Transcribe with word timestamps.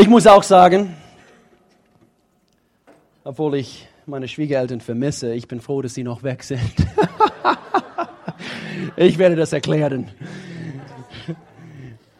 Ich 0.00 0.06
muss 0.06 0.28
auch 0.28 0.44
sagen, 0.44 0.94
obwohl 3.24 3.56
ich 3.56 3.88
meine 4.06 4.28
Schwiegereltern 4.28 4.80
vermisse, 4.80 5.34
ich 5.34 5.48
bin 5.48 5.60
froh, 5.60 5.82
dass 5.82 5.94
sie 5.94 6.04
noch 6.04 6.22
weg 6.22 6.44
sind. 6.44 6.60
ich 8.96 9.18
werde 9.18 9.34
das 9.34 9.52
erklären. 9.52 10.08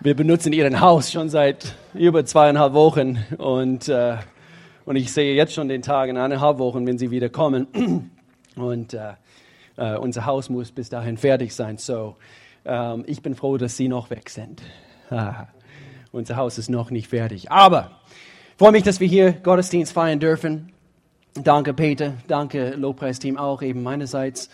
Wir 0.01 0.17
benutzen 0.17 0.53
ihren 0.53 0.80
Haus 0.80 1.12
schon 1.12 1.29
seit 1.29 1.77
über 1.95 2.25
zweieinhalb 2.25 2.73
Wochen 2.73 3.25
und, 3.39 3.89
äh, 3.89 4.17
und 4.85 4.97
ich 4.97 5.13
sehe 5.13 5.37
jetzt 5.37 5.53
schon 5.53 5.69
den 5.69 5.83
Tag 5.83 6.09
in 6.09 6.17
eineinhalb 6.17 6.59
Wochen, 6.59 6.85
wenn 6.85 6.99
sie 6.99 7.13
wieder 7.13 7.29
kommen. 7.29 8.11
Und 8.57 8.93
äh, 8.93 9.13
äh, 9.77 9.97
unser 9.97 10.27
Haus 10.27 10.51
muss 10.51 10.73
bis 10.73 10.89
dahin 10.89 11.17
fertig 11.17 11.55
sein. 11.55 11.79
So, 11.79 12.17
ähm, 12.65 13.05
ich 13.07 13.23
bin 13.23 13.37
froh, 13.37 13.57
dass 13.57 13.77
sie 13.77 13.87
noch 13.87 14.11
weg 14.11 14.31
sind. 14.31 14.63
Unser 16.11 16.36
Haus 16.36 16.56
ist 16.59 16.70
noch 16.70 16.90
nicht 16.90 17.09
fertig. 17.09 17.50
Aber 17.50 17.90
ich 18.52 18.58
freue 18.58 18.72
mich, 18.72 18.82
dass 18.82 18.99
wir 19.00 19.08
hier 19.08 19.32
Gottesdienst 19.32 19.93
feiern 19.93 20.21
dürfen. 20.21 20.72
Danke, 21.35 21.75
Peter. 21.75 22.14
Danke, 22.26 22.71
Lobpreisteam 22.71 23.36
auch 23.36 23.62
eben 23.62 23.82
meinerseits. 23.82 24.49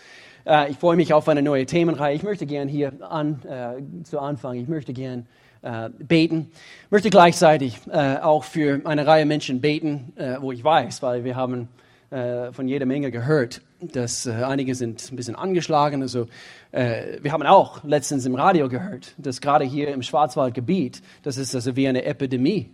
Äh, 0.45 0.71
ich 0.71 0.77
freue 0.77 0.97
mich 0.97 1.13
auf 1.13 1.27
eine 1.29 1.41
neue 1.41 1.65
Themenreihe. 1.65 2.15
Ich 2.15 2.23
möchte 2.23 2.45
gern 2.45 2.67
hier 2.67 2.93
an, 3.09 3.41
äh, 3.43 4.03
zu 4.03 4.19
Anfang, 4.19 4.55
ich 4.55 4.67
möchte 4.67 4.93
gern 4.93 5.27
äh, 5.61 5.89
beten. 5.97 6.51
Ich 6.85 6.91
möchte 6.91 7.09
gleichzeitig 7.09 7.79
äh, 7.89 8.17
auch 8.17 8.43
für 8.43 8.81
eine 8.85 9.07
Reihe 9.07 9.25
Menschen 9.25 9.61
beten, 9.61 10.13
äh, 10.15 10.35
wo 10.39 10.51
ich 10.51 10.63
weiß, 10.63 11.01
weil 11.01 11.23
wir 11.23 11.35
haben 11.35 11.69
äh, 12.11 12.51
von 12.51 12.67
jeder 12.67 12.85
Menge 12.85 13.11
gehört, 13.11 13.61
dass 13.81 14.27
einige 14.27 14.75
sind 14.75 15.11
ein 15.11 15.15
bisschen 15.15 15.35
angeschlagen. 15.35 16.01
Also 16.01 16.27
äh, 16.71 17.17
wir 17.21 17.31
haben 17.31 17.43
auch 17.43 17.83
letztens 17.83 18.25
im 18.25 18.35
Radio 18.35 18.69
gehört, 18.69 19.13
dass 19.17 19.41
gerade 19.41 19.65
hier 19.65 19.89
im 19.89 20.01
Schwarzwaldgebiet, 20.01 21.01
das 21.23 21.37
ist 21.37 21.55
also 21.55 21.75
wie 21.75 21.87
eine 21.87 22.05
Epidemie 22.05 22.69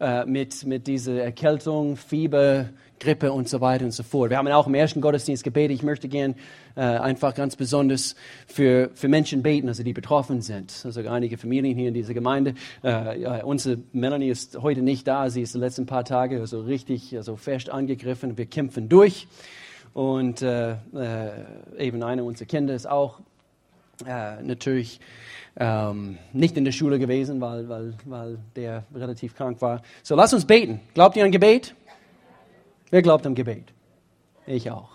äh, 0.00 0.24
mit, 0.26 0.64
mit 0.66 0.86
dieser 0.86 1.22
Erkältung, 1.22 1.96
Fieber, 1.96 2.68
Grippe 3.00 3.32
und 3.32 3.48
so 3.48 3.60
weiter 3.60 3.84
und 3.84 3.90
so 3.90 4.02
fort. 4.02 4.30
Wir 4.30 4.38
haben 4.38 4.48
auch 4.48 4.66
im 4.66 4.74
ersten 4.74 5.00
Gottesdienst 5.00 5.44
gebetet. 5.44 5.76
Ich 5.76 5.82
möchte 5.82 6.08
gern 6.08 6.34
äh, 6.76 6.80
einfach 6.80 7.34
ganz 7.34 7.56
besonders 7.56 8.14
für, 8.46 8.90
für 8.94 9.08
Menschen 9.08 9.42
beten, 9.42 9.68
also 9.68 9.82
die 9.82 9.92
betroffen 9.92 10.42
sind. 10.42 10.82
Also 10.84 11.00
einige 11.08 11.36
Familien 11.36 11.76
hier 11.76 11.88
in 11.88 11.94
dieser 11.94 12.14
Gemeinde. 12.14 12.54
Äh, 12.82 13.42
unsere 13.42 13.78
Melanie 13.92 14.28
ist 14.28 14.58
heute 14.60 14.82
nicht 14.82 15.06
da. 15.06 15.28
Sie 15.28 15.42
ist 15.42 15.54
die 15.54 15.58
letzten 15.58 15.86
paar 15.86 16.04
Tage 16.04 16.40
also 16.40 16.60
richtig 16.62 17.16
also 17.16 17.36
fest 17.36 17.68
angegriffen. 17.68 18.38
Wir 18.38 18.46
kämpfen 18.46 18.88
durch. 18.88 19.26
Und 19.94 20.42
äh, 20.42 20.72
äh, 20.72 21.30
eben 21.78 22.02
eine 22.02 22.24
unserer 22.24 22.46
Kinder 22.46 22.74
ist 22.74 22.86
auch 22.86 23.20
äh, 24.04 24.42
natürlich 24.42 25.00
ähm, 25.56 26.18
nicht 26.32 26.56
in 26.56 26.64
der 26.64 26.72
Schule 26.72 26.98
gewesen, 26.98 27.40
weil, 27.40 27.68
weil, 27.68 27.94
weil 28.04 28.38
der 28.56 28.84
relativ 28.92 29.36
krank 29.36 29.62
war. 29.62 29.82
So, 30.02 30.16
lass 30.16 30.34
uns 30.34 30.44
beten. 30.44 30.80
Glaubt 30.94 31.16
ihr 31.16 31.24
an 31.24 31.30
Gebet? 31.30 31.74
Wer 32.90 33.02
glaubt 33.02 33.24
am 33.24 33.34
Gebet? 33.34 33.72
Ich 34.46 34.70
auch. 34.70 34.90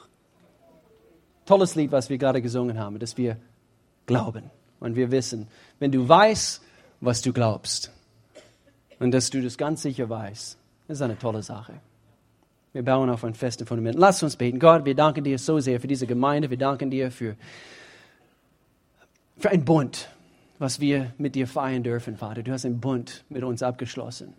Tolles 1.45 1.75
Lied, 1.75 1.91
was 1.91 2.09
wir 2.09 2.17
gerade 2.17 2.41
gesungen 2.41 2.77
haben, 2.77 2.99
dass 2.99 3.17
wir 3.17 3.37
glauben. 4.05 4.51
Und 4.79 4.95
wir 4.95 5.11
wissen, 5.11 5.47
wenn 5.79 5.91
du 5.91 6.07
weißt, 6.07 6.61
was 7.01 7.21
du 7.21 7.33
glaubst, 7.33 7.91
und 8.99 9.11
dass 9.11 9.29
du 9.29 9.41
das 9.41 9.57
ganz 9.57 9.81
sicher 9.81 10.09
weißt, 10.09 10.57
ist 10.89 11.01
eine 11.01 11.17
tolle 11.17 11.41
Sache. 11.41 11.73
Wir 12.73 12.83
bauen 12.83 13.09
auf 13.09 13.23
ein 13.23 13.33
festes 13.33 13.67
Fundament. 13.67 13.97
Lass 13.97 14.21
uns 14.21 14.35
beten. 14.35 14.59
Gott, 14.59 14.85
wir 14.85 14.95
danken 14.95 15.23
dir 15.23 15.39
so 15.39 15.59
sehr 15.59 15.79
für 15.79 15.87
diese 15.87 16.05
Gemeinde. 16.05 16.49
Wir 16.49 16.57
danken 16.57 16.91
dir 16.91 17.11
für 17.11 17.35
für 19.39 19.49
ein 19.49 19.63
Bund, 19.63 20.09
was 20.59 20.81
wir 20.81 21.13
mit 21.17 21.33
dir 21.33 21.47
feiern 21.47 21.81
dürfen, 21.81 22.17
Vater. 22.17 22.43
Du 22.43 22.51
hast 22.51 22.65
einen 22.65 22.81
Bund 22.81 23.23
mit 23.29 23.43
uns 23.43 23.63
abgeschlossen. 23.63 24.33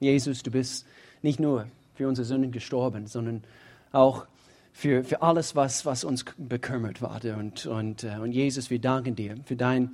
Jesus, 0.00 0.42
du 0.42 0.50
bist 0.50 0.84
nicht 1.22 1.38
nur 1.38 1.68
für 1.94 2.08
unsere 2.08 2.24
Sünden 2.24 2.50
gestorben, 2.50 3.06
sondern 3.06 3.44
auch 3.92 4.26
für, 4.72 5.04
für 5.04 5.22
alles, 5.22 5.54
was, 5.54 5.86
was 5.86 6.02
uns 6.02 6.24
bekümmert, 6.36 6.98
Vater. 6.98 7.36
Und, 7.36 7.66
und, 7.66 8.02
äh, 8.02 8.16
und 8.20 8.32
Jesus, 8.32 8.68
wir 8.70 8.80
danken 8.80 9.14
dir 9.14 9.36
für 9.44 9.54
dein 9.54 9.90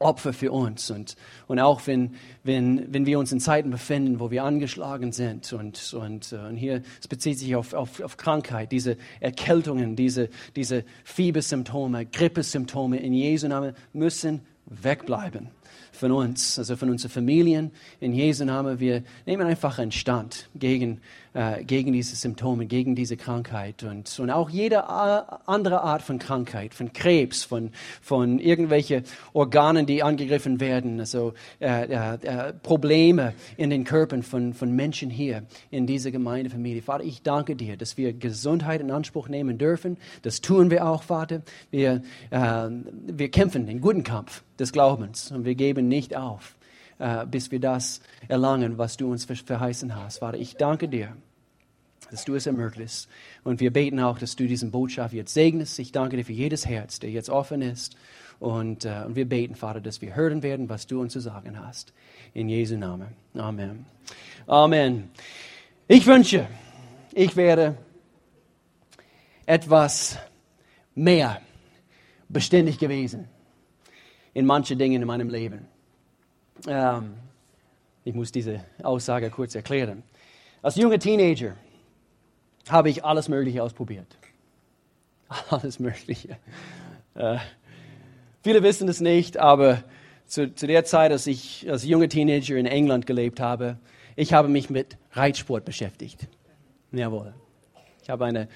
Opfer 0.00 0.32
für 0.32 0.52
uns. 0.52 0.90
Und, 0.90 1.16
und 1.46 1.58
auch 1.58 1.86
wenn, 1.86 2.14
wenn, 2.44 2.92
wenn 2.92 3.06
wir 3.06 3.18
uns 3.18 3.32
in 3.32 3.40
Zeiten 3.40 3.70
befinden, 3.70 4.20
wo 4.20 4.30
wir 4.30 4.44
angeschlagen 4.44 5.12
sind. 5.12 5.52
Und, 5.52 5.94
und, 5.94 6.32
äh, 6.32 6.36
und 6.36 6.56
hier 6.56 6.82
es 7.00 7.08
bezieht 7.08 7.38
sich 7.38 7.56
auf, 7.56 7.72
auf, 7.72 8.00
auf 8.00 8.16
Krankheit, 8.16 8.72
diese 8.72 8.96
Erkältungen, 9.20 9.96
diese, 9.96 10.28
diese 10.54 10.84
Fiebersymptome, 11.04 12.06
Grippesymptome 12.06 12.98
in 12.98 13.12
Jesu 13.12 13.48
Namen 13.48 13.74
müssen 13.92 14.42
wegbleiben 14.66 15.50
von 15.92 16.12
uns, 16.12 16.58
also 16.58 16.76
von 16.76 16.90
unseren 16.90 17.10
Familien. 17.10 17.70
In 18.00 18.12
Jesu 18.12 18.44
Namen, 18.44 18.80
wir 18.80 19.02
nehmen 19.24 19.46
einfach 19.46 19.78
einen 19.78 19.92
Stand 19.92 20.48
gegen, 20.54 21.00
äh, 21.36 21.64
gegen 21.64 21.92
diese 21.92 22.16
Symptome, 22.16 22.64
gegen 22.64 22.94
diese 22.94 23.18
Krankheit 23.18 23.82
und, 23.82 24.18
und 24.18 24.30
auch 24.30 24.48
jede 24.48 24.88
andere 24.88 25.82
Art 25.82 26.00
von 26.00 26.18
Krankheit, 26.18 26.72
von 26.72 26.94
Krebs, 26.94 27.44
von, 27.44 27.72
von 28.00 28.38
irgendwelchen 28.38 29.04
Organen, 29.34 29.84
die 29.84 30.02
angegriffen 30.02 30.60
werden, 30.60 30.98
also 30.98 31.34
äh, 31.60 31.84
äh, 31.84 32.14
äh, 32.22 32.52
Probleme 32.54 33.34
in 33.58 33.68
den 33.68 33.84
Körpern 33.84 34.22
von, 34.22 34.54
von 34.54 34.72
Menschen 34.72 35.10
hier 35.10 35.42
in 35.70 35.86
dieser 35.86 36.10
Gemeindefamilie. 36.10 36.80
Vater, 36.80 37.04
ich 37.04 37.20
danke 37.22 37.54
dir, 37.54 37.76
dass 37.76 37.98
wir 37.98 38.14
Gesundheit 38.14 38.80
in 38.80 38.90
Anspruch 38.90 39.28
nehmen 39.28 39.58
dürfen. 39.58 39.98
Das 40.22 40.40
tun 40.40 40.70
wir 40.70 40.88
auch, 40.88 41.02
Vater. 41.02 41.42
Wir, 41.70 42.02
äh, 42.30 42.68
wir 43.08 43.30
kämpfen 43.30 43.66
den 43.66 43.82
guten 43.82 44.04
Kampf 44.04 44.42
des 44.58 44.72
Glaubens 44.72 45.30
und 45.32 45.44
wir 45.44 45.54
geben 45.54 45.86
nicht 45.86 46.16
auf, 46.16 46.56
äh, 46.98 47.26
bis 47.26 47.50
wir 47.50 47.60
das 47.60 48.00
erlangen, 48.26 48.78
was 48.78 48.96
du 48.96 49.10
uns 49.10 49.26
verheißen 49.26 49.94
hast. 49.94 50.20
Vater, 50.20 50.38
ich 50.38 50.56
danke 50.56 50.88
dir, 50.88 51.14
dass 52.10 52.24
du 52.24 52.34
es 52.34 52.46
ermöglichst. 52.46 53.08
Und 53.44 53.60
wir 53.60 53.72
beten 53.72 54.00
auch, 54.00 54.18
dass 54.18 54.36
du 54.36 54.46
diesen 54.46 54.70
Botschaft 54.70 55.14
jetzt 55.14 55.34
segnest. 55.34 55.78
Ich 55.78 55.92
danke 55.92 56.16
dir 56.16 56.24
für 56.24 56.32
jedes 56.32 56.66
Herz, 56.66 56.98
der 56.98 57.10
jetzt 57.10 57.30
offen 57.30 57.62
ist. 57.62 57.96
Und, 58.38 58.84
äh, 58.84 59.02
und 59.06 59.16
wir 59.16 59.28
beten, 59.28 59.54
Vater, 59.54 59.80
dass 59.80 60.02
wir 60.02 60.14
hören 60.14 60.42
werden, 60.42 60.68
was 60.68 60.86
du 60.86 61.00
uns 61.00 61.12
zu 61.12 61.20
sagen 61.20 61.58
hast. 61.58 61.92
In 62.34 62.48
Jesu 62.48 62.76
Namen. 62.76 63.08
Amen. 63.34 63.86
Amen. 64.46 65.10
Ich 65.88 66.06
wünsche, 66.06 66.46
ich 67.12 67.34
wäre 67.36 67.76
etwas 69.46 70.18
mehr 70.94 71.40
beständig 72.28 72.78
gewesen 72.78 73.28
in 74.34 74.44
manchen 74.44 74.78
Dingen 74.78 75.00
in 75.00 75.08
meinem 75.08 75.30
Leben. 75.30 75.66
Ähm, 76.66 77.14
ich 78.04 78.14
muss 78.14 78.30
diese 78.30 78.64
Aussage 78.82 79.30
kurz 79.30 79.54
erklären. 79.54 80.02
Als 80.60 80.76
junger 80.76 80.98
Teenager 80.98 81.56
habe 82.68 82.90
ich 82.90 83.04
alles 83.04 83.28
Mögliche 83.28 83.62
ausprobiert. 83.62 84.06
Alles 85.50 85.80
Mögliche. 85.80 86.36
Äh, 87.14 87.38
viele 88.44 88.62
wissen 88.62 88.88
es 88.88 89.00
nicht, 89.00 89.38
aber 89.38 89.82
zu, 90.26 90.54
zu 90.54 90.68
der 90.68 90.84
Zeit, 90.84 91.10
als 91.10 91.26
ich 91.26 91.68
als 91.68 91.84
junger 91.84 92.08
Teenager 92.08 92.54
in 92.54 92.66
England 92.66 93.06
gelebt 93.06 93.40
habe, 93.40 93.76
ich 94.14 94.32
habe 94.32 94.48
mich 94.48 94.70
mit 94.70 94.96
Reitsport 95.12 95.64
beschäftigt. 95.64 96.28
Jawohl. 96.92 97.34
Ich 98.02 98.08
habe 98.08 98.24
eine 98.24 98.48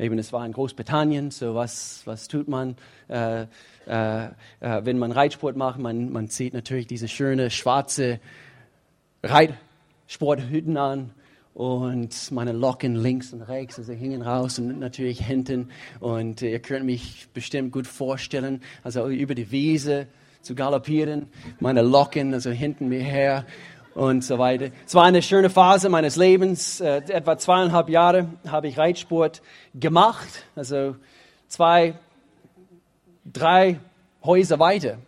Eben, 0.00 0.16
es 0.18 0.32
war 0.32 0.46
in 0.46 0.52
Großbritannien, 0.52 1.32
so 1.32 1.56
was, 1.56 2.02
was 2.04 2.28
tut 2.28 2.46
man, 2.46 2.76
äh, 3.08 3.42
äh, 3.42 4.26
äh, 4.26 4.28
wenn 4.60 4.96
man 4.96 5.10
Reitsport 5.10 5.56
macht? 5.56 5.80
Man, 5.80 6.12
man 6.12 6.28
zieht 6.28 6.54
natürlich 6.54 6.86
diese 6.86 7.08
schöne 7.08 7.50
schwarze 7.50 8.20
Reitsporthüten 9.24 10.76
an 10.76 11.10
und 11.58 12.30
meine 12.30 12.52
Locken 12.52 12.94
links 12.94 13.32
und 13.32 13.42
rechts, 13.42 13.80
also 13.80 13.92
hingen 13.92 14.22
raus 14.22 14.60
und 14.60 14.78
natürlich 14.78 15.26
hinten. 15.26 15.70
Und 15.98 16.40
ihr 16.40 16.60
könnt 16.60 16.86
mich 16.86 17.26
bestimmt 17.34 17.72
gut 17.72 17.88
vorstellen, 17.88 18.62
also 18.84 19.08
über 19.08 19.34
die 19.34 19.50
Wiese 19.50 20.06
zu 20.40 20.54
galoppieren, 20.54 21.26
meine 21.58 21.82
Locken, 21.82 22.32
also 22.32 22.50
hinten 22.50 22.88
mir 22.88 23.02
her 23.02 23.44
und 23.96 24.22
so 24.22 24.38
weiter. 24.38 24.70
Es 24.86 24.94
war 24.94 25.02
eine 25.02 25.20
schöne 25.20 25.50
Phase 25.50 25.88
meines 25.88 26.14
Lebens. 26.14 26.80
Äh, 26.80 27.02
etwa 27.08 27.36
zweieinhalb 27.36 27.88
Jahre 27.88 28.28
habe 28.46 28.68
ich 28.68 28.78
Reitsport 28.78 29.42
gemacht, 29.74 30.44
also 30.54 30.94
zwei, 31.48 31.94
drei 33.24 33.80
Häuser 34.22 34.60
weiter 34.60 34.92
äh, 34.92 35.07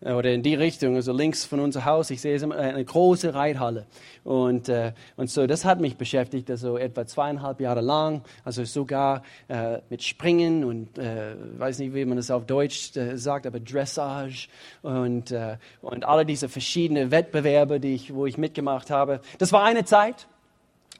oder 0.00 0.32
in 0.32 0.42
die 0.44 0.54
Richtung, 0.54 0.94
also 0.94 1.12
links 1.12 1.44
von 1.44 1.58
unser 1.58 1.84
Haus. 1.84 2.10
Ich 2.10 2.20
sehe 2.20 2.36
es 2.36 2.42
immer, 2.42 2.56
eine 2.56 2.84
große 2.84 3.34
Reithalle. 3.34 3.86
Und, 4.22 4.68
äh, 4.68 4.92
und 5.16 5.28
so, 5.28 5.46
das 5.46 5.64
hat 5.64 5.80
mich 5.80 5.96
beschäftigt, 5.96 6.50
also 6.50 6.76
etwa 6.76 7.04
zweieinhalb 7.04 7.60
Jahre 7.60 7.80
lang, 7.80 8.22
also 8.44 8.64
sogar 8.64 9.22
äh, 9.48 9.78
mit 9.90 10.04
Springen 10.04 10.64
und, 10.64 10.98
äh, 10.98 11.34
weiß 11.58 11.80
nicht, 11.80 11.94
wie 11.94 12.04
man 12.04 12.16
das 12.16 12.30
auf 12.30 12.46
Deutsch 12.46 12.96
äh, 12.96 13.16
sagt, 13.16 13.46
aber 13.46 13.58
Dressage 13.58 14.48
und, 14.82 15.32
äh, 15.32 15.56
und 15.82 16.04
alle 16.04 16.24
diese 16.24 16.48
verschiedenen 16.48 17.10
Wettbewerbe, 17.10 17.80
die 17.80 17.94
ich, 17.94 18.14
wo 18.14 18.26
ich 18.26 18.38
mitgemacht 18.38 18.90
habe. 18.90 19.20
Das 19.38 19.52
war 19.52 19.64
eine 19.64 19.84
Zeit, 19.84 20.28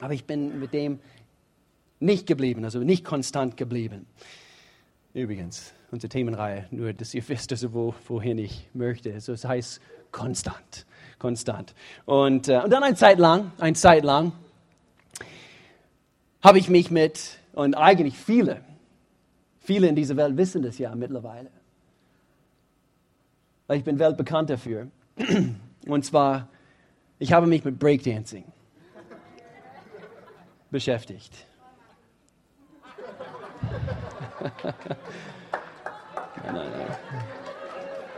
aber 0.01 0.13
ich 0.13 0.25
bin 0.25 0.59
mit 0.59 0.73
dem 0.73 0.99
nicht 2.01 2.27
geblieben, 2.27 2.65
also 2.65 2.81
nicht 2.81 3.05
konstant 3.05 3.57
geblieben. 3.57 4.07
Übrigens, 5.15 5.73
unsere 5.91 6.09
Themenreihe, 6.09 6.67
nur 6.71 6.93
dass 6.93 7.15
ihr 7.15 7.27
wisst, 7.29 7.53
also 7.53 7.73
wo, 7.73 7.95
wohin 8.07 8.39
ich 8.39 8.69
möchte. 8.75 9.13
Also 9.13 9.33
es 9.33 9.45
heißt 9.45 9.81
konstant. 10.13 10.87
konstant. 11.19 11.75
Und, 12.05 12.49
äh, 12.49 12.61
und 12.63 12.71
dann 12.71 12.83
eine 12.83 12.97
Zeit 12.97 13.19
lang, 13.19 13.53
eine 13.59 13.75
Zeit 13.75 14.05
lang, 14.05 14.33
habe 16.43 16.59
ich 16.59 16.69
mich 16.69 16.91
mit, 16.91 17.39
und 17.53 17.75
eigentlich 17.75 18.17
viele, 18.17 18.63
viele 19.61 19.89
in 19.89 19.97
dieser 19.97 20.17
Welt 20.17 20.37
wissen 20.37 20.63
das 20.63 20.79
ja 20.79 20.95
mittlerweile, 20.95 21.51
weil 23.67 23.79
ich 23.79 23.85
bin 23.85 23.99
weltbekannt 23.99 24.51
dafür. 24.51 24.89
Und 25.87 26.05
zwar, 26.05 26.49
ich 27.19 27.33
habe 27.33 27.47
mich 27.47 27.65
mit 27.65 27.79
Breakdancing 27.79 28.45
beschäftigt. 30.71 31.48
nein, 34.63 34.75
nein, 36.45 36.55
nein. 36.55 36.97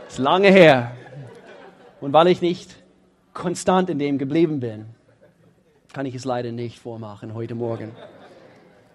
Ist 0.07 0.17
lange 0.17 0.49
her. 0.49 0.91
Und 1.99 2.13
weil 2.13 2.27
ich 2.27 2.41
nicht 2.41 2.75
konstant 3.33 3.89
in 3.89 3.99
dem 3.99 4.17
geblieben 4.17 4.59
bin, 4.59 4.85
kann 5.93 6.05
ich 6.05 6.15
es 6.15 6.25
leider 6.25 6.51
nicht 6.51 6.79
vormachen 6.79 7.33
heute 7.33 7.55
Morgen. 7.55 7.91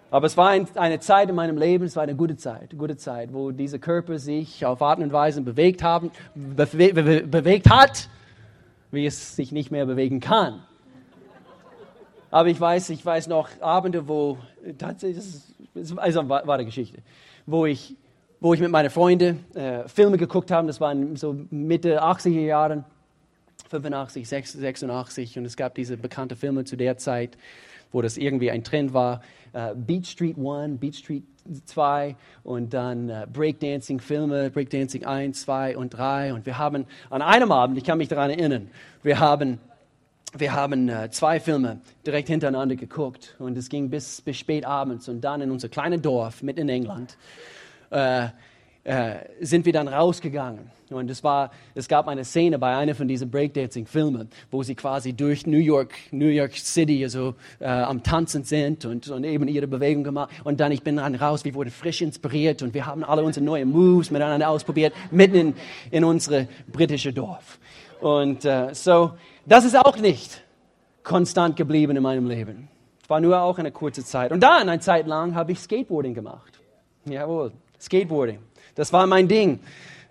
Aber 0.09 0.25
es 0.25 0.37
war 0.37 0.49
ein, 0.49 0.67
eine 0.75 0.99
Zeit 0.99 1.29
in 1.29 1.35
meinem 1.35 1.57
Leben, 1.57 1.85
es 1.85 1.95
war 1.95 2.03
eine 2.03 2.15
gute 2.15 2.37
Zeit, 2.37 2.77
gute 2.77 2.95
Zeit, 2.95 3.33
wo 3.33 3.51
dieser 3.51 3.77
Körper 3.77 4.19
sich 4.19 4.65
auf 4.65 4.81
Arten 4.81 5.03
und 5.03 5.11
Weisen 5.11 5.43
bewegt, 5.43 5.83
haben, 5.83 6.11
bewe 6.33 6.93
be 6.93 7.27
bewegt 7.27 7.69
hat, 7.69 8.09
wie 8.91 9.05
es 9.05 9.35
sich 9.35 9.51
nicht 9.51 9.69
mehr 9.69 9.85
bewegen 9.85 10.21
kann. 10.21 10.63
Aber 12.31 12.49
ich 12.49 12.59
weiß, 12.59 12.89
ich 12.89 13.05
weiß 13.05 13.27
noch 13.27 13.49
Abende, 13.61 14.07
wo 14.07 14.37
tatsächlich, 14.77 15.25
das 15.77 15.91
ist 15.91 15.97
also 15.97 16.27
wahre 16.27 16.65
Geschichte, 16.65 16.99
wo 17.45 17.65
ich, 17.65 17.95
wo 18.39 18.53
ich 18.53 18.59
mit 18.59 18.71
meinen 18.71 18.89
Freunden 18.89 19.45
äh, 19.55 19.87
Filme 19.87 20.17
geguckt 20.17 20.51
habe. 20.51 20.67
Das 20.67 20.81
war 20.81 20.95
so 21.15 21.35
Mitte 21.49 22.03
80er 22.03 22.45
Jahren, 22.45 22.85
85, 23.69 24.27
86 24.27 25.37
und 25.37 25.45
es 25.45 25.57
gab 25.57 25.75
diese 25.75 25.97
bekannten 25.97 26.35
Filme 26.35 26.63
zu 26.63 26.77
der 26.77 26.97
Zeit, 26.97 27.37
wo 27.91 28.01
das 28.01 28.17
irgendwie 28.17 28.51
ein 28.51 28.63
Trend 28.63 28.93
war. 28.93 29.21
Uh, 29.53 29.73
Beat 29.75 30.05
Street 30.05 30.37
1, 30.37 30.79
Beat 30.79 30.95
Street 30.95 31.23
2 31.65 32.15
und 32.43 32.73
dann 32.73 33.09
uh, 33.09 33.25
Breakdancing-Filme, 33.31 34.51
Breakdancing 34.51 35.05
1, 35.05 35.41
2 35.41 35.77
und 35.77 35.91
3. 35.91 36.33
Und 36.33 36.45
wir 36.45 36.57
haben 36.57 36.85
an 37.09 37.21
einem 37.21 37.51
Abend, 37.51 37.77
ich 37.77 37.83
kann 37.83 37.97
mich 37.97 38.09
daran 38.09 38.29
erinnern, 38.29 38.69
wir 39.03 39.19
haben 39.19 39.59
wir 40.39 40.53
haben 40.53 40.89
äh, 40.89 41.09
zwei 41.09 41.39
Filme 41.39 41.79
direkt 42.05 42.27
hintereinander 42.27 42.75
geguckt 42.75 43.35
und 43.39 43.57
es 43.57 43.69
ging 43.69 43.89
bis, 43.89 44.21
bis 44.21 44.37
spät 44.37 44.65
abends 44.65 45.09
und 45.09 45.21
dann 45.21 45.41
in 45.41 45.51
unser 45.51 45.69
kleines 45.69 46.01
Dorf 46.01 46.43
mitten 46.43 46.61
in 46.61 46.69
England 46.69 47.17
äh, 47.89 48.27
äh, 48.83 49.15
sind 49.41 49.65
wir 49.65 49.73
dann 49.73 49.87
rausgegangen. 49.87 50.71
Und 50.89 51.11
es, 51.11 51.21
war, 51.21 51.51
es 51.75 51.89
gab 51.89 52.07
eine 52.07 52.23
Szene 52.23 52.57
bei 52.57 52.77
einer 52.77 52.95
von 52.95 53.09
diesen 53.09 53.29
Breakdancing-Filmen, 53.29 54.29
wo 54.49 54.63
sie 54.63 54.73
quasi 54.73 55.11
durch 55.11 55.45
New 55.45 55.57
York, 55.57 55.93
New 56.11 56.29
York 56.29 56.55
City 56.55 57.03
also, 57.03 57.35
am 57.59 58.03
Tanzen 58.03 58.45
sind 58.45 58.85
und, 58.85 59.09
und 59.09 59.25
eben 59.25 59.49
ihre 59.49 59.67
Bewegung 59.67 60.05
gemacht. 60.05 60.29
Und 60.45 60.61
dann, 60.61 60.71
ich 60.71 60.83
bin 60.83 60.95
dann 60.95 61.15
raus, 61.15 61.43
wir 61.43 61.53
wurden 61.55 61.71
frisch 61.71 62.01
inspiriert 62.01 62.61
und 62.61 62.73
wir 62.73 62.85
haben 62.85 63.03
alle 63.03 63.23
unsere 63.23 63.43
neuen 63.43 63.69
Moves 63.69 64.11
miteinander 64.11 64.47
ausprobiert, 64.47 64.93
mitten 65.11 65.35
in, 65.35 65.53
in 65.91 66.03
unsere 66.05 66.47
britische 66.71 67.11
Dorf. 67.11 67.59
Und 67.99 68.45
äh, 68.45 68.73
so, 68.73 69.13
das 69.47 69.65
ist 69.65 69.77
auch 69.77 69.97
nicht 69.97 70.43
konstant 71.03 71.55
geblieben 71.55 71.95
in 71.95 72.03
meinem 72.03 72.27
Leben. 72.27 72.67
War 73.07 73.19
nur 73.19 73.41
auch 73.41 73.57
eine 73.57 73.71
kurze 73.71 74.03
Zeit. 74.03 74.31
Und 74.31 74.41
dann, 74.41 74.67
eine 74.67 74.81
Zeit 74.81 75.07
lang, 75.07 75.33
habe 75.33 75.53
ich 75.53 75.59
Skateboarding 75.59 76.13
gemacht. 76.13 76.59
Jawohl, 77.05 77.53
Skateboarding. 77.79 78.39
Das 78.75 78.91
war 78.91 79.07
mein 79.07 79.27
Ding, 79.27 79.59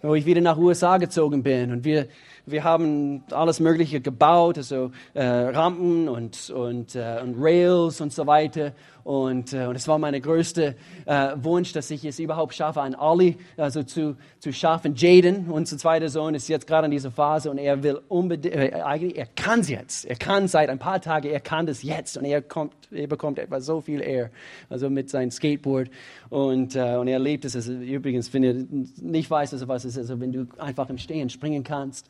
wo 0.01 0.15
ich 0.15 0.25
wieder 0.25 0.41
nach 0.41 0.57
USA 0.57 0.97
gezogen 0.97 1.43
bin. 1.43 1.71
Und 1.71 1.85
wir 1.85 2.09
wir 2.49 2.63
haben 2.63 3.25
alles 3.33 3.59
Mögliche 3.59 4.01
gebaut, 4.01 4.57
also 4.57 4.93
äh, 5.15 5.25
Rampen 5.25 6.09
und, 6.09 6.49
und, 6.51 6.95
äh, 6.95 7.21
und 7.21 7.35
Rails 7.41 8.01
und 8.01 8.13
so 8.13 8.27
weiter. 8.27 8.73
Und, 9.07 9.53
äh, 9.53 9.67
und 9.67 9.77
es 9.77 9.87
war 9.87 9.99
mein 9.99 10.21
größter 10.21 10.75
äh, 11.05 11.29
Wunsch, 11.37 11.73
dass 11.73 11.93
ich 11.93 12.05
es 12.05 12.19
überhaupt 12.19 12.55
schaffe, 12.55 12.83
einen 12.83 12.97
Ollie 12.97 13.37
also 13.57 13.85
zu, 13.85 14.17
zu 14.41 14.53
schaffen. 14.53 14.97
Jaden, 14.97 15.49
unser 15.49 15.79
zweiter 15.79 16.09
Sohn, 16.09 16.35
ist 16.35 16.49
jetzt 16.49 16.67
gerade 16.67 16.87
in 16.87 16.91
dieser 16.91 17.13
Phase 17.13 17.49
und 17.49 17.59
er 17.59 17.85
will 17.85 18.01
unbedingt, 18.09 18.57
äh, 18.57 18.73
eigentlich, 18.83 19.17
er 19.17 19.27
kann 19.27 19.61
es 19.61 19.69
jetzt. 19.69 20.07
Er 20.07 20.17
kann 20.17 20.49
seit 20.49 20.69
ein 20.71 20.81
paar 20.81 21.01
Tagen, 21.01 21.29
er 21.29 21.39
kann 21.39 21.67
das 21.67 21.85
jetzt 21.85 22.17
und 22.17 22.25
er, 22.25 22.43
kommt, 22.43 22.73
er 22.91 23.07
bekommt 23.07 23.39
etwa 23.39 23.61
so 23.61 23.81
viel 23.81 24.01
Air, 24.01 24.31
also 24.69 24.91
mit 24.91 25.09
seinem 25.09 25.31
Skateboard. 25.31 25.89
Und, 26.29 26.75
äh, 26.75 26.97
und 26.97 27.07
er 27.07 27.21
liebt 27.21 27.45
es. 27.45 27.55
Also, 27.55 27.75
übrigens, 27.75 28.35
wenn 28.35 28.43
ihr 28.43 28.67
nicht 29.01 29.31
weißt, 29.31 29.53
also 29.53 29.69
was 29.69 29.85
es 29.85 29.93
ist, 29.93 29.99
also 30.11 30.21
wenn 30.21 30.33
du 30.33 30.49
einfach 30.59 30.91
im 30.91 30.99
Stehen 30.99 31.31
springen 31.31 31.63
kannst 31.63 32.09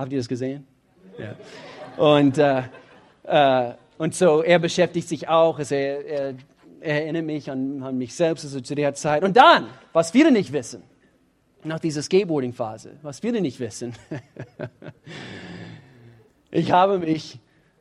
Habt 0.00 0.12
ihr 0.12 0.18
das 0.18 0.28
gesehen? 0.28 0.66
Ja. 1.18 1.34
Und, 2.02 2.38
äh, 2.38 2.62
äh, 3.24 3.74
und 4.00 4.14
so, 4.14 4.42
er 4.42 4.58
beschäftigt 4.58 5.06
sich 5.06 5.28
auch, 5.28 5.58
also 5.58 5.74
er, 5.74 6.06
er, 6.06 6.34
er 6.80 7.02
erinnert 7.02 7.26
mich 7.26 7.50
an, 7.50 7.82
an, 7.82 7.98
mich 7.98 8.14
selbst 8.14 8.46
also 8.46 8.62
zu 8.62 8.74
der 8.74 8.94
Zeit. 8.94 9.22
Und 9.22 9.36
dann, 9.36 9.66
was 9.92 10.10
viele 10.10 10.32
nicht 10.32 10.54
wissen, 10.54 10.82
nach 11.64 11.78
dieser 11.78 12.00
Skateboarding-Phase, 12.00 12.96
was 13.02 13.20
viele 13.20 13.42
nicht 13.42 13.60
wissen, 13.60 13.92
ich 16.50 16.72
habe 16.72 16.98
mich 16.98 17.40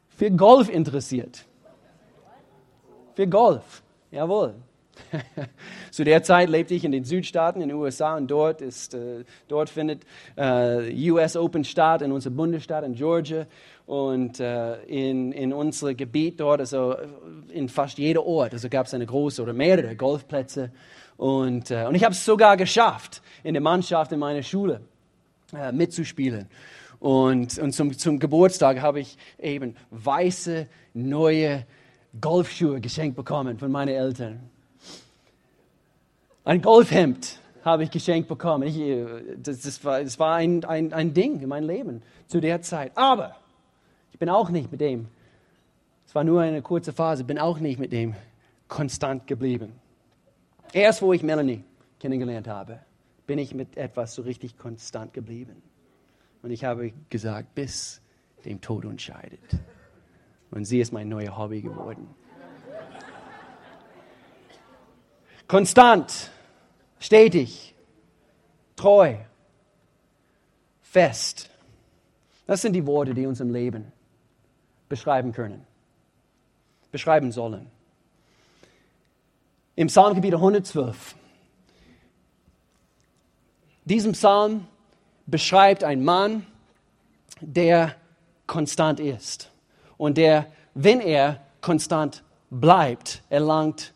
für 0.09 0.29
Golf 0.29 0.67
interessiert. 0.67 1.45
Für 3.15 3.25
Golf, 3.25 3.81
jawohl. 4.11 4.55
Zu 5.91 6.03
der 6.03 6.23
Zeit 6.23 6.49
lebte 6.49 6.73
ich 6.73 6.83
in 6.83 6.91
den 6.91 7.03
Südstaaten 7.03 7.61
in 7.61 7.69
den 7.69 7.77
USA 7.77 8.15
und 8.15 8.29
dort, 8.29 8.61
ist, 8.61 8.93
äh, 8.93 9.23
dort 9.47 9.69
findet 9.69 10.03
äh, 10.35 11.11
US 11.11 11.35
Open 11.35 11.63
statt 11.63 12.01
in 12.01 12.11
unserem 12.11 12.35
Bundesstaat 12.35 12.83
in 12.83 12.93
Georgia 12.93 13.45
und 13.85 14.39
äh, 14.39 14.81
in, 14.83 15.31
in 15.31 15.53
unserem 15.53 15.97
Gebiet 15.97 16.39
dort, 16.39 16.59
also 16.59 16.95
in 17.49 17.69
fast 17.69 17.97
jedem 17.97 18.23
Ort, 18.23 18.53
also 18.53 18.69
gab 18.69 18.85
es 18.85 18.93
eine 18.93 19.05
große 19.05 19.41
oder 19.41 19.53
mehrere 19.53 19.95
Golfplätze 19.95 20.71
und, 21.19 21.69
äh, 21.69 21.85
und 21.85 21.95
ich 21.95 22.03
habe 22.05 22.13
es 22.13 22.23
sogar 22.23 22.55
geschafft, 22.55 23.21
in 23.43 23.53
der 23.53 23.61
Mannschaft 23.61 24.11
in 24.13 24.19
meiner 24.19 24.41
Schule 24.41 24.81
äh, 25.53 25.73
mitzuspielen. 25.73 26.47
Und, 26.99 27.57
und 27.57 27.73
zum, 27.73 27.97
zum 27.97 28.19
Geburtstag 28.19 28.81
habe 28.81 29.01
ich 29.01 29.17
eben 29.37 29.75
weiße, 29.91 30.67
neue 30.93 31.65
Golfschuhe 32.19 32.79
geschenkt 32.79 33.17
bekommen 33.17 33.59
von 33.59 33.71
meinen 33.71 33.89
Eltern. 33.89 34.49
Ein 36.49 36.63
Golfhemd 36.63 37.37
habe 37.63 37.83
ich 37.83 37.91
geschenkt 37.91 38.27
bekommen. 38.27 38.67
Ich, 38.67 38.75
äh, 38.75 39.05
das, 39.37 39.61
das, 39.61 39.85
war, 39.85 40.03
das 40.03 40.17
war 40.17 40.33
ein, 40.33 40.65
ein, 40.65 40.93
ein 40.93 41.13
Ding 41.13 41.39
in 41.41 41.47
meinem 41.47 41.67
Leben 41.67 42.01
zu 42.25 42.41
der 42.41 42.63
Zeit. 42.63 42.91
Aber 42.95 43.35
ich 44.11 44.17
bin 44.17 44.29
auch 44.29 44.49
nicht 44.49 44.71
mit 44.71 44.81
dem, 44.81 45.09
es 46.07 46.15
war 46.15 46.23
nur 46.23 46.41
eine 46.41 46.63
kurze 46.63 46.91
Phase, 46.91 47.23
bin 47.23 47.37
auch 47.37 47.59
nicht 47.59 47.79
mit 47.79 47.91
dem 47.91 48.15
konstant 48.67 49.27
geblieben. 49.27 49.73
Erst 50.73 51.03
wo 51.03 51.13
ich 51.13 51.21
Melanie 51.21 51.63
kennengelernt 51.99 52.47
habe, 52.47 52.79
bin 53.27 53.37
ich 53.37 53.53
mit 53.53 53.77
etwas 53.77 54.15
so 54.15 54.23
richtig 54.23 54.57
konstant 54.57 55.13
geblieben. 55.13 55.61
Und 56.41 56.49
ich 56.49 56.63
habe 56.63 56.93
gesagt, 57.11 57.53
bis 57.53 58.01
dem 58.43 58.59
Tod 58.59 58.85
uns 58.85 59.03
scheidet. 59.03 59.39
Und 60.49 60.65
sie 60.65 60.79
ist 60.79 60.93
mein 60.93 61.09
neues 61.09 61.37
Hobby 61.37 61.61
geworden. 61.61 62.07
Konstant 65.47 66.31
stetig, 66.99 67.73
treu, 68.75 69.15
fest. 70.81 71.49
Das 72.45 72.61
sind 72.61 72.73
die 72.73 72.85
Worte, 72.85 73.13
die 73.13 73.25
uns 73.25 73.39
im 73.39 73.51
Leben 73.51 73.91
beschreiben 74.87 75.31
können, 75.31 75.65
beschreiben 76.91 77.31
sollen. 77.31 77.67
Im 79.75 79.87
Psalmgebiet 79.87 80.33
112. 80.33 81.15
Diesem 83.85 84.11
Psalm 84.11 84.67
beschreibt 85.25 85.83
ein 85.83 86.03
Mann, 86.03 86.45
der 87.39 87.95
konstant 88.45 88.99
ist 88.99 89.51
und 89.97 90.17
der, 90.17 90.47
wenn 90.73 90.99
er 90.99 91.39
konstant 91.61 92.23
bleibt, 92.49 93.21
erlangt 93.29 93.93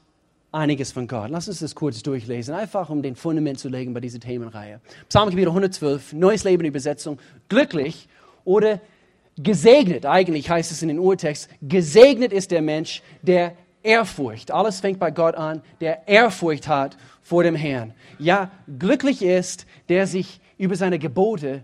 einiges 0.54 0.92
von 0.92 1.08
Gott. 1.08 1.30
Lass 1.30 1.48
uns 1.48 1.60
das 1.60 1.76
kurz 1.76 2.04
durchlesen, 2.04 2.54
einfach 2.54 2.90
um 2.90 3.02
den 3.02 3.16
Fundament 3.16 3.60
zu 3.60 3.70
legen 3.70 3.94
bei 3.94 4.00
dieser 4.00 4.20
Themenreihe. 4.20 4.80
Psalmgebiet 5.10 5.48
112, 5.48 6.14
Neues 6.14 6.44
Leben 6.44 6.64
Übersetzung. 6.66 7.20
Glücklich 7.50 8.08
oder 8.46 8.80
gesegnet, 9.36 10.06
eigentlich 10.06 10.50
heißt 10.50 10.72
es 10.72 10.82
in 10.82 10.90
den 10.90 11.00
Urtext, 11.00 11.50
gesegnet 11.62 12.32
ist 12.32 12.52
der 12.52 12.62
Mensch, 12.62 13.02
der 13.24 13.56
Ehrfurcht, 13.82 14.52
alles 14.52 14.80
fängt 14.80 15.00
bei 15.00 15.12
Gott 15.12 15.36
an, 15.36 15.62
der 15.82 16.08
Ehrfurcht 16.08 16.68
hat 16.68 16.98
vor 17.22 17.44
dem 17.44 17.56
Herrn. 17.56 17.94
Ja, 18.20 18.52
glücklich 18.80 19.22
ist, 19.22 19.66
der 19.90 20.08
sich 20.08 20.40
über 20.58 20.76
seine 20.76 21.00
Gebote 21.00 21.64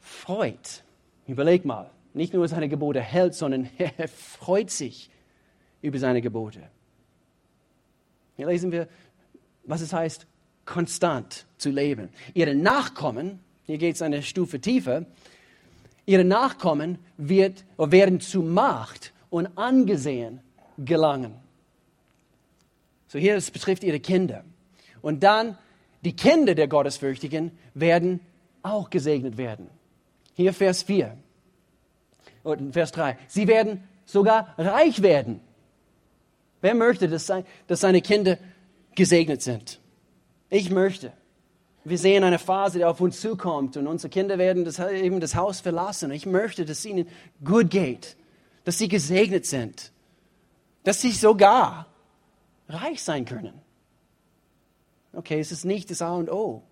freut. 0.00 0.84
Überleg 1.26 1.64
mal, 1.64 1.90
nicht 2.14 2.32
nur 2.32 2.46
seine 2.48 2.68
Gebote 2.68 3.00
hält, 3.00 3.34
sondern 3.34 3.68
er 3.78 4.08
freut 4.08 4.70
sich 4.70 5.10
über 5.82 5.98
seine 5.98 6.22
Gebote. 6.22 6.60
Hier 8.36 8.46
lesen 8.46 8.72
wir, 8.72 8.88
was 9.64 9.80
es 9.80 9.92
heißt, 9.92 10.26
konstant 10.64 11.46
zu 11.58 11.70
leben. 11.70 12.08
Ihre 12.34 12.54
Nachkommen, 12.54 13.40
hier 13.66 13.78
geht 13.78 13.96
es 13.96 14.02
eine 14.02 14.22
Stufe 14.22 14.60
tiefer, 14.60 15.04
ihre 16.06 16.24
Nachkommen 16.24 16.98
wird, 17.16 17.64
werden 17.76 18.20
zu 18.20 18.42
Macht 18.42 19.12
und 19.30 19.56
Angesehen 19.56 20.40
gelangen. 20.78 21.34
So 23.08 23.18
hier, 23.18 23.36
es 23.36 23.50
betrifft 23.50 23.84
ihre 23.84 24.00
Kinder. 24.00 24.44
Und 25.00 25.22
dann, 25.22 25.56
die 26.04 26.16
Kinder 26.16 26.54
der 26.54 26.68
Gottesfürchtigen 26.68 27.52
werden 27.74 28.20
auch 28.62 28.90
gesegnet 28.90 29.36
werden. 29.36 29.68
Hier 30.34 30.52
Vers 30.52 30.82
4 30.82 31.16
und 32.42 32.72
Vers 32.72 32.92
3. 32.92 33.16
Sie 33.28 33.46
werden 33.46 33.84
sogar 34.04 34.54
reich 34.58 35.02
werden. 35.02 35.40
Wer 36.64 36.74
möchte, 36.74 37.08
dass 37.08 37.30
seine 37.68 38.00
Kinder 38.00 38.38
gesegnet 38.94 39.42
sind? 39.42 39.82
Ich 40.48 40.70
möchte. 40.70 41.12
Wir 41.84 41.98
sehen 41.98 42.24
eine 42.24 42.38
Phase, 42.38 42.78
die 42.78 42.86
auf 42.86 43.02
uns 43.02 43.20
zukommt 43.20 43.76
und 43.76 43.86
unsere 43.86 44.08
Kinder 44.08 44.38
werden 44.38 44.64
das, 44.64 44.78
eben 44.78 45.20
das 45.20 45.34
Haus 45.34 45.60
verlassen. 45.60 46.10
Ich 46.10 46.24
möchte, 46.24 46.64
dass 46.64 46.78
es 46.78 46.86
ihnen 46.86 47.06
gut 47.44 47.68
geht, 47.68 48.16
dass 48.64 48.78
sie 48.78 48.88
gesegnet 48.88 49.44
sind, 49.44 49.92
dass 50.84 51.02
sie 51.02 51.12
sogar 51.12 51.86
reich 52.66 53.02
sein 53.02 53.26
können. 53.26 53.60
Okay, 55.12 55.40
es 55.40 55.52
ist 55.52 55.66
nicht 55.66 55.90
das 55.90 56.00
A 56.00 56.14
und 56.14 56.30
O, 56.30 56.62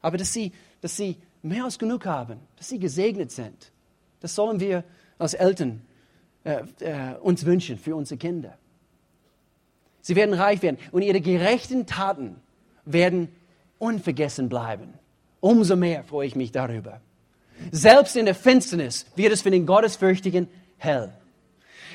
aber 0.00 0.16
dass 0.16 0.32
sie, 0.32 0.52
dass 0.80 0.96
sie 0.96 1.16
mehr 1.42 1.64
als 1.64 1.76
genug 1.80 2.06
haben, 2.06 2.38
dass 2.54 2.68
sie 2.68 2.78
gesegnet 2.78 3.32
sind. 3.32 3.72
Das 4.20 4.36
sollen 4.36 4.60
wir 4.60 4.84
als 5.18 5.34
Eltern 5.34 5.82
äh, 6.44 6.62
äh, 6.78 7.16
uns 7.16 7.44
wünschen 7.44 7.78
für 7.78 7.96
unsere 7.96 8.18
Kinder. 8.18 8.56
Sie 10.06 10.14
werden 10.14 10.36
reich 10.36 10.62
werden 10.62 10.78
und 10.92 11.02
ihre 11.02 11.20
gerechten 11.20 11.84
Taten 11.84 12.36
werden 12.84 13.26
unvergessen 13.78 14.48
bleiben. 14.48 14.94
Umso 15.40 15.74
mehr 15.74 16.04
freue 16.04 16.28
ich 16.28 16.36
mich 16.36 16.52
darüber. 16.52 17.00
Selbst 17.72 18.14
in 18.14 18.24
der 18.24 18.36
Finsternis 18.36 19.06
wird 19.16 19.32
es 19.32 19.42
für 19.42 19.50
den 19.50 19.66
Gottesfürchtigen 19.66 20.46
hell. 20.76 21.12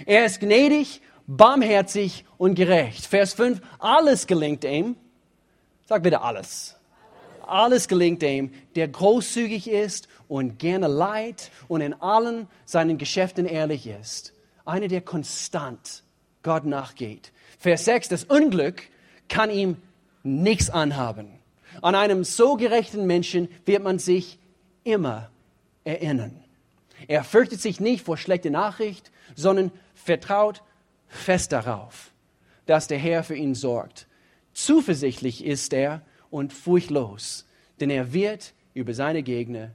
Er 0.05 0.25
ist 0.25 0.41
gnädig, 0.41 1.01
barmherzig 1.25 2.25
und 2.37 2.55
gerecht. 2.55 3.05
Vers 3.05 3.33
5, 3.33 3.61
alles 3.79 4.27
gelingt 4.27 4.65
ihm. 4.65 4.97
Sag 5.85 6.03
bitte 6.03 6.19
alles. 6.19 6.75
Alles 7.47 7.87
gelingt 7.87 8.23
ihm, 8.23 8.51
der 8.75 8.89
großzügig 8.89 9.69
ist 9.69 10.09
und 10.27 10.59
gerne 10.59 10.89
leid 10.89 11.49
und 11.69 11.79
in 11.79 11.93
allen 11.93 12.49
seinen 12.65 12.97
Geschäften 12.97 13.45
ehrlich 13.45 13.87
ist. 13.87 14.33
Einer, 14.65 14.89
der 14.89 14.99
konstant 14.99 16.03
Gott 16.43 16.65
nachgeht. 16.65 17.31
Vers 17.59 17.85
6, 17.85 18.09
das 18.09 18.23
Unglück 18.23 18.83
kann 19.27 19.49
ihm 19.49 19.77
nichts 20.23 20.69
anhaben. 20.69 21.39
An 21.81 21.95
einem 21.95 22.23
so 22.23 22.55
gerechten 22.57 23.05
Menschen 23.07 23.47
wird 23.65 23.83
man 23.83 23.99
sich 23.99 24.39
immer 24.83 25.29
erinnern. 25.83 26.43
Er 27.07 27.23
fürchtet 27.23 27.61
sich 27.61 27.79
nicht 27.79 28.05
vor 28.05 28.17
schlechter 28.17 28.49
Nachricht, 28.49 29.11
sondern 29.35 29.71
vertraut 29.95 30.61
fest 31.07 31.51
darauf, 31.51 32.11
dass 32.65 32.87
der 32.87 32.97
Herr 32.97 33.23
für 33.23 33.35
ihn 33.35 33.55
sorgt. 33.55 34.07
Zuversichtlich 34.53 35.45
ist 35.45 35.73
er 35.73 36.01
und 36.29 36.53
furchtlos, 36.53 37.45
denn 37.79 37.89
er 37.89 38.13
wird 38.13 38.53
über 38.73 38.93
seine 38.93 39.23
Gegner 39.23 39.71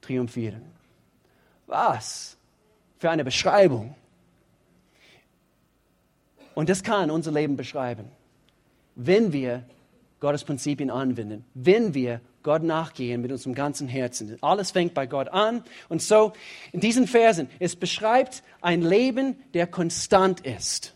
triumphieren. 0.00 0.62
Was 1.66 2.36
für 2.98 3.10
eine 3.10 3.24
Beschreibung. 3.24 3.94
Und 6.56 6.70
das 6.70 6.82
kann 6.82 7.10
unser 7.10 7.32
Leben 7.32 7.58
beschreiben, 7.58 8.06
wenn 8.94 9.34
wir 9.34 9.62
Gottes 10.20 10.42
Prinzipien 10.42 10.90
anwenden, 10.90 11.44
wenn 11.52 11.92
wir 11.92 12.22
Gott 12.42 12.62
nachgehen 12.62 13.20
mit 13.20 13.30
unserem 13.30 13.54
ganzen 13.54 13.88
Herzen. 13.88 14.38
Alles 14.40 14.70
fängt 14.70 14.94
bei 14.94 15.06
Gott 15.06 15.28
an. 15.28 15.62
Und 15.90 16.00
so 16.00 16.32
in 16.72 16.80
diesen 16.80 17.06
Versen, 17.06 17.50
es 17.58 17.76
beschreibt 17.76 18.42
ein 18.62 18.80
Leben, 18.80 19.36
der 19.52 19.66
konstant 19.66 20.46
ist, 20.46 20.94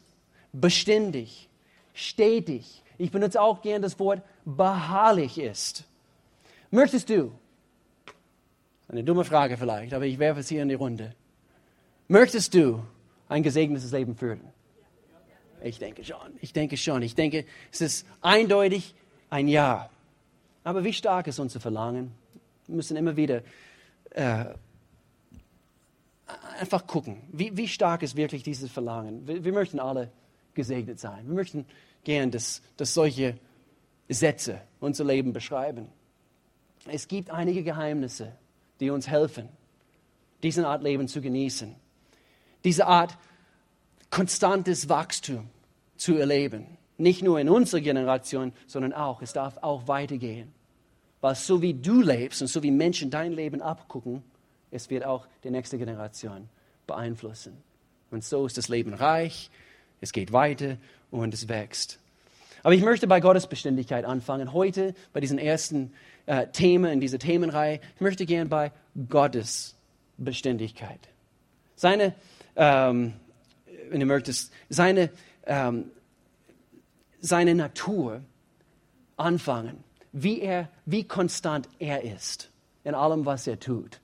beständig, 0.54 1.50
stetig. 1.92 2.82
Ich 2.96 3.10
benutze 3.10 3.42
auch 3.42 3.60
gern 3.60 3.82
das 3.82 3.98
Wort 3.98 4.22
beharrlich 4.46 5.38
ist. 5.38 5.84
Möchtest 6.70 7.10
du, 7.10 7.32
eine 8.88 9.04
dumme 9.04 9.24
Frage 9.24 9.58
vielleicht, 9.58 9.92
aber 9.92 10.06
ich 10.06 10.18
werfe 10.18 10.40
es 10.40 10.48
hier 10.48 10.62
in 10.62 10.70
die 10.70 10.74
Runde. 10.74 11.14
Möchtest 12.08 12.54
du 12.54 12.82
ein 13.28 13.42
gesegnetes 13.42 13.92
Leben 13.92 14.16
führen? 14.16 14.40
Ich 15.62 15.78
denke 15.78 16.04
schon. 16.04 16.38
Ich 16.40 16.52
denke 16.52 16.76
schon. 16.76 17.02
Ich 17.02 17.14
denke, 17.14 17.44
es 17.72 17.80
ist 17.80 18.06
eindeutig 18.20 18.94
ein 19.28 19.48
Ja. 19.48 19.90
Aber 20.64 20.84
wie 20.84 20.92
stark 20.92 21.26
ist 21.26 21.38
unser 21.38 21.60
Verlangen? 21.60 22.12
Wir 22.66 22.76
müssen 22.76 22.96
immer 22.96 23.16
wieder 23.16 23.42
äh, 24.10 24.44
einfach 26.58 26.86
gucken, 26.86 27.22
wie, 27.32 27.56
wie 27.56 27.68
stark 27.68 28.02
ist 28.02 28.16
wirklich 28.16 28.42
dieses 28.42 28.70
Verlangen. 28.70 29.26
Wir, 29.26 29.44
wir, 29.44 29.52
möchten 29.52 29.80
alle 29.80 30.10
gesegnet 30.54 31.00
sein. 31.00 31.26
Wir 31.26 31.34
möchten 31.34 31.66
gern, 32.04 32.30
dass, 32.30 32.62
dass 32.76 32.94
solche 32.94 33.38
Sätze 34.08 34.60
unser 34.80 35.04
Leben 35.04 35.32
beschreiben. 35.32 35.88
Es 36.86 37.08
gibt 37.08 37.30
einige 37.30 37.62
Geheimnisse, 37.62 38.32
die 38.80 38.90
uns 38.90 39.08
helfen, 39.08 39.48
diese 40.42 40.66
Art 40.66 40.82
Leben 40.82 41.08
zu 41.08 41.20
genießen. 41.20 41.74
Diese 42.64 42.86
Art 42.86 43.16
konstantes 44.10 44.88
Wachstum 44.88 45.48
zu 45.96 46.16
erleben. 46.16 46.66
Nicht 46.98 47.22
nur 47.22 47.40
in 47.40 47.48
unserer 47.48 47.80
Generation, 47.80 48.52
sondern 48.66 48.92
auch, 48.92 49.22
es 49.22 49.32
darf 49.32 49.58
auch 49.62 49.88
weitergehen. 49.88 50.52
Weil 51.20 51.34
so 51.34 51.62
wie 51.62 51.74
du 51.74 52.00
lebst 52.00 52.42
und 52.42 52.48
so 52.48 52.62
wie 52.62 52.70
Menschen 52.70 53.10
dein 53.10 53.32
Leben 53.32 53.62
abgucken, 53.62 54.22
es 54.70 54.90
wird 54.90 55.04
auch 55.04 55.26
die 55.44 55.50
nächste 55.50 55.78
Generation 55.78 56.48
beeinflussen. 56.86 57.56
Und 58.10 58.24
so 58.24 58.46
ist 58.46 58.58
das 58.58 58.68
Leben 58.68 58.94
reich, 58.94 59.50
es 60.00 60.12
geht 60.12 60.32
weiter 60.32 60.76
und 61.10 61.34
es 61.34 61.48
wächst. 61.48 61.98
Aber 62.62 62.74
ich 62.74 62.82
möchte 62.82 63.06
bei 63.06 63.20
Gottes 63.20 63.46
Beständigkeit 63.46 64.04
anfangen. 64.04 64.52
Heute 64.52 64.94
bei 65.12 65.20
diesen 65.20 65.38
ersten 65.38 65.92
äh, 66.26 66.46
Themen 66.48 66.92
in 66.92 67.00
dieser 67.00 67.18
Themenreihe. 67.18 67.80
Ich 67.94 68.00
möchte 68.00 68.26
gern 68.26 68.48
bei 68.48 68.72
Gottes 69.08 69.74
Beständigkeit. 70.18 71.00
Seine, 71.76 72.14
ähm, 72.56 73.14
wenn 73.90 74.00
du 74.00 74.06
möchtest, 74.06 74.52
seine 74.68 75.10
ähm, 75.46 75.90
seine 77.20 77.54
Natur 77.54 78.22
anfangen, 79.16 79.84
wie, 80.12 80.40
er, 80.40 80.68
wie 80.86 81.04
konstant 81.04 81.68
er 81.78 82.02
ist 82.02 82.50
in 82.84 82.94
allem, 82.94 83.26
was 83.26 83.46
er 83.46 83.60
tut. 83.60 84.00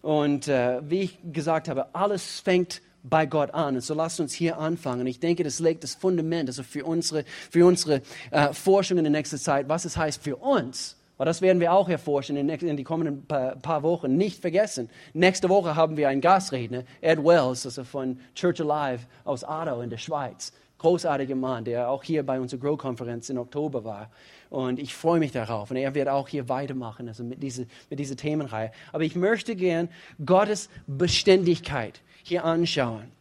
Und 0.00 0.48
äh, 0.48 0.80
wie 0.88 1.00
ich 1.02 1.18
gesagt 1.32 1.68
habe, 1.68 1.94
alles 1.94 2.40
fängt 2.40 2.82
bei 3.02 3.26
Gott 3.26 3.52
an. 3.52 3.74
Und 3.76 3.80
so 3.80 3.94
lasst 3.94 4.20
uns 4.20 4.32
hier 4.32 4.58
anfangen. 4.58 5.06
Ich 5.06 5.20
denke, 5.20 5.42
das 5.44 5.58
legt 5.58 5.82
das 5.82 5.94
Fundament 5.94 6.48
also 6.48 6.62
für 6.62 6.84
unsere, 6.84 7.24
für 7.50 7.66
unsere 7.66 8.02
äh, 8.30 8.52
Forschung 8.52 8.98
in 8.98 9.04
der 9.04 9.10
nächsten 9.10 9.38
Zeit, 9.38 9.68
was 9.68 9.84
es 9.84 9.96
heißt 9.96 10.22
für 10.22 10.36
uns. 10.36 10.96
Aber 11.22 11.26
das 11.28 11.40
werden 11.40 11.60
wir 11.60 11.72
auch 11.72 11.88
erforschen 11.88 12.36
in, 12.36 12.48
in 12.48 12.76
die 12.76 12.82
kommenden 12.82 13.24
paar, 13.24 13.54
paar, 13.54 13.84
Wochen. 13.84 14.16
Nicht 14.16 14.40
vergessen, 14.40 14.90
nächste 15.14 15.48
Woche 15.48 15.76
haben 15.76 15.96
wir 15.96 16.08
einen 16.08 16.20
Gastredner, 16.20 16.82
Ed 17.00 17.22
Wells, 17.22 17.64
also 17.64 17.84
von 17.84 18.18
Church 18.34 18.60
Alive 18.60 19.06
aus 19.22 19.44
Aarau 19.44 19.82
in 19.82 19.90
der 19.90 19.98
Schweiz 19.98 20.52
großartiger 20.78 21.36
Mann, 21.36 21.64
der 21.64 21.88
auch 21.88 22.02
hier 22.02 22.26
bei 22.26 22.40
unserer 22.40 22.58
Grow-Konferenz 22.58 23.30
im 23.30 23.38
Oktober 23.38 23.84
war. 23.84 24.10
Und 24.50 24.80
ich 24.80 24.94
freue 24.94 25.20
mich 25.20 25.30
darauf. 25.30 25.70
Und 25.70 25.76
er 25.76 25.94
wird 25.94 26.08
auch 26.08 26.26
hier 26.26 26.48
weitermachen, 26.48 27.06
also 27.06 27.22
mit 27.22 27.40
dieser, 27.40 27.66
mit 27.88 28.00
dieser 28.00 28.16
Themenreihe. 28.16 28.72
Aber 28.90 29.04
ich 29.04 29.14
möchte 29.14 29.54
gern 29.54 29.90
Gottes 30.26 30.70
Beständigkeit 30.88 32.00
hier 32.24 32.44
anschauen. 32.44 33.12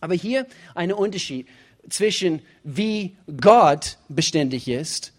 Aber 0.00 0.14
hier 0.14 0.46
ein 0.74 0.90
Unterschied 0.90 1.46
zwischen 1.90 2.40
wie 2.64 3.14
Gott 3.38 3.98
beständig 4.08 4.68
ist, 4.68 5.12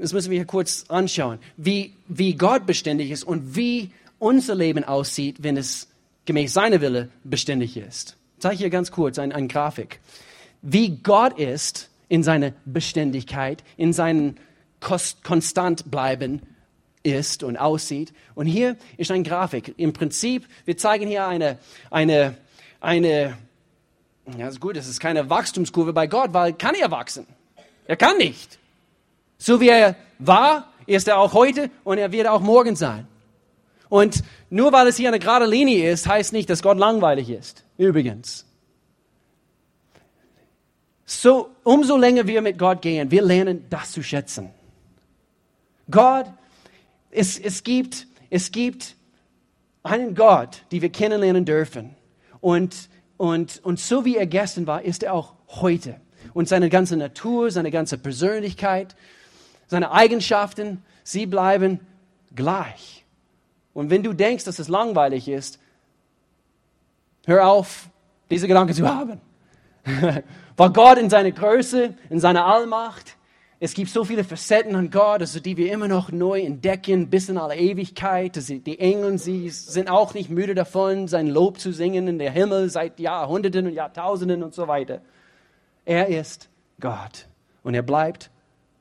das 0.00 0.12
müssen 0.12 0.30
wir 0.30 0.38
hier 0.38 0.46
kurz 0.46 0.84
anschauen, 0.88 1.38
wie, 1.56 1.94
wie 2.08 2.34
Gott 2.34 2.66
beständig 2.66 3.10
ist 3.10 3.24
und 3.24 3.56
wie 3.56 3.90
unser 4.18 4.54
Leben 4.54 4.84
aussieht, 4.84 5.36
wenn 5.40 5.56
es 5.56 5.88
gemäß 6.24 6.52
seiner 6.52 6.80
Wille 6.80 7.08
beständig 7.24 7.76
ist. 7.76 8.16
Ich 8.36 8.42
zeige 8.42 8.56
hier 8.56 8.70
ganz 8.70 8.90
kurz 8.90 9.18
eine 9.18 9.34
ein 9.34 9.48
Grafik. 9.48 10.00
Wie 10.62 10.96
Gott 11.02 11.38
ist 11.38 11.90
in 12.08 12.22
seiner 12.22 12.52
Beständigkeit, 12.64 13.62
in 13.76 13.92
seinem 13.92 14.36
konstant 14.80 15.90
bleiben 15.90 16.42
ist 17.02 17.42
und 17.42 17.56
aussieht. 17.56 18.12
Und 18.34 18.46
hier 18.46 18.76
ist 18.96 19.10
eine 19.10 19.22
Grafik. 19.22 19.74
Im 19.76 19.92
Prinzip, 19.92 20.46
wir 20.64 20.76
zeigen 20.76 21.06
hier 21.06 21.26
eine, 21.26 21.58
eine, 21.90 22.36
eine, 22.80 23.36
ja, 24.36 24.48
ist 24.48 24.60
gut, 24.60 24.76
es 24.76 24.88
ist 24.88 25.00
keine 25.00 25.30
Wachstumskurve 25.30 25.92
bei 25.92 26.06
Gott, 26.06 26.32
weil 26.32 26.52
kann 26.52 26.74
er 26.74 26.90
wachsen? 26.90 27.26
Er 27.86 27.96
kann 27.96 28.18
nicht. 28.18 28.58
So 29.38 29.60
wie 29.60 29.68
er 29.68 29.96
war, 30.18 30.72
ist 30.86 31.08
er 31.08 31.18
auch 31.18 31.32
heute 31.34 31.70
und 31.84 31.98
er 31.98 32.12
wird 32.12 32.26
auch 32.26 32.40
morgen 32.40 32.76
sein. 32.76 33.06
Und 33.88 34.22
nur 34.50 34.72
weil 34.72 34.86
es 34.88 34.96
hier 34.96 35.08
eine 35.08 35.18
gerade 35.18 35.46
Linie 35.46 35.90
ist, 35.90 36.06
heißt 36.06 36.32
nicht, 36.32 36.50
dass 36.50 36.62
Gott 36.62 36.78
langweilig 36.78 37.30
ist. 37.30 37.64
Übrigens. 37.76 38.46
So, 41.04 41.50
umso 41.62 41.96
länger 41.96 42.26
wir 42.26 42.42
mit 42.42 42.58
Gott 42.58 42.82
gehen, 42.82 43.10
wir 43.10 43.22
lernen 43.22 43.66
das 43.70 43.92
zu 43.92 44.02
schätzen. 44.02 44.50
Gott, 45.88 46.26
es, 47.10 47.38
es 47.38 47.62
gibt, 47.62 48.08
es 48.28 48.50
gibt 48.50 48.96
einen 49.84 50.16
Gott, 50.16 50.62
den 50.72 50.82
wir 50.82 50.90
kennenlernen 50.90 51.44
dürfen. 51.44 51.94
Und, 52.40 52.88
und, 53.16 53.60
und 53.64 53.78
so 53.78 54.04
wie 54.04 54.16
er 54.16 54.26
gestern 54.26 54.66
war, 54.66 54.82
ist 54.82 55.04
er 55.04 55.14
auch 55.14 55.34
heute. 55.48 56.00
Und 56.34 56.48
seine 56.48 56.68
ganze 56.68 56.96
Natur, 56.96 57.52
seine 57.52 57.70
ganze 57.70 57.98
Persönlichkeit, 57.98 58.96
seine 59.66 59.90
Eigenschaften, 59.90 60.82
sie 61.02 61.26
bleiben 61.26 61.80
gleich. 62.34 63.04
Und 63.74 63.90
wenn 63.90 64.02
du 64.02 64.12
denkst, 64.12 64.44
dass 64.44 64.58
es 64.58 64.68
langweilig 64.68 65.28
ist, 65.28 65.58
hör 67.26 67.48
auf, 67.48 67.88
diese 68.30 68.48
Gedanken 68.48 68.74
zu 68.74 68.88
haben. 68.88 69.20
Weil 70.56 70.70
Gott 70.70 70.98
in 70.98 71.10
seiner 71.10 71.30
Größe, 71.30 71.94
in 72.08 72.20
seiner 72.20 72.46
Allmacht, 72.46 73.16
es 73.58 73.72
gibt 73.72 73.90
so 73.90 74.04
viele 74.04 74.22
Facetten 74.22 74.76
an 74.76 74.90
Gott, 74.90 75.20
also 75.20 75.40
die 75.40 75.56
wir 75.56 75.72
immer 75.72 75.88
noch 75.88 76.12
neu 76.12 76.42
entdecken, 76.42 77.08
bis 77.08 77.30
in 77.30 77.38
alle 77.38 77.56
Ewigkeit. 77.56 78.36
Also 78.36 78.54
die 78.54 78.78
Engel, 78.78 79.18
sie 79.18 79.48
sind 79.48 79.88
auch 79.88 80.12
nicht 80.12 80.28
müde 80.28 80.54
davon, 80.54 81.08
sein 81.08 81.26
Lob 81.26 81.58
zu 81.58 81.72
singen 81.72 82.06
in 82.06 82.18
der 82.18 82.30
Himmel 82.30 82.68
seit 82.68 83.00
Jahrhunderten 83.00 83.66
und 83.66 83.72
Jahrtausenden 83.72 84.42
und 84.42 84.54
so 84.54 84.68
weiter. 84.68 85.00
Er 85.86 86.08
ist 86.08 86.50
Gott 86.80 87.26
und 87.62 87.74
er 87.74 87.82
bleibt 87.82 88.30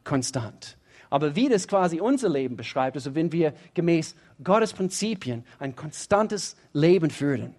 konstant. 0.06 0.78
Aber 1.10 1.36
wie 1.36 1.50
das 1.50 1.68
quasi 1.68 2.00
unser 2.00 2.30
Leben 2.30 2.56
beschreibt, 2.56 2.96
also 2.96 3.16
wenn 3.16 3.32
wir 3.32 3.54
gemäß 3.74 4.16
Gottes 4.44 4.74
Prinzipien 4.74 5.44
ein 5.60 5.76
konstantes 5.76 6.56
Leben 6.74 7.10
führen, 7.10 7.56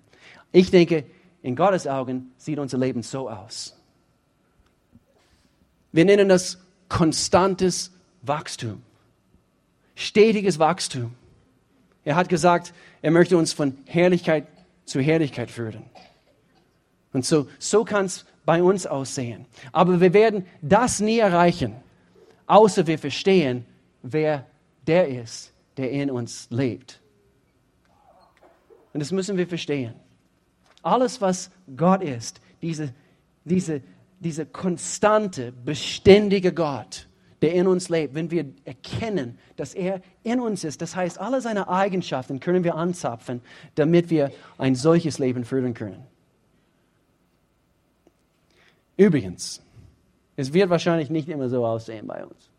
ich 0.53 0.71
denke, 0.71 1.05
in 1.43 1.55
Gottes 1.55 1.87
Augen 1.87 2.33
sieht 2.39 2.59
unser 2.59 2.79
Leben 2.79 3.03
so 3.03 3.29
aus. 3.29 3.77
Wir 5.93 6.05
nennen 6.05 6.29
das 6.29 6.59
konstantes 6.89 7.93
Wachstum, 8.23 8.83
stetiges 9.95 10.59
Wachstum. 10.59 11.15
Er 12.05 12.17
hat 12.17 12.29
gesagt, 12.29 12.73
er 13.03 13.11
möchte 13.11 13.37
uns 13.37 13.53
von 13.53 13.79
Herrlichkeit 13.87 14.47
zu 14.85 15.01
Herrlichkeit 15.01 15.51
führen. 15.51 15.85
Und 17.13 17.25
so, 17.25 17.49
so 17.59 17.85
kann 17.85 18.07
es 18.07 18.25
bei 18.45 18.63
uns 18.63 18.87
aussehen. 18.87 19.47
Aber 19.73 20.01
wir 20.01 20.13
werden 20.13 20.47
das 20.63 21.01
nie 21.01 21.19
erreichen, 21.19 21.75
außer 22.47 22.87
wir 22.87 22.99
verstehen, 22.99 23.65
wer 24.03 24.47
der 24.87 25.09
ist, 25.09 25.53
der 25.77 25.91
in 25.91 26.11
uns 26.11 26.47
lebt. 26.51 27.01
Und 28.93 29.01
das 29.01 29.13
müssen 29.13 29.37
wir 29.37 29.47
verstehen. 29.47 29.95
Alles, 30.83 31.21
was 31.21 31.51
Gott 31.77 32.03
ist, 32.03 32.41
diese, 32.63 32.95
diese 33.45 33.83
dieser 34.21 34.47
konstante, 34.47 35.53
beständige 35.53 36.53
Gott, 36.53 37.09
der 37.43 37.53
in 37.53 37.67
uns 37.67 37.89
lebt, 37.89 38.15
wenn 38.15 38.31
wir 38.31 38.47
erkennen, 38.65 39.39
dass 39.57 39.75
er 39.75 40.01
in 40.23 40.41
uns 40.41 40.65
ist, 40.65 40.81
das 40.81 40.97
heißt, 40.97 41.21
alle 41.21 41.41
seine 41.41 41.69
Eigenschaften 41.69 42.41
können 42.41 42.65
wir 42.65 42.77
anzapfen, 42.77 43.43
damit 43.75 44.11
wir 44.11 44.33
ein 44.59 44.75
solches 44.75 45.19
Leben 45.19 45.45
führen 45.45 45.75
können. 45.75 46.03
Übrigens, 48.97 49.63
es 50.37 50.53
wird 50.53 50.71
wahrscheinlich 50.71 51.11
nicht 51.11 51.29
immer 51.29 51.49
so 51.49 51.65
aussehen 51.67 52.07
bei 52.07 52.25
uns, 52.25 52.51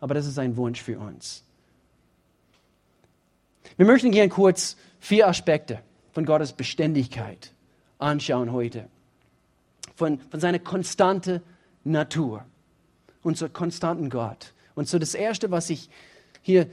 aber 0.00 0.14
das 0.14 0.26
ist 0.26 0.38
ein 0.38 0.56
Wunsch 0.56 0.82
für 0.82 0.98
uns. 0.98 1.44
Wir 3.76 3.86
möchten 3.86 4.10
gerne 4.10 4.30
kurz 4.30 4.76
vier 4.98 5.28
Aspekte 5.28 5.80
von 6.12 6.24
Gottes 6.24 6.52
Beständigkeit 6.52 7.52
anschauen 7.98 8.52
heute 8.52 8.88
von, 9.98 10.20
von 10.20 10.38
seiner 10.38 10.60
konstanten 10.60 11.42
Natur, 11.82 12.44
unser 13.22 13.48
konstanten 13.48 14.10
Gott. 14.10 14.54
Und 14.76 14.88
so 14.88 14.98
das 14.98 15.14
Erste, 15.14 15.50
was 15.50 15.70
ich 15.70 15.90
hier 16.40 16.68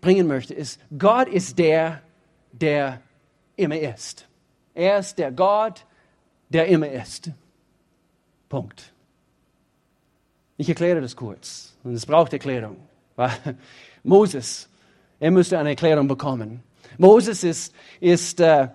bringen 0.00 0.26
möchte, 0.26 0.54
ist, 0.54 0.80
Gott 0.98 1.28
ist 1.28 1.58
der, 1.58 2.00
der 2.52 3.02
immer 3.56 3.78
ist. 3.78 4.26
Er 4.74 4.98
ist 4.98 5.18
der 5.18 5.30
Gott, 5.30 5.84
der 6.48 6.68
immer 6.68 6.88
ist. 6.88 7.30
Punkt. 8.48 8.94
Ich 10.60 10.68
erkläre 10.68 11.00
das 11.00 11.16
kurz. 11.16 11.72
Und 11.84 11.94
es 11.94 12.04
braucht 12.04 12.34
Erklärung. 12.34 12.76
Moses, 14.02 14.68
er 15.18 15.30
müsste 15.30 15.58
eine 15.58 15.70
Erklärung 15.70 16.06
bekommen. 16.06 16.62
Moses 16.98 17.44
ist, 17.44 17.74
ist 17.98 18.40
äh, 18.40 18.68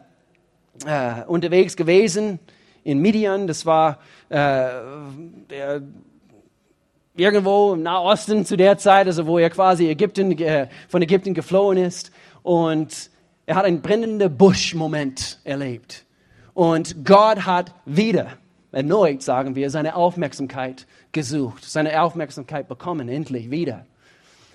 äh, 0.83 1.23
unterwegs 1.27 1.75
gewesen 1.75 2.39
in 2.83 3.01
Midian, 3.01 3.45
das 3.45 3.67
war 3.67 3.99
äh, 4.29 4.35
der, 5.47 5.83
irgendwo 7.15 7.73
im 7.73 7.83
Nahosten 7.83 8.45
zu 8.45 8.57
der 8.57 8.79
Zeit, 8.79 9.05
also 9.05 9.27
wo 9.27 9.37
er 9.37 9.51
quasi 9.51 9.87
Ägypten, 9.87 10.31
äh, 10.39 10.69
von 10.89 11.03
Ägypten 11.03 11.35
geflohen 11.35 11.77
ist. 11.77 12.11
Und 12.41 13.11
er 13.45 13.57
hat 13.57 13.65
einen 13.65 13.83
brennenden 13.83 14.35
Busch-Moment 14.35 15.39
erlebt. 15.43 16.03
Und 16.55 17.05
Gott 17.05 17.45
hat 17.45 17.75
wieder, 17.85 18.39
erneut 18.75 19.23
sagen 19.23 19.55
wir, 19.55 19.69
seine 19.69 19.95
Aufmerksamkeit 19.95 20.85
gesucht, 21.13 21.63
seine 21.63 22.01
Aufmerksamkeit 22.01 22.67
bekommen, 22.67 23.07
endlich 23.07 23.49
wieder. 23.49 23.85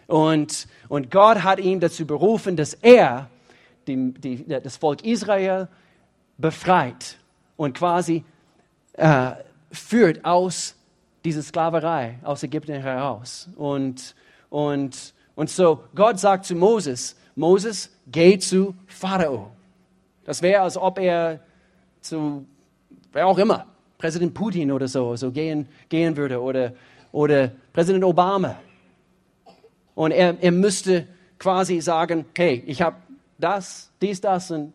Und, 0.07 0.69
und 0.91 1.11
Gott 1.11 1.43
hat 1.43 1.59
ihn 1.59 1.81
dazu 1.81 2.07
berufen, 2.07 2.55
dass 2.55 2.75
er 2.75 3.31
die, 3.87 4.13
die, 4.13 4.45
das 4.47 4.77
Volk 4.77 5.05
Israel 5.07 5.69
befreit 6.37 7.17
und 7.57 7.79
quasi 7.79 8.25
äh, 8.95 9.31
führt 9.73 10.23
aus 10.25 10.75
dieser 11.25 11.43
Sklaverei, 11.43 12.19
aus 12.23 12.43
Ägypten 12.43 12.79
heraus. 12.79 13.49
Und, 13.57 14.15
und, 14.51 15.15
und 15.35 15.49
so, 15.49 15.85
Gott 15.95 16.21
sagt 16.21 16.45
zu 16.45 16.55
Moses, 16.55 17.17
Moses, 17.37 17.91
geh 18.07 18.39
zu 18.39 18.75
Pharao. 18.87 19.51
Das 20.25 20.43
wäre, 20.43 20.61
als 20.61 20.77
ob 20.77 20.99
er 20.99 21.41
zu, 22.03 22.45
wer 23.13 23.27
auch 23.27 23.39
immer, 23.39 23.70
Präsident 24.01 24.33
Putin 24.33 24.73
oder 24.73 24.89
so, 24.89 25.15
so 25.15 25.31
gehen, 25.31 25.69
gehen 25.91 26.17
würde 26.17 26.41
oder, 26.41 26.73
oder 27.13 27.53
Präsident 27.73 28.03
Obama. 28.03 28.57
Und 29.95 30.13
er, 30.13 30.37
er 30.41 30.53
müsste 30.53 31.07
quasi 31.39 31.81
sagen, 31.81 32.25
hey, 32.35 32.63
ich 32.67 32.81
habe 32.81 32.97
das, 33.39 33.91
dies, 34.01 34.21
das 34.21 34.51
und 34.51 34.73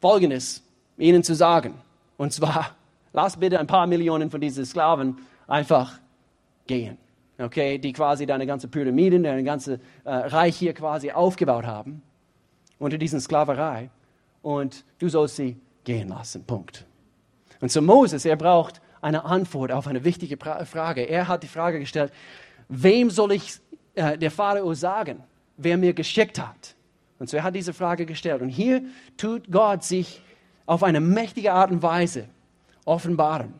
Folgendes 0.00 0.62
ihnen 0.96 1.22
zu 1.22 1.34
sagen. 1.34 1.74
Und 2.16 2.32
zwar, 2.32 2.74
lass 3.12 3.36
bitte 3.36 3.60
ein 3.60 3.66
paar 3.66 3.86
Millionen 3.86 4.30
von 4.30 4.40
diesen 4.40 4.64
Sklaven 4.64 5.18
einfach 5.46 5.98
gehen. 6.66 6.96
Okay, 7.38 7.78
die 7.78 7.92
quasi 7.92 8.24
deine 8.24 8.46
ganze 8.46 8.68
Pyramide, 8.68 9.20
deine 9.20 9.44
ganze 9.44 9.80
äh, 10.04 10.10
Reich 10.10 10.56
hier 10.56 10.72
quasi 10.72 11.10
aufgebaut 11.10 11.66
haben 11.66 12.02
unter 12.78 12.96
diesen 12.96 13.20
Sklaverei 13.20 13.90
und 14.42 14.84
du 14.98 15.08
sollst 15.08 15.36
sie 15.36 15.56
gehen 15.84 16.08
lassen. 16.08 16.44
Punkt. 16.44 16.86
Und 17.60 17.70
so 17.70 17.82
Moses, 17.82 18.24
er 18.24 18.36
braucht 18.36 18.80
eine 19.00 19.24
Antwort 19.24 19.72
auf 19.72 19.86
eine 19.86 20.04
wichtige 20.04 20.36
Frage. 20.36 21.02
Er 21.02 21.28
hat 21.28 21.42
die 21.42 21.48
Frage 21.48 21.78
gestellt, 21.78 22.12
wem 22.68 23.10
soll 23.10 23.32
ich 23.32 23.60
äh, 23.94 24.16
der 24.18 24.30
Pharao 24.30 24.74
sagen, 24.74 25.22
wer 25.56 25.76
mir 25.76 25.92
geschickt 25.92 26.40
hat? 26.40 26.74
Und 27.18 27.28
so 27.28 27.36
er 27.36 27.42
hat 27.42 27.54
diese 27.54 27.72
Frage 27.72 28.06
gestellt. 28.06 28.42
Und 28.42 28.48
hier 28.48 28.82
tut 29.16 29.50
Gott 29.50 29.84
sich 29.84 30.22
auf 30.66 30.82
eine 30.82 31.00
mächtige 31.00 31.52
Art 31.52 31.70
und 31.70 31.82
Weise 31.82 32.28
offenbaren. 32.84 33.54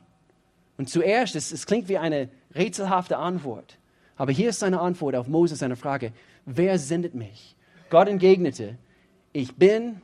Und 0.79 0.89
zuerst, 0.89 1.37
es, 1.37 1.53
es 1.53 1.67
klingt 1.67 1.89
wie 1.89 1.99
eine 1.99 2.31
rätselhafte 2.55 3.19
Antwort, 3.19 3.79
aber 4.17 4.33
hier 4.33 4.51
ist 4.51 4.61
seine 4.61 4.81
Antwort 4.81 5.15
auf 5.15 5.29
Moses 5.29 5.59
seine 5.59 5.77
Frage, 5.77 6.13
wer 6.47 6.79
sendet 6.79 7.15
mich? 7.15 7.57
Gott 7.91 8.09
entgegnete, 8.09 8.77
ich 9.33 9.57
bin, 9.57 10.01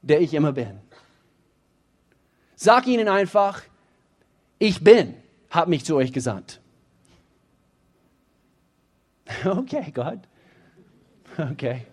der 0.00 0.20
ich 0.20 0.34
immer 0.34 0.52
bin. 0.52 0.78
Sag 2.62 2.86
ihnen 2.86 3.08
einfach, 3.08 3.60
ich 4.60 4.84
bin, 4.84 5.16
hat 5.50 5.66
mich 5.66 5.84
zu 5.84 5.96
euch 5.96 6.12
gesandt. 6.12 6.60
Okay, 9.44 9.90
Gott. 9.92 10.20
Okay. 11.36 11.86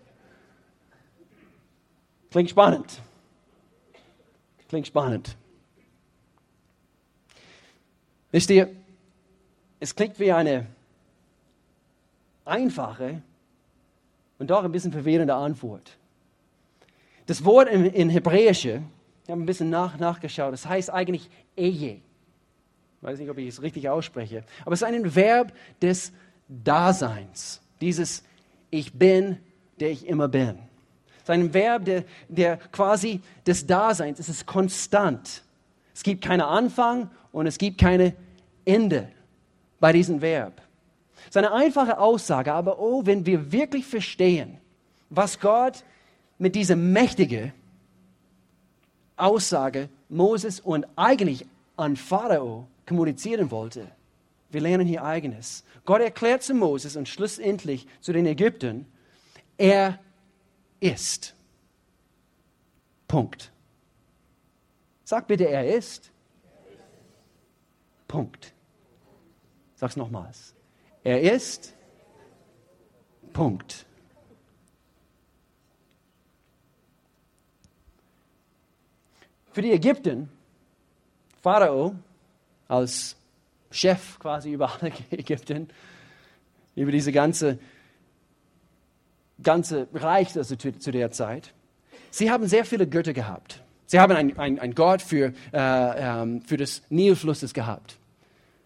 Klingt 2.29 2.51
spannend. 2.51 3.01
Klingt 4.67 4.85
spannend. 4.85 5.35
Wisst 8.31 8.51
ihr, 8.51 8.69
es 9.79 9.95
klingt 9.95 10.19
wie 10.19 10.31
eine 10.31 10.67
einfache 12.45 13.23
und 14.37 14.51
doch 14.51 14.63
ein 14.63 14.71
bisschen 14.71 14.91
verwirrende 14.91 15.33
Antwort. 15.33 15.97
Das 17.25 17.43
Wort 17.43 17.69
in, 17.69 17.85
in 17.85 18.09
Hebräische, 18.11 18.83
ich 19.29 19.31
habe 19.31 19.43
ein 19.43 19.45
bisschen 19.45 19.69
nach, 19.69 19.99
nachgeschaut, 19.99 20.51
das 20.51 20.65
heißt 20.65 20.89
eigentlich 20.89 21.29
Eje. 21.55 21.97
Ich 21.97 22.01
weiß 22.99 23.19
nicht, 23.19 23.29
ob 23.29 23.37
ich 23.37 23.47
es 23.47 23.61
richtig 23.61 23.87
ausspreche, 23.87 24.43
aber 24.65 24.73
es 24.73 24.81
ist 24.81 24.87
ein 24.87 25.15
Verb 25.15 25.53
des 25.79 26.11
Daseins. 26.47 27.61
Dieses 27.79 28.23
Ich 28.71 28.91
bin, 28.91 29.37
der 29.79 29.91
ich 29.91 30.07
immer 30.07 30.27
bin. 30.27 30.57
Es 31.17 31.21
ist 31.21 31.29
ein 31.29 31.53
Verb 31.53 31.85
der, 31.85 32.05
der 32.27 32.57
quasi 32.57 33.21
des 33.45 33.67
Daseins. 33.67 34.17
Es 34.17 34.29
ist 34.29 34.47
konstant. 34.47 35.43
Es 35.93 36.01
gibt 36.01 36.23
keinen 36.23 36.41
Anfang 36.41 37.11
und 37.31 37.45
es 37.45 37.59
gibt 37.59 37.79
kein 37.79 38.15
Ende 38.65 39.11
bei 39.79 39.93
diesem 39.93 40.21
Verb. 40.21 40.59
Es 41.19 41.27
ist 41.27 41.37
eine 41.37 41.53
einfache 41.53 41.99
Aussage, 41.99 42.51
aber 42.51 42.79
oh, 42.79 43.05
wenn 43.05 43.27
wir 43.27 43.51
wirklich 43.51 43.85
verstehen, 43.85 44.57
was 45.11 45.39
Gott 45.39 45.83
mit 46.39 46.55
dieser 46.55 46.75
mächtigen 46.75 47.53
Aussage 49.19 49.89
Moses 50.09 50.59
und 50.59 50.85
eigentlich 50.95 51.45
an 51.77 51.95
Pharao 51.95 52.67
kommunizieren 52.85 53.51
wollte. 53.51 53.87
Wir 54.49 54.61
lernen 54.61 54.87
hier 54.87 55.03
eigenes. 55.03 55.63
Gott 55.85 56.01
erklärt 56.01 56.43
zu 56.43 56.53
Moses 56.53 56.95
und 56.95 57.07
schlussendlich 57.07 57.87
zu 58.01 58.13
den 58.13 58.25
Ägyptern, 58.25 58.85
er 59.57 59.99
ist. 60.79 61.35
Punkt. 63.07 63.51
Sag 65.03 65.27
bitte, 65.27 65.47
er 65.47 65.75
ist. 65.75 66.11
Punkt. 68.07 68.53
Sag's 69.75 69.95
nochmals. 69.95 70.53
Er 71.03 71.21
ist. 71.21 71.73
Punkt. 73.33 73.85
Für 79.59 79.63
die 79.63 79.73
Ägypten, 79.73 80.29
Pharao 81.43 81.93
als 82.69 83.17
Chef 83.69 84.17
quasi 84.17 84.53
über 84.53 84.71
alle 84.71 84.93
Ägypten, 85.11 85.67
über 86.75 86.93
diese 86.93 87.11
ganze, 87.11 87.59
ganze 89.43 89.89
Reich 89.93 90.33
also 90.37 90.55
zu, 90.55 90.79
zu 90.79 90.91
der 90.91 91.11
Zeit, 91.11 91.53
sie 92.09 92.31
haben 92.31 92.47
sehr 92.47 92.63
viele 92.63 92.87
Götter 92.87 93.11
gehabt. 93.11 93.61
Sie 93.85 93.99
haben 93.99 94.15
einen 94.15 94.59
ein 94.59 94.73
Gott 94.73 95.01
für, 95.01 95.33
äh, 95.51 96.21
ähm, 96.21 96.41
für 96.43 96.55
das 96.55 96.81
Nilflusses 96.87 97.53
gehabt. 97.53 97.97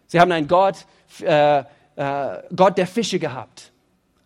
Sie 0.06 0.19
haben 0.19 0.32
einen 0.32 0.47
Gott, 0.47 0.86
äh, 1.21 1.63
äh, 1.95 2.43
Gott 2.56 2.77
der 2.77 2.86
Fische 2.86 3.17
gehabt. 3.17 3.71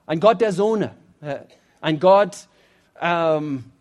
Ein 0.06 0.20
Gott 0.20 0.42
der 0.42 0.52
Sonne. 0.52 0.92
Äh, 1.22 1.38
ein 1.80 1.98
Gott, 1.98 2.50
ähm, 3.00 3.72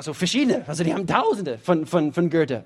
also 0.00 0.14
verschiedene, 0.14 0.66
also 0.66 0.82
die 0.82 0.94
haben 0.94 1.06
tausende 1.06 1.58
von, 1.58 1.84
von, 1.84 2.14
von 2.14 2.30
Göttern. 2.30 2.64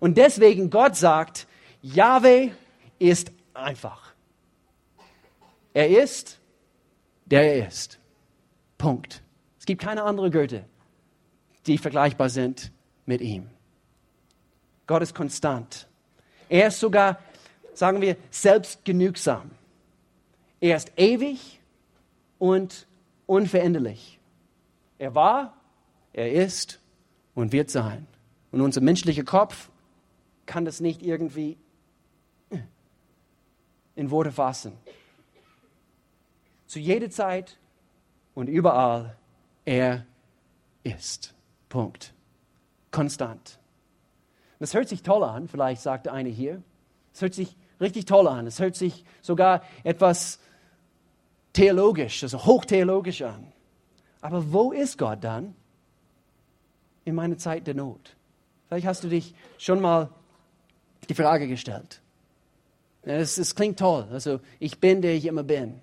Und 0.00 0.18
deswegen 0.18 0.68
Gott 0.68 0.96
sagt, 0.96 1.46
Yahweh 1.80 2.50
ist 2.98 3.32
einfach. 3.54 4.12
Er 5.72 5.88
ist, 5.88 6.38
der 7.24 7.54
er 7.54 7.68
ist. 7.68 7.98
Punkt. 8.76 9.22
Es 9.58 9.64
gibt 9.64 9.80
keine 9.80 10.02
anderen 10.02 10.30
Götter, 10.30 10.64
die 11.66 11.78
vergleichbar 11.78 12.28
sind 12.28 12.70
mit 13.06 13.22
ihm. 13.22 13.48
Gott 14.86 15.00
ist 15.00 15.14
konstant. 15.14 15.88
Er 16.50 16.66
ist 16.66 16.80
sogar, 16.80 17.18
sagen 17.72 18.02
wir, 18.02 18.18
selbstgenügsam. 18.30 19.50
Er 20.60 20.76
ist 20.76 20.92
ewig 20.98 21.60
und 22.38 22.86
unveränderlich. 23.24 24.18
Er 24.98 25.14
war, 25.14 25.54
er 26.14 26.32
ist 26.32 26.80
und 27.34 27.52
wird 27.52 27.70
sein. 27.70 28.06
Und 28.50 28.60
unser 28.60 28.80
menschlicher 28.80 29.24
Kopf 29.24 29.68
kann 30.46 30.64
das 30.64 30.80
nicht 30.80 31.02
irgendwie 31.02 31.58
in 33.96 34.10
Worte 34.10 34.32
fassen. 34.32 34.72
Zu 36.66 36.78
jeder 36.78 37.10
Zeit 37.10 37.58
und 38.34 38.48
überall, 38.48 39.16
er 39.64 40.06
ist. 40.82 41.34
Punkt. 41.68 42.14
Konstant. 42.90 43.58
Das 44.60 44.74
hört 44.74 44.88
sich 44.88 45.02
toll 45.02 45.24
an, 45.24 45.48
vielleicht 45.48 45.82
sagte 45.82 46.12
eine 46.12 46.28
hier. 46.28 46.62
Es 47.12 47.22
hört 47.22 47.34
sich 47.34 47.56
richtig 47.80 48.06
toll 48.06 48.28
an. 48.28 48.46
Es 48.46 48.60
hört 48.60 48.76
sich 48.76 49.04
sogar 49.20 49.62
etwas 49.82 50.38
theologisch, 51.52 52.22
also 52.22 52.44
hochtheologisch 52.44 53.22
an. 53.22 53.52
Aber 54.20 54.52
wo 54.52 54.72
ist 54.72 54.98
Gott 54.98 55.22
dann 55.22 55.54
in 57.04 57.14
meiner 57.14 57.38
Zeit 57.38 57.66
der 57.66 57.74
Not? 57.74 58.16
Vielleicht 58.68 58.86
hast 58.86 59.04
du 59.04 59.08
dich 59.08 59.34
schon 59.58 59.80
mal 59.80 60.10
die 61.08 61.14
Frage 61.14 61.48
gestellt. 61.48 62.00
Es, 63.02 63.38
es 63.38 63.54
klingt 63.54 63.78
toll. 63.78 64.06
Also 64.10 64.40
ich 64.58 64.80
bin, 64.80 65.02
der 65.02 65.14
ich 65.14 65.26
immer 65.26 65.42
bin. 65.42 65.80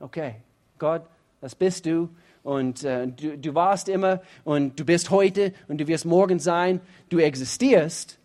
Okay, 0.00 0.36
Gott, 0.78 1.02
das 1.40 1.54
bist 1.54 1.86
du 1.86 2.08
und 2.42 2.84
äh, 2.84 3.06
du, 3.06 3.38
du 3.38 3.54
warst 3.54 3.88
immer 3.88 4.20
und 4.44 4.78
du 4.78 4.84
bist 4.84 5.10
heute 5.10 5.54
und 5.68 5.78
du 5.78 5.86
wirst 5.86 6.04
morgen 6.04 6.38
sein. 6.40 6.80
Du 7.08 7.18
existierst, 7.18 8.18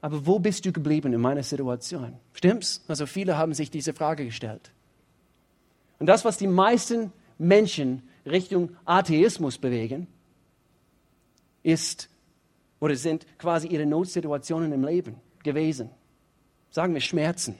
aber 0.00 0.26
wo 0.26 0.38
bist 0.38 0.64
du 0.64 0.72
geblieben 0.72 1.12
in 1.12 1.20
meiner 1.20 1.42
Situation? 1.42 2.14
Stimmt's? 2.32 2.84
Also 2.88 3.06
viele 3.06 3.36
haben 3.36 3.52
sich 3.52 3.70
diese 3.70 3.92
Frage 3.92 4.24
gestellt. 4.24 4.70
Und 5.98 6.06
das, 6.06 6.24
was 6.24 6.38
die 6.38 6.46
meisten 6.46 7.12
Menschen 7.36 8.02
Richtung 8.24 8.76
Atheismus 8.84 9.58
bewegen, 9.58 10.06
ist 11.62 12.08
oder 12.80 12.96
sind 12.96 13.26
quasi 13.38 13.68
ihre 13.68 13.86
Notsituationen 13.86 14.72
im 14.72 14.84
Leben 14.84 15.16
gewesen 15.42 15.90
sagen 16.70 16.94
wir 16.94 17.00
Schmerzen. 17.00 17.56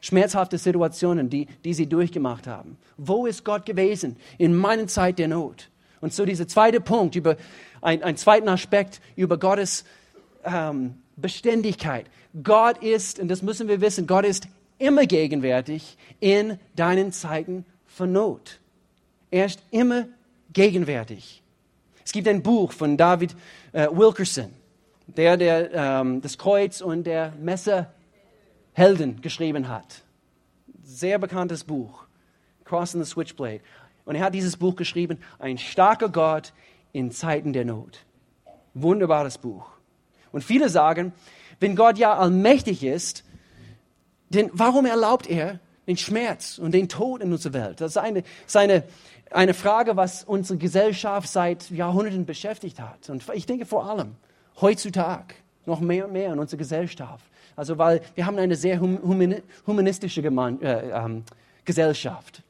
Schmerzhafte 0.00 0.58
Situationen, 0.58 1.30
die, 1.30 1.46
die 1.64 1.74
sie 1.74 1.86
durchgemacht 1.86 2.46
haben. 2.46 2.76
Wo 2.96 3.26
ist 3.26 3.44
Gott 3.44 3.64
gewesen 3.64 4.16
in 4.38 4.54
meiner 4.54 4.86
Zeit 4.86 5.18
der 5.18 5.28
Not? 5.28 5.70
Und 6.00 6.12
so 6.12 6.26
dieser 6.26 6.46
zweite 6.46 6.80
Punkt, 6.80 7.16
über 7.16 7.36
ein, 7.80 8.02
einen 8.02 8.16
zweiten 8.16 8.48
Aspekt 8.48 9.00
über 9.16 9.38
Gottes 9.38 9.84
ähm, 10.44 10.96
Beständigkeit. 11.16 12.06
Gott 12.42 12.82
ist, 12.82 13.18
und 13.18 13.28
das 13.28 13.40
müssen 13.40 13.68
wir 13.68 13.80
wissen, 13.80 14.06
Gott 14.06 14.26
ist 14.26 14.48
immer 14.78 15.06
gegenwärtig 15.06 15.96
in 16.20 16.58
deinen 16.76 17.12
Zeiten 17.12 17.64
von 17.86 18.12
Not. 18.12 18.58
Er 19.30 19.46
ist 19.46 19.60
immer 19.70 20.06
gegenwärtig. 20.52 21.42
Es 22.04 22.12
gibt 22.12 22.28
ein 22.28 22.42
Buch 22.42 22.72
von 22.72 22.96
David 22.96 23.34
äh, 23.72 23.88
Wilkerson 23.90 24.50
der, 25.06 25.36
der 25.36 25.72
ähm, 25.72 26.20
das 26.20 26.38
Kreuz 26.38 26.80
und 26.80 27.04
der 27.04 27.32
Messerhelden 27.40 29.20
geschrieben 29.20 29.68
hat. 29.68 30.02
Sehr 30.82 31.18
bekanntes 31.18 31.64
Buch, 31.64 32.04
Cross 32.64 32.94
and 32.94 33.04
the 33.04 33.10
Switchblade. 33.10 33.60
Und 34.04 34.16
er 34.16 34.24
hat 34.24 34.34
dieses 34.34 34.56
Buch 34.56 34.76
geschrieben, 34.76 35.18
ein 35.38 35.58
starker 35.58 36.08
Gott 36.08 36.52
in 36.92 37.10
Zeiten 37.10 37.52
der 37.52 37.64
Not. 37.64 38.04
Wunderbares 38.74 39.38
Buch. 39.38 39.66
Und 40.32 40.44
viele 40.44 40.68
sagen, 40.68 41.12
wenn 41.60 41.76
Gott 41.76 41.96
ja 41.96 42.16
allmächtig 42.16 42.82
ist, 42.82 43.24
denn 44.30 44.50
warum 44.52 44.84
erlaubt 44.84 45.28
er 45.28 45.60
den 45.86 45.96
Schmerz 45.96 46.58
und 46.58 46.72
den 46.72 46.88
Tod 46.88 47.20
in 47.20 47.32
unserer 47.32 47.52
Welt? 47.54 47.80
Das 47.80 47.92
ist 47.92 47.96
eine, 47.96 48.22
eine, 48.54 48.84
eine 49.30 49.54
Frage, 49.54 49.96
was 49.96 50.24
unsere 50.24 50.58
Gesellschaft 50.58 51.28
seit 51.28 51.70
Jahrhunderten 51.70 52.26
beschäftigt 52.26 52.80
hat. 52.80 53.10
Und 53.10 53.24
ich 53.34 53.46
denke 53.46 53.66
vor 53.66 53.88
allem, 53.88 54.16
heutzutage 54.60 55.34
noch 55.66 55.80
mehr 55.80 56.06
und 56.06 56.12
mehr 56.12 56.32
in 56.32 56.38
unserer 56.38 56.58
Gesellschaft. 56.58 57.24
Also 57.56 57.78
weil 57.78 58.00
wir 58.14 58.26
haben 58.26 58.38
eine 58.38 58.56
sehr 58.56 58.80
humanistische 58.80 60.22
Gemein 60.22 60.60
äh, 60.62 60.90
ähm, 60.90 61.24
Gesellschaft. 61.64 62.42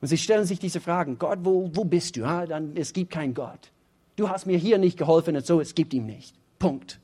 Und 0.00 0.08
sie 0.08 0.18
stellen 0.18 0.44
sich 0.44 0.58
diese 0.58 0.80
Fragen, 0.80 1.18
Gott, 1.18 1.38
wo, 1.42 1.70
wo 1.72 1.84
bist 1.84 2.16
du? 2.16 2.26
Ha? 2.26 2.46
Dann, 2.46 2.76
es 2.76 2.92
gibt 2.92 3.10
keinen 3.10 3.32
Gott. 3.32 3.70
Du 4.16 4.28
hast 4.28 4.46
mir 4.46 4.58
hier 4.58 4.78
nicht 4.78 4.98
geholfen 4.98 5.34
und 5.34 5.46
so, 5.46 5.60
es 5.60 5.74
gibt 5.74 5.94
ihn 5.94 6.06
nicht. 6.06 6.34
Punkt. 6.58 7.00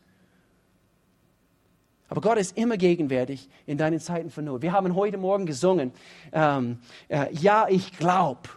Aber 2.10 2.20
Gott 2.20 2.38
ist 2.38 2.58
immer 2.58 2.76
gegenwärtig 2.76 3.48
in 3.66 3.78
deinen 3.78 4.00
Zeiten 4.00 4.30
von 4.30 4.44
Not. 4.44 4.62
Wir 4.62 4.72
haben 4.72 4.96
heute 4.96 5.16
Morgen 5.16 5.46
gesungen, 5.46 5.92
ähm, 6.32 6.78
äh, 7.08 7.32
ja, 7.32 7.66
ich 7.68 7.96
glaube, 7.96 8.48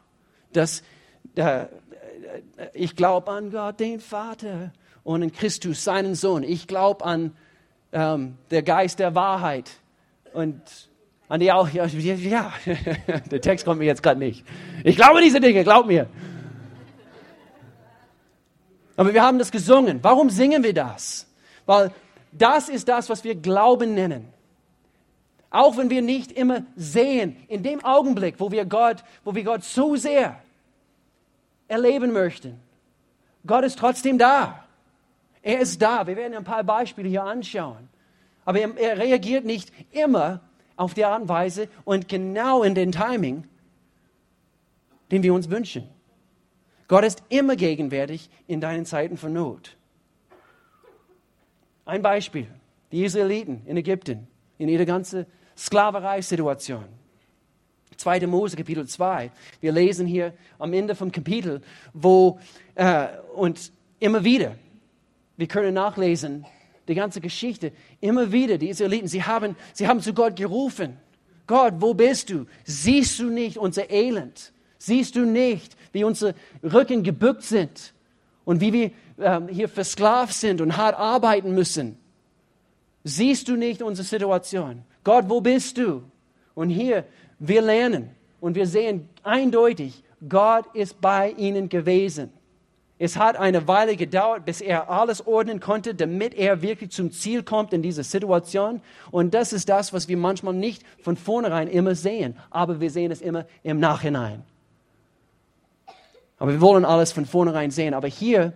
dass 0.54 0.82
äh, 1.36 1.62
äh 1.62 1.68
ich 2.74 2.96
glaube 2.96 3.32
an 3.32 3.52
Gott, 3.52 3.80
den 3.80 4.00
Vater 4.00 4.74
und 5.04 5.22
in 5.22 5.32
Christus, 5.32 5.84
seinen 5.84 6.16
Sohn. 6.16 6.42
Ich 6.42 6.66
glaube 6.66 7.06
an 7.06 7.36
ähm, 7.92 8.40
der 8.50 8.64
Geist 8.64 8.98
der 8.98 9.14
Wahrheit 9.14 9.70
und 10.34 10.60
an 11.30 11.40
die 11.40 11.52
auch, 11.52 11.70
ja, 11.70 11.86
ja. 11.86 12.54
der 13.32 13.42
Text 13.42 13.66
kommt 13.66 13.80
mir 13.80 13.86
jetzt 13.86 14.02
gerade 14.02 14.20
nicht. 14.20 14.44
Ich 14.84 14.96
glaube 14.96 15.22
diese 15.22 15.40
Dinge, 15.40 15.64
glaub 15.64 15.86
mir. 15.86 16.08
Aber 18.96 19.14
wir 19.14 19.22
haben 19.22 19.38
das 19.38 19.52
gesungen. 19.52 20.00
Warum 20.02 20.32
singen 20.32 20.64
wir 20.64 20.74
das? 20.74 21.28
Weil 21.68 21.92
das 22.38 22.70
ist 22.70 22.88
das, 22.88 23.10
was 23.10 23.24
wir 23.24 23.36
Glauben 23.36 23.94
nennen. 23.94 24.28
Auch 25.50 25.78
wenn 25.78 25.90
wir 25.90 26.02
nicht 26.02 26.32
immer 26.32 26.64
sehen, 26.76 27.38
in 27.48 27.62
dem 27.62 27.84
Augenblick, 27.86 28.40
wo 28.40 28.52
wir 28.52 28.66
Gott, 28.66 29.04
wo 29.24 29.36
wir 29.36 29.44
Gott 29.44 29.64
so 29.64 29.96
sehr 29.96 30.40
erleben 31.68 32.12
möchten, 32.12 32.60
Gott 33.46 33.64
ist 33.64 33.78
trotzdem 33.78 34.18
da. 34.18 34.64
Er 35.42 35.60
ist 35.60 35.82
da. 35.82 36.08
Wir 36.08 36.16
werden 36.16 36.36
ein 36.36 36.44
paar 36.44 36.64
Beispiele 36.64 37.10
hier 37.10 37.24
anschauen. 37.24 37.90
Aber 38.46 38.60
er, 38.60 38.76
er 38.78 38.98
reagiert 38.98 39.46
nicht 39.46 39.72
immer 39.92 40.40
auf 40.76 40.94
die 40.94 41.06
Art 41.06 41.22
und 41.22 41.30
Weise 41.30 41.68
und 41.84 42.08
genau 42.08 42.64
in 42.64 42.74
den 42.74 42.92
Timing, 42.92 43.44
den 45.12 45.22
wir 45.22 45.34
uns 45.34 45.50
wünschen. 45.50 45.88
Gott 46.88 47.04
ist 47.04 47.24
immer 47.30 47.56
gegenwärtig 47.56 48.30
in 48.48 48.60
deinen 48.60 48.86
Zeiten 48.86 49.18
von 49.18 49.34
Not. 49.34 49.76
Ein 51.86 52.02
Beispiel. 52.02 52.48
Die 52.92 53.04
Israeliten 53.04 53.62
in 53.66 53.76
Ägypten, 53.78 54.28
in 54.58 54.70
ihrer 54.70 54.86
ganzen 54.86 55.26
Sklaverei-Situation. 55.58 56.86
2. 57.98 58.28
Mose, 58.28 58.56
Kapitel 58.56 58.88
2. 58.88 59.32
Wir 59.60 59.72
lesen 59.72 60.08
hier 60.08 60.34
am 60.60 60.74
Ende 60.74 60.96
vom 60.96 61.12
Kapitel, 61.12 61.62
wo, 61.94 62.40
äh, 62.76 63.08
und 63.36 63.72
immer 64.00 64.24
wieder, 64.24 64.56
wir 65.38 65.48
können 65.48 65.74
nachlesen, 65.74 66.46
die 66.88 66.96
ganze 66.96 67.22
Geschichte, 67.22 67.72
immer 68.02 68.32
wieder, 68.32 68.58
die 68.58 68.70
Israeliten, 68.70 69.08
sie 69.08 69.24
haben, 69.24 69.56
sie 69.74 69.88
haben 69.88 70.02
zu 70.02 70.14
Gott 70.14 70.36
gerufen. 70.36 70.98
Gott, 71.48 71.76
wo 71.78 71.94
bist 71.94 72.30
du? 72.30 72.46
Siehst 72.64 73.20
du 73.20 73.30
nicht 73.30 73.58
unser 73.58 73.90
Elend? 73.90 74.54
Siehst 74.78 75.16
du 75.16 75.26
nicht, 75.26 75.76
wie 75.92 76.04
unsere 76.04 76.36
Rücken 76.64 77.04
gebückt 77.04 77.44
sind 77.44 77.93
und 78.46 78.62
wie 78.62 78.74
wir 78.74 78.92
ähm, 79.20 79.48
hier 79.48 79.70
versklavt 79.70 80.34
sind 80.34 80.62
und 80.62 80.78
hart 80.78 80.98
arbeiten 80.98 81.54
müssen? 81.54 81.98
Siehst 83.04 83.48
du 83.48 83.56
nicht 83.56 83.82
unsere 83.82 84.08
Situation? 84.08 84.84
Gott, 85.04 85.26
wo 85.28 85.42
bist 85.42 85.78
du? 85.78 86.04
Und 86.56 86.70
hier, 86.70 87.06
wir 87.40 87.62
lernen 87.62 88.10
und 88.40 88.56
wir 88.56 88.68
sehen 88.68 89.10
eindeutig, 89.24 90.04
Gott 90.28 90.66
ist 90.74 91.02
bei 91.02 91.32
ihnen 91.32 91.68
gewesen. 91.68 92.32
Es 93.00 93.18
hat 93.18 93.36
eine 93.36 93.68
Weile 93.68 93.98
gedauert, 93.98 94.46
bis 94.46 94.62
er 94.62 94.90
alles 94.90 95.28
ordnen 95.28 95.60
konnte, 95.60 95.94
damit 95.94 96.36
er 96.36 96.62
wirklich 96.62 96.92
zum 96.92 97.12
Ziel 97.12 97.44
kommt 97.44 97.74
in 97.74 97.82
dieser 97.82 98.04
Situation. 98.04 98.82
Und 99.12 99.34
das 99.34 99.52
ist 99.52 99.68
das, 99.68 99.92
was 99.92 100.08
wir 100.08 100.16
manchmal 100.16 100.54
nicht 100.54 100.84
von 101.02 101.18
vornherein 101.18 101.68
immer 101.68 101.96
sehen, 101.96 102.38
aber 102.50 102.80
wir 102.80 102.92
sehen 102.92 103.12
es 103.12 103.22
immer 103.22 103.46
im 103.64 103.80
Nachhinein. 103.80 104.44
Aber 106.44 106.52
wir 106.52 106.60
wollen 106.60 106.84
alles 106.84 107.14
von 107.14 107.26
vornherein 107.26 107.72
sehen. 107.72 107.94
Aber 107.94 108.10
hier 108.10 108.52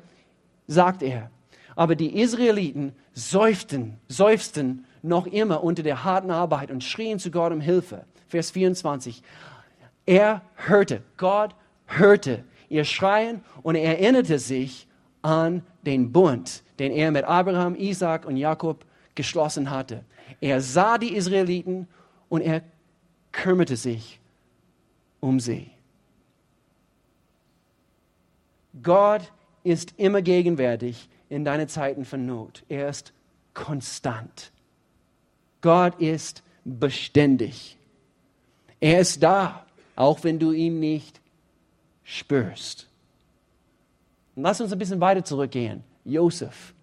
sagt 0.67 1.02
er, 1.02 1.32
aber 1.73 1.95
die 1.95 2.19
Israeliten 2.19 2.93
seufzten, 3.13 3.97
seufzten 4.10 4.84
noch 5.02 5.26
immer 5.26 5.63
unter 5.63 5.84
der 5.84 6.04
harten 6.04 6.30
Arbeit 6.30 6.69
und 6.69 6.84
schrien 6.84 7.17
zu 7.17 7.32
Gott 7.32 7.54
um 7.54 7.62
Hilfe. 7.62 8.04
Vers 8.28 8.52
24. 8.52 9.23
Er 10.06 10.41
hörte, 10.56 11.02
Gott 11.15 11.56
hörte 11.86 12.43
ihr 12.67 12.84
Schreien 12.84 13.39
und 13.63 13.76
er 13.76 13.97
erinnerte 13.97 14.38
sich 14.38 14.86
an 15.21 15.63
den 15.84 16.12
Bund, 16.12 16.63
den 16.80 16.91
er 16.91 17.12
mit 17.12 17.23
Abraham, 17.23 17.73
Isaac 17.73 18.26
und 18.26 18.36
Jakob 18.36 18.84
geschlossen 19.15 19.69
hatte. 19.69 20.04
Er 20.41 20.60
sah 20.60 20.97
die 20.97 21.15
Israeliten 21.15 21.88
und 22.28 22.41
er 22.41 22.63
kümmerte 23.32 23.78
sich 23.78 24.19
um 25.21 25.39
sie. 25.39 25.71
Gott 28.84 29.32
ist 29.63 29.94
immer 29.98 30.22
gegenwärtig 30.22 31.10
in 31.30 31.44
deinen 31.44 31.68
Zeiten 31.68 32.06
von 32.06 32.26
Not. 32.26 32.63
Er 32.70 32.90
ist 32.90 33.13
konstant. 33.54 34.52
Gott 35.62 36.00
ist 36.00 36.44
beständig. 36.63 37.78
Er 38.80 39.00
ist 39.00 39.24
da, 39.24 39.66
auch 39.96 40.24
wenn 40.24 40.40
du 40.40 40.52
ihn 40.52 40.80
nicht 40.80 41.20
spürst. 42.04 42.88
Und 44.36 44.44
lass 44.44 44.62
uns 44.62 44.72
ein 44.72 44.80
bisschen 44.80 45.02
weiter 45.02 45.24
zurückgehen. 45.24 45.84
Josef. 46.06 46.74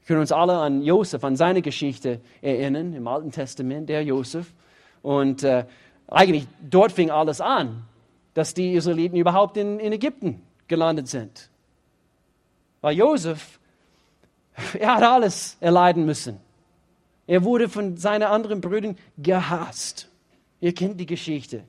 Wir 0.00 0.06
können 0.06 0.20
uns 0.20 0.32
alle 0.32 0.58
an 0.58 0.82
Josef, 0.82 1.22
an 1.24 1.36
seine 1.36 1.62
Geschichte 1.62 2.20
erinnern, 2.42 2.94
im 2.94 3.06
Alten 3.06 3.30
Testament, 3.30 3.88
der 3.88 4.02
Josef. 4.02 4.52
Und 5.02 5.42
äh, 5.44 5.66
eigentlich 6.08 6.46
dort 6.68 6.92
fing 6.92 7.10
alles 7.10 7.40
an, 7.40 7.84
dass 8.32 8.54
die 8.54 8.72
Israeliten 8.72 9.16
überhaupt 9.16 9.56
in, 9.56 9.78
in 9.78 9.92
Ägypten 9.92 10.42
gelandet 10.68 11.08
sind. 11.08 11.48
Weil 12.80 12.96
Josef, 12.96 13.58
er 14.78 14.96
hat 14.96 15.02
alles 15.02 15.56
erleiden 15.60 16.04
müssen. 16.04 16.40
Er 17.26 17.42
wurde 17.44 17.68
von 17.68 17.96
seinen 17.96 18.24
anderen 18.24 18.60
Brüdern 18.60 18.98
gehasst. 19.16 20.08
Ihr 20.60 20.74
kennt 20.74 21.00
die 21.00 21.06
Geschichte. 21.06 21.64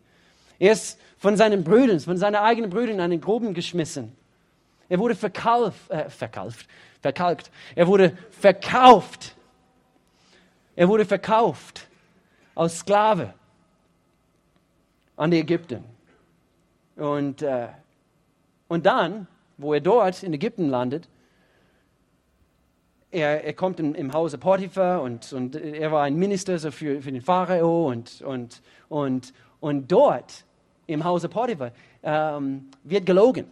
Er 0.60 0.74
ist 0.74 1.00
von 1.18 1.38
seinen 1.38 1.64
Brüdern, 1.64 2.00
von 2.00 2.18
seinen 2.18 2.36
eigenen 2.36 2.70
Brüdern 2.70 3.00
in 3.00 3.12
den 3.12 3.22
Gruben 3.22 3.54
geschmissen. 3.54 4.16
Er 4.88 5.00
wurde 5.00 5.16
verkauft, 5.16 5.90
äh, 5.90 6.10
verkauft, 6.10 6.68
verkalkt. 7.02 7.52
Er 7.76 7.88
wurde 7.88 8.18
verkauft. 8.32 9.36
Er 10.76 10.88
wurde 10.88 11.06
verkauft 11.06 11.88
als 12.54 12.80
Sklave 12.80 13.34
an 15.16 15.32
die 15.32 15.40
Ägypten. 15.40 15.84
Und, 16.96 17.42
äh, 17.42 17.70
und 18.68 18.86
dann, 18.86 19.28
wo 19.58 19.74
er 19.74 19.82
dort 19.82 20.24
in 20.24 20.34
Ägypten 20.34 20.70
landet, 20.70 21.08
er, 23.12 23.44
er 23.44 23.54
kommt 23.54 23.80
im, 23.80 23.96
im 23.96 24.14
Hause 24.14 24.38
Potiphar 24.38 25.02
und, 25.02 25.32
und 25.32 25.56
er 25.56 25.92
war 25.92 26.04
ein 26.04 26.16
Minister 26.16 26.60
so 26.60 26.72
für, 26.72 27.02
für 27.02 27.12
den 27.12 27.22
Pharao 27.22 27.88
und, 27.90 28.22
und, 28.22 28.62
und, 28.90 29.34
und 29.60 29.92
dort 29.92 30.44
im 30.88 31.04
Hause 31.04 31.30
Potiphar 31.30 31.72
ähm, 32.04 32.70
wird 32.84 33.06
gelogen 33.06 33.46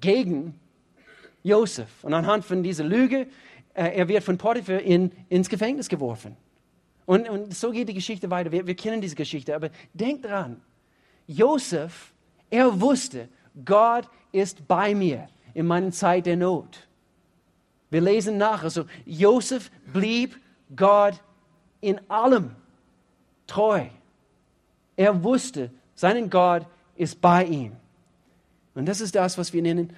gegen 0.00 0.58
Josef. 1.42 2.02
Und 2.02 2.14
anhand 2.14 2.44
von 2.44 2.62
dieser 2.62 2.84
Lüge, 2.84 3.26
äh, 3.74 3.96
er 3.96 4.08
wird 4.08 4.24
von 4.24 4.38
Potiphar 4.38 4.80
in, 4.80 5.12
ins 5.28 5.48
Gefängnis 5.48 5.88
geworfen. 5.88 6.36
Und, 7.06 7.28
und 7.28 7.54
so 7.54 7.70
geht 7.70 7.88
die 7.88 7.94
Geschichte 7.94 8.30
weiter. 8.30 8.50
Wir, 8.50 8.66
wir 8.66 8.74
kennen 8.74 9.00
diese 9.00 9.14
Geschichte, 9.14 9.54
aber 9.54 9.68
denkt 9.92 10.24
dran, 10.24 10.62
Josef, 11.26 12.12
er 12.48 12.80
wusste, 12.80 13.28
Gott 13.64 14.08
ist 14.34 14.66
bei 14.66 14.94
mir 14.94 15.28
in 15.54 15.66
meiner 15.66 15.92
Zeit 15.92 16.26
der 16.26 16.36
Not. 16.36 16.88
Wir 17.90 18.00
lesen 18.00 18.36
nach. 18.36 18.64
Also 18.64 18.86
Josef 19.06 19.70
blieb 19.92 20.36
Gott 20.74 21.14
in 21.80 22.00
allem 22.10 22.56
treu. 23.46 23.86
Er 24.96 25.22
wusste, 25.22 25.70
sein 25.94 26.28
Gott 26.28 26.66
ist 26.96 27.20
bei 27.20 27.44
ihm. 27.44 27.72
Und 28.74 28.86
das 28.86 29.00
ist 29.00 29.14
das, 29.14 29.38
was 29.38 29.52
wir 29.52 29.62
nennen, 29.62 29.92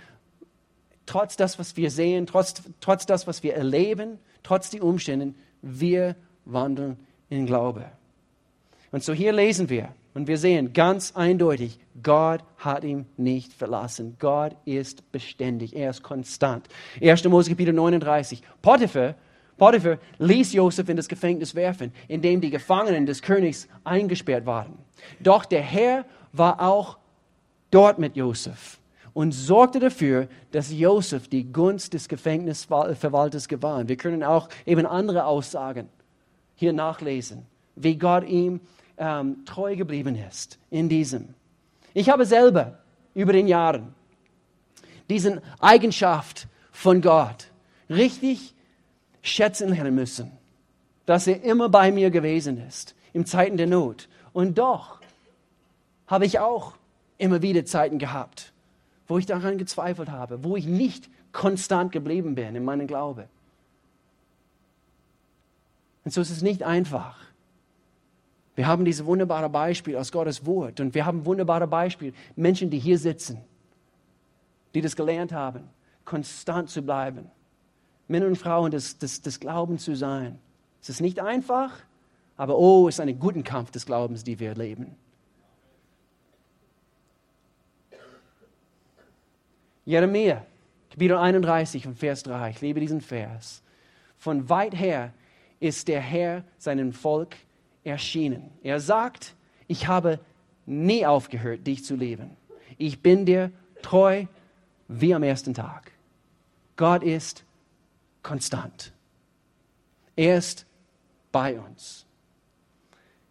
trotz 1.07 1.37
das, 1.37 1.59
was 1.59 1.77
wir 1.77 1.91
sehen, 1.91 2.27
trotz, 2.27 2.63
trotz 2.81 3.07
das, 3.07 3.27
was 3.27 3.43
wir 3.43 3.55
erleben, 3.55 4.19
trotz 4.43 4.69
die 4.69 4.81
Umstände, 4.81 5.35
wir 5.63 6.17
wandeln 6.45 6.99
in 7.31 7.47
Glaube. 7.47 7.87
Und 8.93 9.03
so 9.03 9.13
hier 9.13 9.33
lesen 9.33 9.71
wir 9.71 9.89
und 10.17 10.29
wir 10.29 10.39
sehen 10.39 10.73
ganz 10.73 11.13
eindeutig, 11.15 11.79
Gott 12.03 12.41
hat 12.57 12.85
ihn 12.85 13.05
nicht 13.19 13.53
verlassen. 13.53 14.17
Gott 14.19 14.57
ist 14.65 15.13
beständig, 15.13 15.77
er 15.77 15.91
ist 15.91 16.03
konstant. 16.03 16.67
1. 17.03 17.25
Mose 17.25 17.51
Kapitel 17.51 17.75
39. 17.75 18.41
Potiphar, 18.63 19.15
Potiphar 19.59 19.99
ließ 20.17 20.55
Josef 20.55 20.89
in 20.89 20.97
das 20.97 21.07
Gefängnis 21.07 21.55
werfen, 21.55 21.93
in 22.09 22.23
dem 22.23 22.41
die 22.41 22.49
Gefangenen 22.49 23.05
des 23.05 23.21
Königs 23.21 23.69
eingesperrt 23.85 24.47
waren. 24.47 24.79
Doch 25.21 25.45
der 25.45 25.61
Herr 25.61 26.07
war 26.33 26.63
auch 26.63 26.97
dort 27.71 27.99
mit 27.99 28.17
Josef 28.17 28.79
und 29.13 29.33
sorgte 29.33 29.81
dafür, 29.81 30.29
dass 30.51 30.73
Josef 30.73 31.29
die 31.29 31.53
Gunst 31.53 31.93
des 31.93 32.09
Gefängnisverwalters 32.09 33.49
gewann. 33.49 33.87
Wir 33.87 33.97
können 33.97 34.23
auch 34.23 34.49
eben 34.65 34.87
andere 34.87 35.27
Aussagen 35.27 35.91
hier 36.55 36.73
nachlesen, 36.73 37.45
wie 37.75 37.99
Gott 37.99 38.27
ihm 38.27 38.61
ähm, 38.99 39.45
treu 39.45 39.77
geblieben 39.77 40.17
ist 40.17 40.59
in 40.71 40.89
diesem. 40.89 41.35
Ich 41.95 42.09
habe 42.09 42.27
selber 42.27 42.79
über 43.15 43.33
den 43.33 43.49
Jahren 43.49 43.95
diese 45.09 45.43
Eigenschaft 45.61 46.49
von 46.73 47.01
Gott 47.01 47.49
richtig 47.89 48.55
schätzen 49.23 49.71
lernen 49.71 49.95
müssen, 49.95 50.33
dass 51.05 51.27
er 51.27 51.43
immer 51.43 51.69
bei 51.69 51.91
mir 51.93 52.11
gewesen 52.11 52.59
ist 52.67 52.95
in 53.13 53.27
Zeiten 53.27 53.57
der 53.57 53.67
Not. 53.67 54.09
Und 54.33 54.59
doch 54.59 55.01
habe 56.07 56.27
ich 56.27 56.39
auch 56.39 56.75
immer 57.19 57.43
wieder 57.43 57.65
Zeiten 57.65 57.99
gehabt, 57.99 58.53
wo 59.09 59.19
ich 59.19 59.27
daran 59.27 59.59
gezweifelt 59.59 60.11
habe, 60.11 60.45
wo 60.45 60.57
ich 60.57 60.67
nicht 60.67 61.09
konstant 61.33 61.93
geblieben 61.93 62.35
bin 62.35 62.55
in 62.55 62.65
meinem 62.65 62.87
Glaube. 62.87 63.29
Und 66.05 66.13
so 66.13 66.21
ist 66.21 66.31
es 66.31 66.43
nicht 66.43 66.63
einfach. 66.63 67.19
Wir 68.57 68.67
haben 68.67 68.87
diese 68.87 69.05
wunderbare 69.05 69.51
Beispiel 69.51 69.97
aus 69.97 70.11
Gottes 70.11 70.45
Wort 70.47 70.81
und 70.81 70.95
wir 70.95 71.05
haben 71.05 71.27
wunderbare 71.27 71.67
Beispiele, 71.67 72.15
Menschen, 72.35 72.71
die 72.71 72.79
hier 72.79 72.99
sitzen, 72.99 73.39
die 74.75 74.81
das 74.81 74.97
gelernt 74.97 75.33
haben, 75.33 75.69
konstant 76.07 76.71
zu 76.71 76.81
bleiben, 76.81 77.31
Männer 78.09 78.27
und 78.27 78.37
Frauen 78.37 78.71
des, 78.71 78.99
des, 78.99 79.21
des 79.21 79.39
Glaubens 79.39 79.85
zu 79.85 79.95
sein. 79.95 80.39
Es 80.81 80.89
ist 80.89 81.03
nicht 81.03 81.21
einfach, 81.21 81.71
aber 82.39 82.57
oh, 82.57 82.89
es 82.89 82.95
ist 82.95 83.01
ein 83.01 83.19
guter 83.19 83.43
Kampf 83.43 83.71
des 83.73 83.85
Glaubens, 83.85 84.25
die 84.25 84.39
wir 84.39 84.49
erleben. 84.49 84.97
Jeremia, 89.85 90.47
Kapitel 90.91 91.19
31 91.19 91.87
und 91.87 91.99
Vers 91.99 92.23
3. 92.23 92.51
Ich 92.51 92.61
liebe 92.63 92.81
diesen 92.81 93.03
Vers. 93.03 93.63
Von 94.17 94.49
weit 94.49 94.75
her 94.75 95.13
ist 95.61 95.89
der 95.89 96.01
Herr 96.01 96.43
seinem 96.57 96.93
Volk 96.93 97.37
erschienen. 97.87 98.51
Er 98.63 98.81
sagt, 98.81 99.35
ich 99.69 99.87
habe 99.87 100.19
nie 100.67 101.07
aufgehört, 101.07 101.67
dich 101.67 101.85
zu 101.85 101.95
lieben. 101.95 102.37
Ich 102.79 103.01
bin 103.01 103.25
dir 103.25 103.51
treu 103.83 104.27
wie 104.89 105.15
am 105.15 105.23
ersten 105.23 105.55
Tag. 105.55 105.93
Gott 106.77 107.03
ist 107.03 107.45
konstant. 108.23 108.93
Er 110.17 110.39
ist 110.39 110.67
bei 111.33 111.59
uns. 111.59 112.07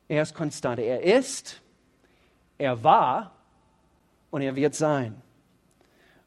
Er 0.07 0.21
ist 0.23 0.33
konstant. 0.33 0.79
Er 0.79 1.01
ist, 1.01 1.61
Er 2.57 2.83
war 2.83 3.31
und 4.31 4.41
er 4.41 4.55
wird 4.55 4.75
sein. 4.75 5.21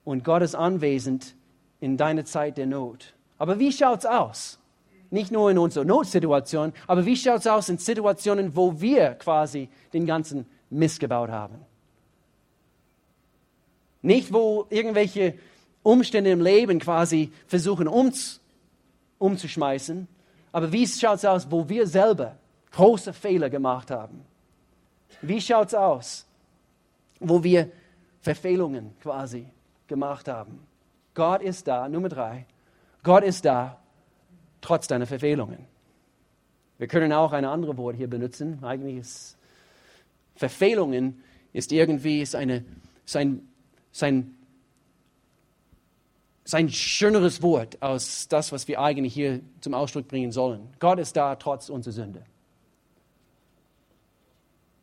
Und 0.05 0.25
Gott 0.25 0.43
ist 0.43 0.55
anwesend 0.55 1.35
in 1.81 1.97
deiner 1.97 2.25
Zeit 2.25 2.59
der 2.59 2.67
Not. 2.67 3.15
Aber 3.39 3.59
wie 3.59 3.73
schaut 3.73 4.01
es 4.01 4.07
aus? 4.07 4.58
Nicht 5.11 5.31
nur 5.33 5.51
in 5.51 5.59
unserer 5.59 5.85
Notsituation, 5.85 6.73
aber 6.87 7.07
wie 7.07 7.17
schaut 7.17 7.41
es 7.41 7.47
aus 7.47 7.69
in 7.69 7.79
Situationen, 7.79 8.55
wo 8.55 8.81
wir 8.81 9.15
quasi 9.15 9.69
den 9.93 10.07
ganzen 10.07 10.47
Mist 10.71 11.01
gebaut 11.01 11.31
haben? 11.31 11.57
Nicht, 14.03 14.33
wo 14.33 14.67
irgendwelche 14.71 15.35
Umstände 15.83 16.31
im 16.31 16.43
Leben 16.43 16.79
quasi 16.79 17.33
versuchen 17.47 17.89
uns 17.89 18.41
umzuschmeißen, 19.19 20.07
aber 20.53 20.73
wie 20.73 20.87
schaut 20.87 21.17
es 21.19 21.25
aus, 21.25 21.51
wo 21.51 21.69
wir 21.69 21.87
selber 21.87 22.37
große 22.73 23.13
Fehler 23.13 23.51
gemacht 23.51 23.91
haben? 23.91 24.25
Wie 25.23 25.41
schaut 25.41 25.69
es 25.69 25.75
aus, 25.75 26.27
wo 27.21 27.43
wir 27.43 27.71
Verfehlungen 28.21 28.95
quasi 29.01 29.47
gemacht 29.87 30.29
haben? 30.29 30.61
Gott 31.15 31.43
ist 31.43 31.67
da, 31.67 31.89
Nummer 31.89 32.09
drei. 32.09 32.47
Gott 33.03 33.25
ist 33.25 33.45
da, 33.45 33.79
trotz 34.61 34.87
deiner 34.87 35.07
Verfehlungen. 35.07 35.67
Wir 36.79 36.87
können 36.87 37.13
auch 37.13 37.33
ein 37.33 37.45
anderes 37.45 37.77
Wort 37.77 37.97
hier 37.97 38.09
benutzen. 38.09 38.63
Eigentlich 38.63 38.99
ist 38.99 39.37
Verfehlungen 40.37 41.23
ist 41.53 41.73
irgendwie 41.73 42.21
ist 42.21 42.35
eine, 42.35 42.65
ist 43.05 43.17
ein, 43.17 43.49
ist 46.45 46.75
schöneres 46.75 47.43
Wort 47.43 47.83
als 47.83 48.29
das, 48.29 48.53
was 48.53 48.69
wir 48.69 48.81
eigentlich 48.81 49.15
hier 49.15 49.41
zum 49.61 49.75
Ausdruck 49.75 50.09
bringen 50.09 50.31
sollen. 50.33 50.69
Gott 50.79 50.99
ist 50.99 51.17
da 51.17 51.35
trotz 51.37 51.69
unserer 51.69 51.95
Sünde. 51.95 52.23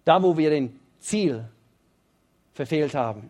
Da, 0.04 0.22
wo 0.22 0.38
wir 0.38 0.50
den 0.50 0.80
Ziel 1.00 1.48
verfehlt 2.54 2.94
haben, 2.94 3.30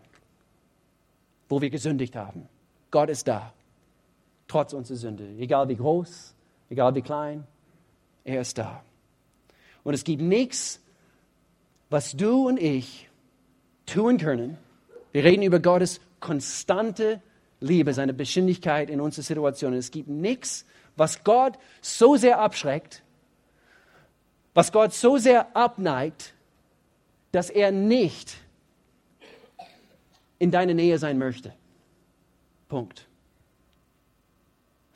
wo 1.48 1.60
wir 1.60 1.70
gesündigt 1.70 2.16
haben. 2.16 2.48
Gott 2.90 3.08
ist 3.08 3.28
da, 3.28 3.52
trotz 4.48 4.72
unserer 4.72 4.98
Sünde. 4.98 5.28
Egal 5.38 5.68
wie 5.68 5.76
groß, 5.76 6.34
egal 6.70 6.94
wie 6.94 7.02
klein, 7.02 7.46
er 8.24 8.40
ist 8.40 8.58
da. 8.58 8.82
Und 9.84 9.94
es 9.94 10.04
gibt 10.04 10.22
nichts, 10.22 10.80
was 11.90 12.12
du 12.12 12.48
und 12.48 12.58
ich 12.58 13.08
tun 13.86 14.18
können. 14.18 14.58
Wir 15.12 15.24
reden 15.24 15.42
über 15.42 15.60
Gottes 15.60 16.00
konstante 16.20 17.22
Liebe, 17.60 17.94
seine 17.94 18.12
Beständigkeit 18.12 18.90
in 18.90 19.00
unserer 19.00 19.22
Situation. 19.22 19.72
Es 19.72 19.90
gibt 19.90 20.08
nichts, 20.08 20.66
was 20.96 21.24
Gott 21.24 21.58
so 21.80 22.16
sehr 22.16 22.40
abschreckt, 22.40 23.02
was 24.54 24.72
Gott 24.72 24.92
so 24.92 25.18
sehr 25.18 25.54
abneigt, 25.56 26.34
dass 27.32 27.50
er 27.50 27.70
nicht 27.70 28.36
in 30.38 30.50
deiner 30.50 30.74
Nähe 30.74 30.98
sein 30.98 31.18
möchte. 31.18 31.52
Punkt. 32.68 33.06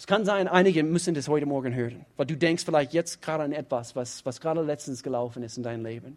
Es 0.01 0.07
kann 0.07 0.25
sein, 0.25 0.49
einige 0.49 0.83
müssen 0.83 1.13
das 1.15 1.29
heute 1.29 1.45
Morgen 1.45 1.75
hören, 1.75 2.07
weil 2.17 2.25
du 2.25 2.35
denkst 2.35 2.65
vielleicht 2.65 2.95
jetzt 2.95 3.21
gerade 3.21 3.45
an 3.45 3.53
etwas, 3.53 3.95
was, 3.95 4.25
was 4.25 4.41
gerade 4.41 4.63
letztens 4.63 5.03
gelaufen 5.03 5.43
ist 5.43 5.59
in 5.59 5.63
deinem 5.63 5.85
Leben. 5.85 6.17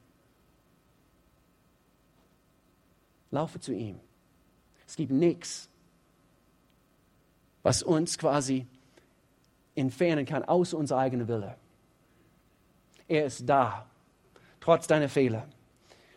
Laufe 3.29 3.59
zu 3.59 3.73
ihm. 3.73 3.99
Es 4.87 4.95
gibt 4.95 5.11
nichts, 5.11 5.67
was 7.61 7.83
uns 7.83 8.17
quasi 8.17 8.65
entfernen 9.75 10.25
kann, 10.25 10.45
außer 10.45 10.77
unser 10.77 10.97
eigener 10.97 11.27
Wille. 11.27 11.57
Er 13.09 13.25
ist 13.25 13.49
da, 13.49 13.85
trotz 14.61 14.87
deiner 14.87 15.09
Fehler, 15.09 15.45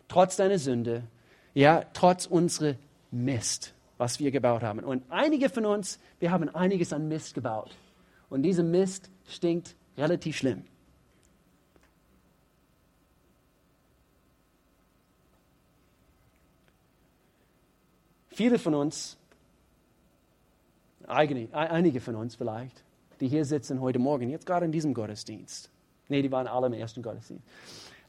trotz 0.06 0.36
deiner 0.36 0.60
Sünde, 0.60 1.02
ja, 1.52 1.84
trotz 1.94 2.26
unserer 2.26 2.76
Mist 3.10 3.74
was 3.98 4.20
wir 4.20 4.30
gebaut 4.30 4.62
haben. 4.62 4.80
Und 4.80 5.04
einige 5.10 5.48
von 5.48 5.64
uns, 5.64 5.98
wir 6.18 6.30
haben 6.30 6.48
einiges 6.54 6.92
an 6.92 7.08
Mist 7.08 7.34
gebaut. 7.34 7.76
Und 8.28 8.42
dieser 8.42 8.62
Mist 8.62 9.10
stinkt 9.26 9.74
relativ 9.96 10.36
schlimm. 10.36 10.64
Viele 18.28 18.58
von 18.58 18.74
uns, 18.74 19.16
einige 21.06 22.00
von 22.00 22.16
uns 22.16 22.34
vielleicht, 22.34 22.84
die 23.20 23.28
hier 23.28 23.46
sitzen 23.46 23.80
heute 23.80 23.98
Morgen, 23.98 24.28
jetzt 24.28 24.44
gerade 24.44 24.66
in 24.66 24.72
diesem 24.72 24.92
Gottesdienst. 24.92 25.70
Nee, 26.08 26.20
die 26.20 26.30
waren 26.30 26.46
alle 26.46 26.66
im 26.66 26.74
ersten 26.74 27.02
Gottesdienst. 27.02 27.42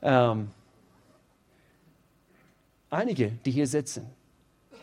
Ähm, 0.01 0.51
einige, 2.89 3.31
die 3.45 3.51
hier 3.51 3.67
sitzen, 3.67 4.09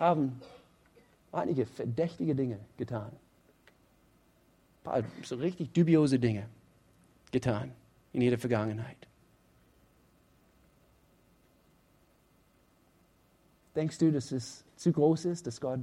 haben 0.01 0.41
einige 1.35 1.67
verdächtige 1.67 2.35
Dinge 2.35 2.59
getan. 2.77 3.13
Ein 4.85 4.85
paar 4.85 5.03
so 5.23 5.37
richtig 5.37 5.73
dubiose 5.73 6.19
Dinge 6.19 6.49
getan 7.33 7.73
in 8.13 8.21
ihrer 8.21 8.39
Vergangenheit. 8.39 9.09
Denkst 13.75 13.99
du, 13.99 14.13
dass 14.13 14.31
es 14.31 14.65
zu 14.77 14.93
groß 14.93 15.25
ist, 15.25 15.47
dass 15.47 15.61
Gott, 15.61 15.81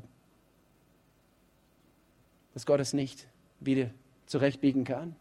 dass 2.54 2.66
Gott 2.66 2.80
es 2.80 2.94
nicht 2.94 3.28
wieder 3.60 3.90
zurechtbiegen 4.28 4.86
kann? 4.86 5.16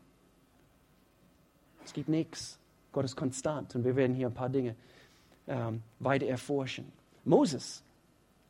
Es 1.85 1.93
gibt 1.93 2.09
nichts. 2.09 2.59
Gott 2.93 3.05
ist 3.05 3.16
konstant 3.16 3.75
und 3.75 3.85
wir 3.85 3.97
werden 3.97 4.14
hier 4.14 4.29
ein 4.29 4.35
paar 4.35 4.49
Dinge 4.49 4.77
ähm, 5.49 5.83
weiter 5.99 6.27
erforschen. 6.27 6.90
Moses 7.25 7.83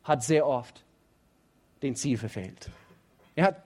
hat 0.03 0.23
sehr 0.23 0.45
oft 0.45 0.83
den 1.81 1.95
Ziel 1.95 2.17
verfehlt. 2.17 2.69
Er 3.35 3.45
hat 3.45 3.63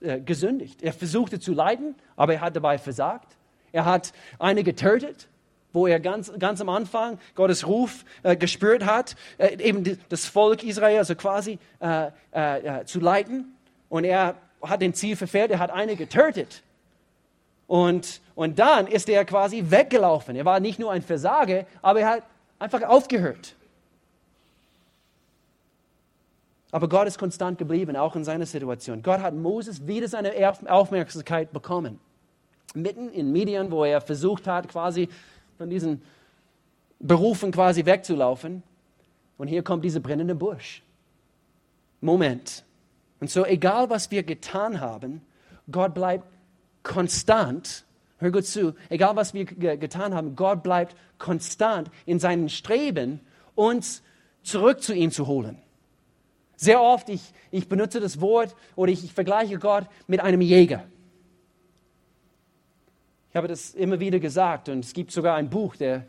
äh, 0.00 0.20
gesündigt. 0.20 0.82
Er 0.82 0.92
versuchte 0.92 1.40
zu 1.40 1.52
leiden, 1.52 1.94
aber 2.16 2.34
er 2.34 2.40
hat 2.40 2.56
dabei 2.56 2.78
versagt. 2.78 3.36
Er 3.72 3.84
hat 3.84 4.12
eine 4.38 4.62
getötet, 4.62 5.28
wo 5.72 5.86
er 5.86 5.98
ganz, 6.00 6.32
ganz 6.38 6.60
am 6.60 6.68
Anfang 6.68 7.18
Gottes 7.34 7.66
Ruf 7.66 8.04
äh, 8.22 8.36
gespürt 8.36 8.84
hat, 8.84 9.16
äh, 9.38 9.56
eben 9.56 9.98
das 10.08 10.26
Volk 10.26 10.62
Israel, 10.62 10.98
also 10.98 11.14
quasi 11.14 11.58
äh, 11.80 12.10
äh, 12.30 12.84
zu 12.84 13.00
leiten. 13.00 13.54
Und 13.88 14.04
er 14.04 14.36
hat 14.62 14.80
den 14.80 14.94
Ziel 14.94 15.16
verfehlt, 15.16 15.50
er 15.50 15.58
hat 15.58 15.70
eine 15.70 15.96
getötet. 15.96 16.62
Und, 17.66 18.20
und 18.34 18.58
dann 18.58 18.86
ist 18.86 19.08
er 19.08 19.24
quasi 19.24 19.64
weggelaufen. 19.68 20.36
Er 20.36 20.44
war 20.44 20.60
nicht 20.60 20.78
nur 20.78 20.92
ein 20.92 21.02
Versager, 21.02 21.66
aber 21.82 22.00
er 22.00 22.08
hat 22.08 22.22
einfach 22.58 22.82
aufgehört. 22.82 23.56
Aber 26.74 26.88
Gott 26.88 27.06
ist 27.06 27.20
konstant 27.20 27.56
geblieben, 27.56 27.94
auch 27.94 28.16
in 28.16 28.24
seiner 28.24 28.46
Situation. 28.46 29.00
Gott 29.00 29.20
hat 29.20 29.32
Moses 29.32 29.86
wieder 29.86 30.08
seine 30.08 30.32
Aufmerksamkeit 30.66 31.52
bekommen. 31.52 32.00
Mitten 32.74 33.10
in 33.10 33.30
Midian, 33.30 33.70
wo 33.70 33.84
er 33.84 34.00
versucht 34.00 34.48
hat, 34.48 34.66
quasi 34.66 35.08
von 35.56 35.70
diesen 35.70 36.02
Berufen 36.98 37.52
quasi 37.52 37.86
wegzulaufen. 37.86 38.64
Und 39.38 39.46
hier 39.46 39.62
kommt 39.62 39.84
dieser 39.84 40.00
brennende 40.00 40.34
Busch. 40.34 40.82
Moment. 42.00 42.64
Und 43.20 43.30
so, 43.30 43.46
egal 43.46 43.88
was 43.88 44.10
wir 44.10 44.24
getan 44.24 44.80
haben, 44.80 45.22
Gott 45.70 45.94
bleibt 45.94 46.26
konstant. 46.82 47.84
Hör 48.18 48.32
gut 48.32 48.46
zu. 48.46 48.74
Egal 48.88 49.14
was 49.14 49.32
wir 49.32 49.44
getan 49.44 50.12
haben, 50.12 50.34
Gott 50.34 50.64
bleibt 50.64 50.96
konstant 51.18 51.88
in 52.04 52.18
seinen 52.18 52.48
Streben, 52.48 53.20
uns 53.54 54.02
zurück 54.42 54.82
zu 54.82 54.92
ihm 54.92 55.12
zu 55.12 55.28
holen. 55.28 55.60
Sehr 56.56 56.80
oft, 56.80 57.08
ich, 57.08 57.32
ich 57.50 57.68
benutze 57.68 58.00
das 58.00 58.20
Wort 58.20 58.54
oder 58.76 58.92
ich, 58.92 59.04
ich 59.04 59.12
vergleiche 59.12 59.58
Gott 59.58 59.84
mit 60.06 60.20
einem 60.20 60.40
Jäger. 60.40 60.84
Ich 63.30 63.36
habe 63.36 63.48
das 63.48 63.74
immer 63.74 63.98
wieder 63.98 64.20
gesagt 64.20 64.68
und 64.68 64.84
es 64.84 64.92
gibt 64.92 65.10
sogar 65.10 65.34
ein 65.36 65.50
Buch, 65.50 65.74
der, 65.76 66.04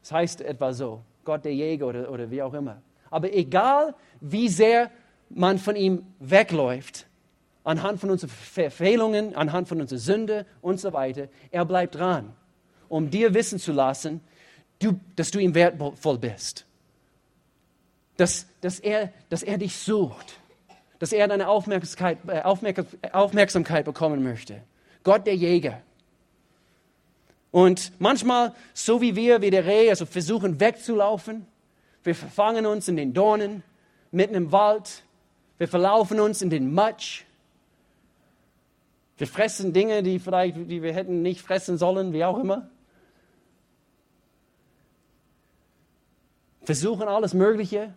das 0.00 0.12
heißt 0.12 0.40
etwa 0.40 0.72
so, 0.72 1.02
Gott 1.24 1.44
der 1.44 1.54
Jäger 1.54 1.86
oder, 1.86 2.10
oder 2.10 2.30
wie 2.30 2.40
auch 2.42 2.54
immer. 2.54 2.80
Aber 3.10 3.32
egal, 3.32 3.94
wie 4.20 4.48
sehr 4.48 4.90
man 5.28 5.58
von 5.58 5.76
ihm 5.76 6.06
wegläuft, 6.18 7.06
anhand 7.64 8.00
von 8.00 8.10
unseren 8.10 8.30
Verfehlungen, 8.30 9.34
anhand 9.34 9.68
von 9.68 9.80
unserer 9.80 9.98
Sünde 9.98 10.46
und 10.62 10.80
so 10.80 10.92
weiter, 10.94 11.28
er 11.50 11.66
bleibt 11.66 11.96
dran, 11.96 12.32
um 12.88 13.10
dir 13.10 13.34
wissen 13.34 13.58
zu 13.58 13.72
lassen, 13.72 14.20
du, 14.78 14.98
dass 15.16 15.30
du 15.30 15.38
ihm 15.38 15.54
wertvoll 15.54 16.18
bist 16.18 16.66
dass, 18.20 18.46
dass, 18.60 18.80
er, 18.80 19.12
dass 19.30 19.42
er 19.42 19.56
dich 19.56 19.76
sucht, 19.76 20.38
dass 20.98 21.12
er 21.12 21.26
deine 21.26 21.48
Aufmerksamkeit, 21.48 22.18
äh, 22.26 22.42
Aufmerksamkeit 22.42 23.84
bekommen 23.86 24.22
möchte. 24.22 24.60
Gott 25.02 25.26
der 25.26 25.34
Jäger. 25.34 25.80
Und 27.50 27.92
manchmal, 27.98 28.54
so 28.74 29.00
wie 29.00 29.16
wir, 29.16 29.40
wie 29.40 29.50
der 29.50 29.64
Reh, 29.64 29.88
also 29.88 30.04
versuchen 30.04 30.60
wegzulaufen, 30.60 31.46
wir 32.04 32.14
verfangen 32.14 32.66
uns 32.66 32.88
in 32.88 32.96
den 32.96 33.14
Dornen, 33.14 33.62
mitten 34.10 34.34
im 34.34 34.52
Wald, 34.52 35.02
wir 35.56 35.68
verlaufen 35.68 36.20
uns 36.20 36.42
in 36.42 36.50
den 36.50 36.72
Matsch, 36.72 37.24
wir 39.16 39.26
fressen 39.26 39.72
Dinge, 39.72 40.02
die 40.02 40.18
vielleicht, 40.18 40.56
die 40.56 40.82
wir 40.82 40.92
hätten 40.92 41.22
nicht 41.22 41.40
fressen 41.40 41.78
sollen, 41.78 42.12
wie 42.12 42.24
auch 42.24 42.38
immer. 42.38 42.70
versuchen 46.70 47.08
alles 47.08 47.34
Mögliche. 47.34 47.92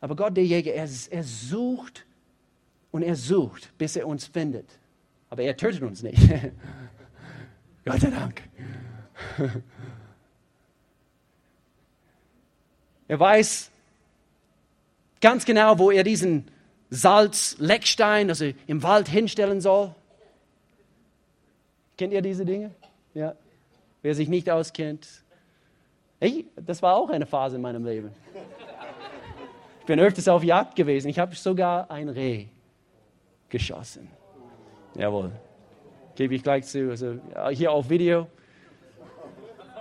Aber 0.00 0.16
Gott, 0.16 0.36
der 0.36 0.44
Jäger, 0.44 0.72
er, 0.74 0.88
er 1.10 1.24
sucht 1.24 2.06
und 2.90 3.02
er 3.02 3.16
sucht, 3.16 3.76
bis 3.78 3.96
er 3.96 4.06
uns 4.06 4.26
findet. 4.26 4.66
Aber 5.30 5.42
er 5.42 5.56
tötet 5.56 5.82
uns 5.82 6.02
nicht. 6.02 6.18
Gott 7.84 8.00
sei 8.00 8.10
Dank. 8.10 8.42
Er 13.08 13.18
weiß 13.18 13.70
ganz 15.22 15.46
genau, 15.46 15.78
wo 15.78 15.90
er 15.90 16.04
diesen 16.04 16.46
Salz-Leckstein, 16.90 18.28
also 18.28 18.52
im 18.66 18.82
Wald 18.82 19.08
hinstellen 19.08 19.62
soll. 19.62 19.94
Kennt 21.96 22.12
ihr 22.12 22.22
diese 22.22 22.44
Dinge? 22.44 22.70
Ja. 23.14 23.34
Wer 24.02 24.14
sich 24.14 24.28
nicht 24.28 24.48
auskennt. 24.50 25.08
Hey, 26.20 26.46
das 26.54 26.82
war 26.82 26.96
auch 26.96 27.10
eine 27.10 27.26
Phase 27.26 27.56
in 27.56 27.62
meinem 27.62 27.84
Leben. 27.84 28.10
Ich 29.88 29.90
bin 29.90 30.00
öfters 30.00 30.28
auf 30.28 30.44
Jagd 30.44 30.76
gewesen. 30.76 31.08
Ich 31.08 31.18
habe 31.18 31.34
sogar 31.34 31.90
ein 31.90 32.10
Reh 32.10 32.48
geschossen. 33.48 34.10
Jawohl. 34.94 35.32
Gebe 36.14 36.34
ich 36.34 36.42
gleich 36.42 36.66
zu. 36.66 36.90
Also 36.90 37.18
hier 37.52 37.72
auf 37.72 37.88
Video 37.88 38.26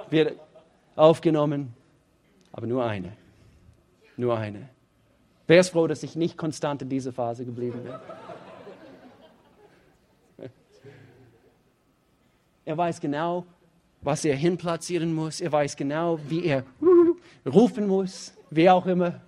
wird 0.09 0.39
aufgenommen, 0.95 1.73
aber 2.53 2.67
nur 2.67 2.85
eine. 2.85 3.17
Nur 4.15 4.37
eine. 4.37 4.69
Wer 5.45 5.59
ist 5.59 5.71
froh, 5.71 5.87
dass 5.87 6.01
ich 6.03 6.15
nicht 6.15 6.37
konstant 6.37 6.83
in 6.83 6.87
dieser 6.87 7.11
Phase 7.11 7.43
geblieben 7.43 7.83
bin? 7.83 7.93
Er 12.63 12.77
weiß 12.77 13.01
genau, 13.01 13.45
was 13.99 14.23
er 14.23 14.37
hinplatzieren 14.37 15.13
muss. 15.13 15.41
Er 15.41 15.51
weiß 15.51 15.75
genau, 15.75 16.17
wie 16.29 16.45
er 16.45 16.63
rufen 17.45 17.87
muss, 17.87 18.33
wer 18.49 18.73
auch 18.73 18.85
immer. 18.85 19.19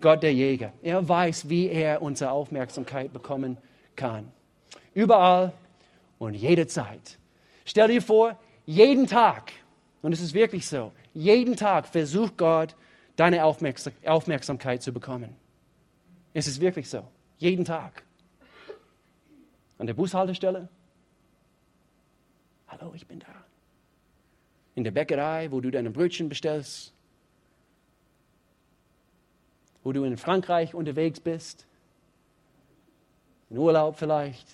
Gott 0.00 0.22
der 0.22 0.32
Jäger. 0.32 0.72
Er 0.82 1.08
weiß, 1.08 1.48
wie 1.48 1.68
er 1.68 2.02
unsere 2.02 2.30
Aufmerksamkeit 2.30 3.12
bekommen 3.12 3.58
kann. 3.96 4.30
Überall 4.94 5.52
und 6.18 6.34
jederzeit. 6.34 7.18
Stell 7.64 7.88
dir 7.88 8.02
vor, 8.02 8.38
jeden 8.64 9.06
Tag, 9.06 9.52
und 10.02 10.12
es 10.12 10.20
ist 10.20 10.34
wirklich 10.34 10.66
so, 10.66 10.92
jeden 11.14 11.56
Tag 11.56 11.86
versucht 11.86 12.36
Gott, 12.36 12.76
deine 13.16 13.44
Aufmerksamkeit 13.44 14.82
zu 14.82 14.92
bekommen. 14.92 15.34
Es 16.32 16.46
ist 16.46 16.60
wirklich 16.60 16.88
so, 16.88 17.02
jeden 17.38 17.64
Tag. 17.64 18.04
An 19.78 19.86
der 19.86 19.94
Bushaltestelle, 19.94 20.68
hallo, 22.68 22.92
ich 22.94 23.06
bin 23.06 23.18
da. 23.18 23.26
In 24.74 24.84
der 24.84 24.92
Bäckerei, 24.92 25.50
wo 25.50 25.60
du 25.60 25.70
deine 25.70 25.90
Brötchen 25.90 26.28
bestellst, 26.28 26.92
wo 29.88 29.92
du 29.92 30.04
in 30.04 30.18
Frankreich 30.18 30.74
unterwegs 30.74 31.18
bist, 31.18 31.66
in 33.48 33.56
Urlaub 33.56 33.96
vielleicht, 33.96 34.46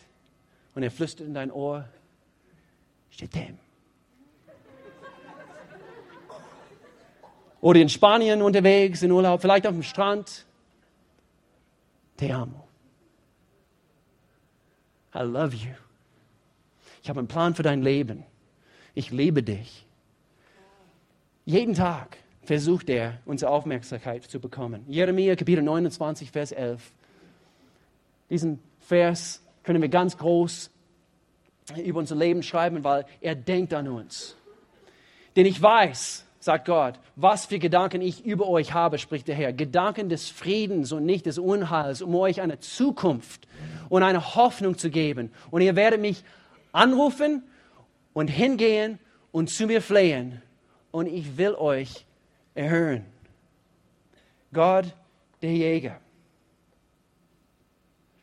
und 0.76 0.85
er 0.85 0.93
flüstert 0.93 1.26
in 1.26 1.35
dein 1.35 1.51
Ohr, 1.51 1.89
steht 3.11 3.35
dem. 3.35 3.59
Oder 7.61 7.80
in 7.80 7.89
Spanien 7.89 8.43
unterwegs, 8.43 9.03
in 9.03 9.11
Urlaub, 9.11 9.41
vielleicht 9.41 9.66
auf 9.66 9.72
dem 9.72 9.82
Strand. 9.82 10.47
Te 12.16 12.32
amo. 12.32 12.68
I 15.16 15.22
love 15.22 15.57
you. 15.57 15.74
Ich 17.03 17.09
habe 17.09 17.18
einen 17.18 17.26
Plan 17.26 17.57
für 17.57 17.64
dein 17.64 17.82
Leben. 17.82 18.22
Ich 18.95 19.11
liebe 19.11 19.43
dich. 19.43 19.85
Jeden 21.45 21.74
Tag 21.74 22.18
versucht 22.45 22.90
er, 22.90 23.18
unsere 23.24 23.51
Aufmerksamkeit 23.51 24.24
zu 24.24 24.40
bekommen. 24.40 24.84
Jeremia 24.88 25.36
Kapitel 25.36 25.62
29, 25.62 26.30
Vers 26.30 26.53
11. 26.53 26.92
Diesen 28.30 28.59
Vers 28.80 29.42
können 29.62 29.82
wir 29.82 29.88
ganz 29.88 30.16
groß 30.18 30.70
über 31.82 31.99
unser 31.99 32.16
Leben 32.16 32.42
schreiben, 32.42 32.84
weil 32.84 33.07
er 33.20 33.34
denkt 33.34 33.72
an 33.72 33.88
uns. 33.88 34.36
Denn 35.36 35.47
ich 35.47 35.61
weiß, 35.61 36.26
sagt 36.38 36.66
Gott, 36.66 37.01
was 37.16 37.47
für 37.47 37.59
Gedanken 37.59 38.03
ich 38.03 38.24
über 38.24 38.47
euch 38.49 38.74
habe, 38.74 38.99
spricht 38.99 39.28
der 39.28 39.34
Herr. 39.34 39.53
Gedanken 39.53 40.11
des 40.11 40.28
Friedens 40.28 40.92
und 40.92 41.07
nicht 41.07 41.26
des 41.26 41.38
Unheils, 41.38 42.03
um 42.03 42.14
euch 42.14 42.42
eine 42.42 42.61
Zukunft 42.61 43.49
und 43.88 44.03
eine 44.03 44.34
Hoffnung 44.34 44.76
zu 44.76 44.90
geben. 44.90 45.32
Und 45.51 45.62
ihr 45.62 45.74
werdet 45.74 46.01
mich 46.01 46.22
anrufen 46.72 47.42
und 48.12 48.28
hingehen 48.28 48.99
und 49.32 49.49
zu 49.49 49.66
mir 49.66 49.80
flehen. 49.80 50.42
Und 50.90 51.07
ich 51.07 51.38
will 51.38 51.55
euch 51.55 52.05
erhören. 52.55 53.05
Gott, 54.52 54.94
der 55.42 55.52
Jäger. 55.52 56.00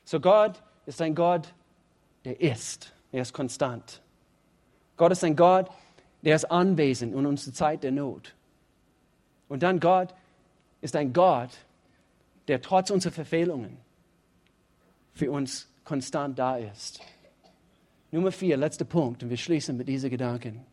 So 0.06 0.20
Gott 0.20 0.62
ist 0.86 1.02
ein 1.02 1.16
Gott, 1.16 1.54
der 2.26 2.40
ist. 2.40 2.94
Er 3.12 3.22
ist 3.22 3.34
konstant. 3.34 4.02
Gott 4.98 5.12
ist 5.12 5.24
ein 5.24 5.36
Gott, 5.36 5.70
der 6.22 6.36
ist 6.36 6.46
anwesend 6.46 7.14
in 7.14 7.26
unserer 7.26 7.54
Zeit 7.54 7.84
der 7.84 7.92
Not. 7.92 8.36
Und 9.50 9.64
dann 9.64 9.80
Gott 9.80 10.14
ist 10.80 10.96
ein 10.96 11.14
Gott, 11.14 11.58
der 12.48 12.62
trotz 12.62 12.90
unserer 12.90 13.14
Verfehlungen 13.14 13.78
für 15.14 15.32
uns 15.32 15.68
konstant 15.84 16.40
da 16.40 16.58
ist. 16.58 17.02
Nummer 18.12 18.32
vier, 18.32 18.58
letzter 18.58 18.86
Punkt, 18.86 19.24
und 19.24 19.30
wir 19.30 19.38
schließen 19.38 19.78
mit 19.78 19.88
diesen 19.88 20.10
Gedanken. 20.10 20.66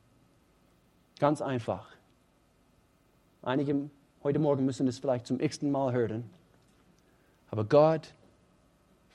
Ganz 1.18 1.40
einfach. 1.40 1.88
Einige 3.48 3.88
heute 4.22 4.38
Morgen 4.38 4.66
müssen 4.66 4.86
es 4.88 4.98
vielleicht 4.98 5.26
zum 5.26 5.40
x-ten 5.40 5.70
Mal 5.70 5.94
hören. 5.94 6.28
Aber 7.50 7.64
Gott 7.64 8.12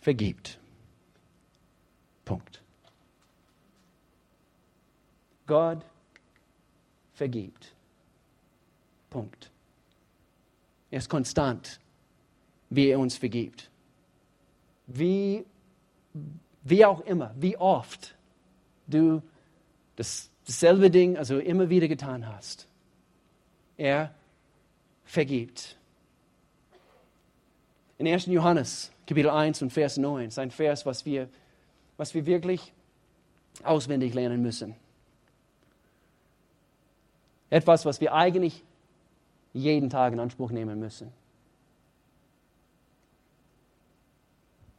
vergibt. 0.02 0.60
Punkt. 2.26 2.64
Gott 5.46 5.86
vergibt. 7.14 7.76
Punkt. 9.12 9.52
Er 10.90 10.98
ist 10.98 11.10
konstant, 11.10 11.80
wie 12.72 12.88
er 12.88 12.98
uns 12.98 13.16
vergibt. 13.16 13.70
Wie, 14.88 15.46
wie 16.64 16.84
auch 16.84 17.02
immer, 17.02 17.36
wie 17.38 17.56
oft 17.56 18.16
du 18.88 19.22
das, 19.96 20.32
dasselbe 20.48 20.90
Ding, 20.90 21.18
also 21.18 21.38
immer 21.38 21.70
wieder 21.70 21.88
getan 21.88 22.28
hast. 22.28 22.68
Er 23.78 24.16
vergibt. 25.06 25.78
In 27.98 28.08
1. 28.08 28.26
Johannes, 28.28 28.92
Kapitel 29.08 29.30
1 29.30 29.62
und 29.62 29.72
Vers 29.72 29.98
9, 29.98 30.28
ist 30.28 30.40
ein 30.40 30.52
Vers, 30.52 30.86
was 30.86 31.06
wir, 31.06 31.30
was 31.98 32.14
wir 32.14 32.26
wirklich 32.26 32.74
auswendig 33.64 34.14
lernen 34.14 34.42
müssen. 34.42 34.76
Etwas, 37.50 37.86
was 37.86 38.02
wir 38.02 38.14
eigentlich 38.14 38.64
jeden 39.54 39.90
Tag 39.90 40.14
in 40.14 40.20
Anspruch 40.20 40.52
nehmen 40.52 40.80
müssen. 40.80 41.12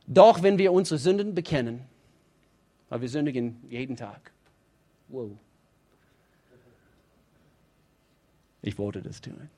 Doch 0.06 0.42
wenn 0.42 0.58
wir 0.58 0.72
unsere 0.72 0.98
Sünden 0.98 1.34
bekennen, 1.34 1.86
weil 2.88 3.00
wir 3.00 3.08
sündigen 3.08 3.62
jeden 3.70 3.96
Tag. 3.96 4.32
Wow. 5.08 5.30
Ich 8.60 8.76
wollte 8.78 9.02
das 9.02 9.20
tun. 9.20 9.48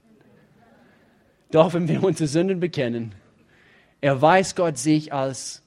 Doch 1.51 1.75
wenn 1.75 1.89
wir 1.89 2.03
unsere 2.03 2.29
Sünden 2.29 2.61
bekennen, 2.61 3.15
erweist 4.01 4.57
Gott 4.57 4.79
sich 4.79 5.13
als 5.13 5.63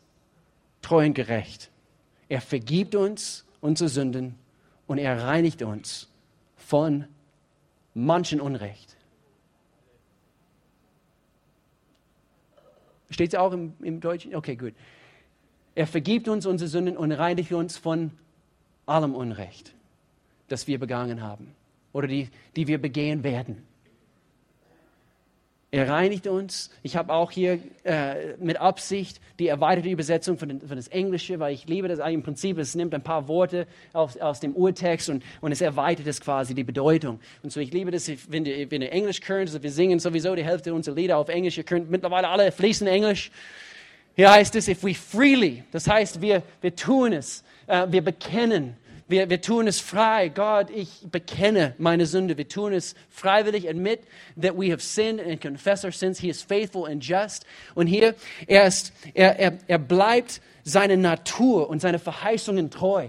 treu 0.81 1.05
und 1.05 1.13
gerecht. 1.13 1.71
Er 2.27 2.41
vergibt 2.41 2.95
uns 2.95 3.45
unsere 3.61 3.89
Sünden 3.89 4.35
und 4.87 4.97
er 4.97 5.23
reinigt 5.23 5.61
uns 5.61 6.09
von 6.57 7.05
manchen 7.93 8.39
Unrecht. 8.39 8.95
Steht 13.09 13.33
es 13.33 13.39
auch 13.39 13.51
im, 13.53 13.73
im 13.81 13.99
Deutschen? 13.99 14.35
Okay, 14.35 14.55
gut. 14.55 14.73
Er 15.75 15.87
vergibt 15.87 16.27
uns 16.27 16.45
unsere 16.45 16.67
Sünden 16.67 16.97
und 16.97 17.11
reinigt 17.11 17.51
uns 17.51 17.77
von 17.77 18.11
allem 18.85 19.15
Unrecht, 19.15 19.73
das 20.47 20.67
wir 20.67 20.79
begangen 20.79 21.21
haben 21.21 21.55
oder 21.93 22.07
die, 22.07 22.29
die 22.55 22.67
wir 22.67 22.79
begehen 22.79 23.23
werden. 23.23 23.63
Er 25.71 25.87
reinigt 25.87 26.25
uns. 26.25 26.71
Ich 26.81 26.95
habe 26.95 27.13
auch 27.13 27.29
hier 27.29 27.59
äh, 27.83 28.35
mit 28.39 28.57
Absicht 28.57 29.21
die 29.37 29.47
erweiterte 29.47 29.89
Übersetzung 29.89 30.39
von, 30.39 30.49
den, 30.49 30.61
von, 30.61 30.75
das 30.75 30.87
Englische, 30.87 31.39
weil 31.39 31.53
ich 31.53 31.67
liebe 31.67 31.87
das 31.87 31.99
eigentlich 31.99 32.15
im 32.15 32.23
Prinzip. 32.23 32.57
Es 32.57 32.73
nimmt 32.73 32.95
ein 32.95 33.03
paar 33.03 33.27
Worte 33.27 33.67
aus, 33.93 34.17
aus 34.17 34.39
dem 34.39 34.55
Urtext 34.55 35.09
und, 35.09 35.23
und 35.41 35.51
es 35.51 35.61
erweitert 35.61 36.07
es 36.07 36.21
quasi 36.21 36.55
die 36.55 36.63
Bedeutung. 36.63 37.19
Und 37.43 37.51
so 37.51 37.59
ich 37.59 37.71
liebe 37.71 37.91
das, 37.91 38.09
wenn 38.29 38.45
ihr, 38.45 38.71
wenn 38.71 38.81
Englisch 38.81 39.21
könnt. 39.21 39.49
Also 39.49 39.61
wir 39.61 39.71
singen 39.71 39.99
sowieso 39.99 40.33
die 40.33 40.43
Hälfte 40.43 40.73
unserer 40.73 40.95
Lieder 40.95 41.17
auf 41.17 41.29
Englisch. 41.29 41.59
Ihr 41.59 41.63
könnt 41.63 41.91
mittlerweile 41.91 42.29
alle 42.29 42.51
fließend 42.51 42.89
Englisch. 42.89 43.29
Hier 44.15 44.31
heißt 44.31 44.55
es, 44.55 44.67
if 44.67 44.83
we 44.83 44.95
freely, 44.95 45.63
das 45.71 45.87
heißt, 45.87 46.19
wir, 46.19 46.41
wir 46.61 46.75
tun 46.75 47.13
es, 47.13 47.43
äh, 47.67 47.85
wir 47.89 48.03
bekennen, 48.03 48.75
Wir, 49.09 49.27
wir 49.27 49.41
tun 49.41 49.65
es 49.65 49.79
frei. 49.79 50.29
Gott, 50.29 50.69
ich 50.69 51.01
bekenne 51.09 51.73
meine 51.79 52.05
Sünde. 52.05 52.37
Wir 52.37 52.47
tun 52.47 52.73
es 52.73 52.93
freiwillig. 53.09 53.67
Admit 53.67 54.01
that 54.39 54.55
we 54.55 54.71
have 54.71 54.83
sinned 54.83 55.19
and 55.19 55.41
confess 55.41 55.83
our 55.83 55.91
sins. 55.91 56.19
He 56.19 56.29
is 56.29 56.43
faithful 56.43 56.85
and 56.85 57.03
just. 57.03 57.43
Und 57.73 57.87
hier, 57.87 58.13
er, 58.45 58.67
ist, 58.67 58.93
er, 59.15 59.39
er, 59.39 59.57
er 59.65 59.79
bleibt 59.79 60.41
seine 60.63 60.95
Natur 60.95 61.71
und 61.71 61.81
seine 61.81 61.97
Verheißungen 61.97 62.69
treu. 62.69 63.07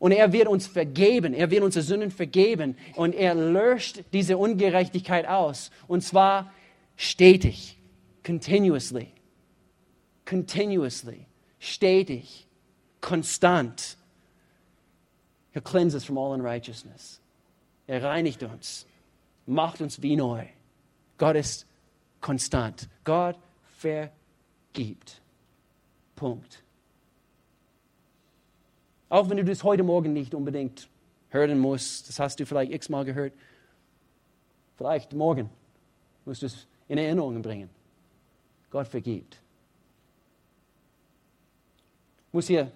Und 0.00 0.10
er 0.10 0.32
wird 0.32 0.48
uns 0.48 0.66
vergeben. 0.66 1.32
Er 1.32 1.52
wird 1.52 1.62
unsere 1.62 1.84
Sünden 1.84 2.10
vergeben. 2.10 2.76
Und 2.96 3.14
er 3.14 3.36
löscht 3.36 4.02
diese 4.12 4.36
Ungerechtigkeit 4.36 5.28
aus. 5.28 5.70
Und 5.86 6.02
zwar 6.02 6.52
stetig. 6.96 7.78
Continuously. 8.24 9.12
Continuously. 10.24 11.26
Stetig 11.60 12.48
konstant. 13.00 13.96
Er 15.52 15.60
cleanses 15.60 16.02
us 16.02 16.04
from 16.04 16.18
all 16.18 16.32
unrighteousness. 16.32 17.20
Er 17.86 18.02
reinigt 18.02 18.42
uns, 18.42 18.86
macht 19.46 19.80
uns 19.80 20.00
wie 20.00 20.16
neu. 20.16 20.46
Gott 21.18 21.36
ist 21.36 21.66
konstant. 22.20 22.88
Gott 23.04 23.36
vergibt. 23.78 25.20
Punkt. 26.14 26.62
Auch 29.08 29.28
wenn 29.28 29.38
du 29.38 29.44
das 29.44 29.64
heute 29.64 29.82
Morgen 29.82 30.12
nicht 30.12 30.34
unbedingt 30.34 30.88
hören 31.30 31.58
musst, 31.58 32.08
das 32.08 32.20
hast 32.20 32.38
du 32.38 32.46
vielleicht 32.46 32.72
x-mal 32.72 33.04
gehört, 33.04 33.32
vielleicht 34.76 35.12
morgen 35.12 35.50
musst 36.24 36.42
du 36.42 36.46
es 36.46 36.66
in 36.86 36.98
Erinnerung 36.98 37.42
bringen. 37.42 37.70
Gott 38.70 38.86
vergibt. 38.86 39.40
Ich 42.28 42.34
muss 42.34 42.46
hier 42.46 42.70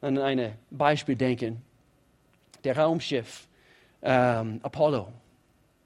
an 0.00 0.18
ein 0.18 0.56
Beispiel 0.70 1.16
denken. 1.16 1.62
Der 2.64 2.76
Raumschiff 2.76 3.46
ähm, 4.02 4.60
Apollo. 4.62 5.08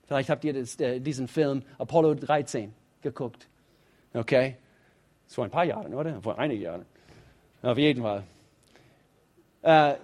Vielleicht 0.06 0.30
habt 0.30 0.44
ihr 0.44 0.52
das, 0.52 0.76
der, 0.76 0.98
diesen 0.98 1.28
Film 1.28 1.62
Apollo 1.78 2.14
13 2.14 2.72
geguckt. 3.02 3.48
Okay? 4.12 4.56
Das 5.26 5.34
vor 5.34 5.44
ein 5.44 5.50
paar 5.50 5.64
Jahren, 5.64 5.94
oder? 5.94 6.20
Vor 6.20 6.38
einigen 6.38 6.62
Jahren. 6.62 6.86
Auf 7.62 7.78
jeden 7.78 8.02
Fall. 8.02 8.24
Äh, 9.62 9.94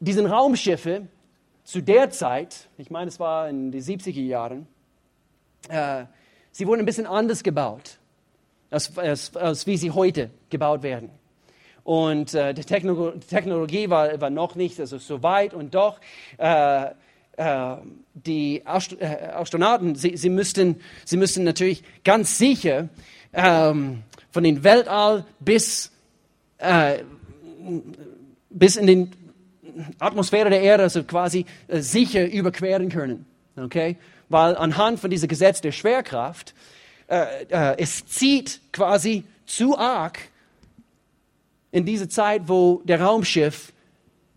diesen 0.00 0.26
Raumschiffe 0.26 1.08
zu 1.64 1.82
der 1.82 2.10
Zeit, 2.10 2.68
ich 2.78 2.90
meine, 2.90 3.08
es 3.08 3.18
war 3.18 3.48
in 3.48 3.72
den 3.72 3.82
70er 3.82 4.22
Jahren, 4.22 4.66
äh, 5.68 6.04
sie 6.52 6.66
wurden 6.66 6.80
ein 6.80 6.86
bisschen 6.86 7.06
anders 7.06 7.42
gebaut, 7.42 7.98
als, 8.70 8.96
als, 8.96 9.36
als 9.36 9.66
wie 9.66 9.76
sie 9.76 9.90
heute 9.90 10.30
gebaut 10.50 10.82
werden. 10.82 11.10
Und 11.86 12.34
äh, 12.34 12.52
die 12.52 12.64
Technologie 12.64 13.88
war, 13.88 14.20
war 14.20 14.28
noch 14.28 14.56
nicht 14.56 14.80
also 14.80 14.98
so 14.98 15.22
weit 15.22 15.54
und 15.54 15.72
doch 15.72 16.00
äh, 16.36 16.86
äh, 17.36 17.76
die 18.12 18.62
Ast 18.64 19.00
äh, 19.00 19.28
Astronauten, 19.32 19.94
sie, 19.94 20.16
sie, 20.16 20.28
müssten, 20.28 20.80
sie 21.04 21.16
müssten 21.16 21.44
natürlich 21.44 21.84
ganz 22.02 22.38
sicher 22.38 22.88
ähm, 23.32 24.02
von 24.32 24.42
den 24.42 24.64
Weltall 24.64 25.26
bis, 25.38 25.92
äh, 26.58 27.04
bis 28.50 28.74
in 28.74 28.86
die 28.88 29.10
Atmosphäre 30.00 30.50
der 30.50 30.62
Erde, 30.62 30.82
also 30.82 31.04
quasi 31.04 31.46
äh, 31.68 31.78
sicher 31.78 32.26
überqueren 32.26 32.88
können. 32.88 33.26
Okay? 33.56 33.96
Weil 34.28 34.56
anhand 34.56 34.98
von 34.98 35.10
diesem 35.10 35.28
Gesetz 35.28 35.60
der 35.60 35.70
Schwerkraft, 35.70 36.52
es 37.06 38.04
zieht 38.06 38.60
quasi 38.72 39.22
zu 39.44 39.78
arg 39.78 40.18
in 41.70 41.84
diese 41.84 42.08
Zeit, 42.08 42.48
wo 42.48 42.82
der 42.84 43.00
Raumschiff 43.00 43.72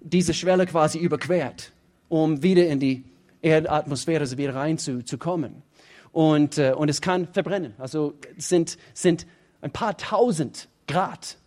diese 0.02 0.34
Schwelle 0.34 0.66
quasi 0.66 0.98
überquert, 1.00 1.72
um 2.08 2.42
wieder 2.42 2.68
in 2.68 2.80
die 2.80 3.04
Erdatmosphäre 3.42 4.22
also 4.22 4.38
wieder 4.38 4.56
reinzukommen. 4.56 5.64
Und, 6.12 6.58
äh, 6.58 6.74
und 6.76 6.90
es 6.90 7.02
kann 7.02 7.28
verbrennen. 7.28 7.74
Also 7.78 8.16
sind, 8.38 8.78
sind 8.94 9.28
ein 9.62 9.72
paar 9.72 9.96
tausend 9.98 10.68
Grad, 10.88 11.38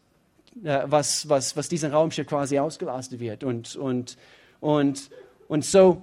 äh, 0.63 0.83
was, 0.85 1.29
was, 1.29 1.57
was 1.57 1.69
dieser 1.69 1.93
Raumschiff 1.93 2.27
quasi 2.27 2.59
ausgelastet 2.59 3.21
wird 3.21 3.43
und, 3.45 3.75
und, 3.77 4.17
und, 4.61 5.11
und 5.49 5.65
so 5.65 6.03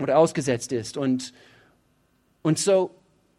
oder 0.00 0.18
ausgesetzt 0.18 0.72
ist. 0.72 0.96
Und, 0.96 1.32
und 2.42 2.58
so, 2.58 2.94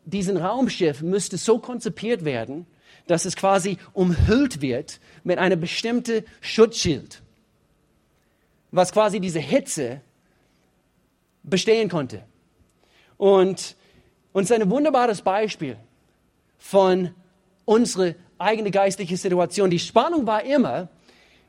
diesen 0.06 0.38
Raumschiff 0.38 1.02
müsste 1.02 1.38
so 1.38 1.60
konzipiert 1.60 2.26
werden, 2.26 2.66
dass 3.08 3.26
es 3.26 3.36
quasi 3.36 3.78
umhüllt 3.94 4.62
wird 4.62 5.00
mit 5.24 5.38
einem 5.40 5.60
bestimmten 5.60 6.24
Schutzschild, 6.42 7.22
was 8.72 8.92
quasi 8.92 9.20
diese 9.20 9.40
Hitze 9.40 10.02
bestehen 11.44 11.90
konnte. 11.90 12.24
Und 13.18 13.76
uns 14.32 14.52
ein 14.52 14.70
wunderbares 14.70 15.22
Beispiel 15.22 15.78
von 16.58 17.14
unserer 17.66 18.16
eigenen 18.38 18.72
geistlichen 18.72 19.18
Situation. 19.18 19.70
Die 19.70 19.80
Spannung 19.80 20.26
war 20.26 20.44
immer, 20.44 20.90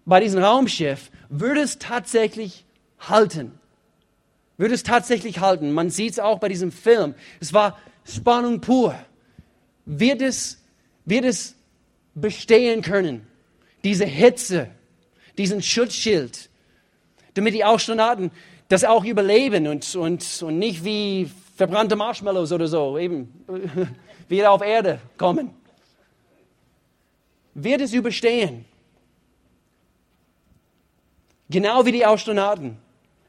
bei 0.05 0.21
diesem 0.21 0.43
Raumschiff, 0.43 1.11
würde 1.29 1.61
es 1.61 1.79
tatsächlich 1.79 2.65
halten? 2.99 3.59
Würde 4.57 4.75
es 4.75 4.83
tatsächlich 4.83 5.41
halten? 5.41 5.73
Man 5.73 5.91
sieht 5.91 6.13
es 6.13 6.19
auch 6.19 6.39
bei 6.39 6.49
diesem 6.49 6.71
Film. 6.71 7.15
Es 7.41 7.53
war 7.53 7.79
Spannung 8.05 8.61
pur. 8.61 8.95
Wird 9.87 10.23
es 10.23 10.63
wird 11.05 11.25
es 11.25 11.55
bestehen 12.15 12.83
können, 12.83 13.27
diese 13.83 14.05
Hitze, 14.05 14.71
diesen 15.37 15.63
Schutzschild, 15.63 16.49
damit 17.35 17.55
die 17.55 17.65
Astronauten 17.65 18.31
das 18.69 18.85
auch 18.85 19.05
überleben 19.05 19.67
und, 19.67 19.95
und, 19.95 20.43
und 20.43 20.59
nicht 20.59 20.85
wie 20.85 21.31
verbrannte 21.57 21.97
Marshmallows 21.97 22.53
oder 22.53 22.67
so 22.67 22.99
eben 22.99 23.45
wieder 24.29 24.51
auf 24.51 24.63
Erde 24.63 25.01
kommen. 25.19 25.51
Wird 27.55 27.83
es 27.83 27.93
überstehen? 27.93 28.65
Genau 31.51 31.85
wie 31.85 31.93
die 31.93 32.05
Astronauten 32.05 32.79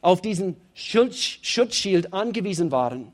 auf 0.01 0.21
diesen 0.21 0.55
Schutz, 0.73 1.17
Schutzschild 1.41 2.13
angewiesen 2.13 2.71
waren, 2.71 3.11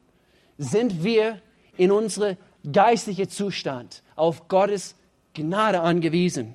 sind 0.57 1.03
wir 1.03 1.41
in 1.77 1.91
unsere 1.91 2.37
geistliche 2.69 3.27
Zustand 3.27 4.03
auf 4.15 4.47
Gottes 4.47 4.95
Gnade 5.33 5.81
angewiesen. 5.81 6.53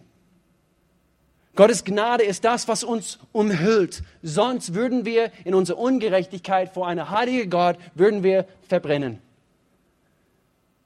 Gottes 1.54 1.84
Gnade 1.84 2.22
ist 2.22 2.44
das, 2.44 2.68
was 2.68 2.84
uns 2.84 3.18
umhüllt. 3.32 4.02
Sonst 4.22 4.74
würden 4.74 5.06
wir 5.06 5.32
in 5.44 5.54
unserer 5.54 5.78
Ungerechtigkeit 5.78 6.74
vor 6.74 6.86
einer 6.86 7.10
heiligen 7.10 7.48
Gott, 7.48 7.78
würden 7.94 8.22
wir 8.22 8.46
verbrennen. 8.68 9.20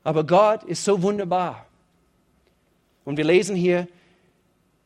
Aber 0.05 0.25
Gott 0.25 0.63
ist 0.63 0.85
so 0.85 1.03
wunderbar. 1.03 1.67
Und 3.05 3.17
wir 3.17 3.25
lesen 3.25 3.57
hier 3.57 3.89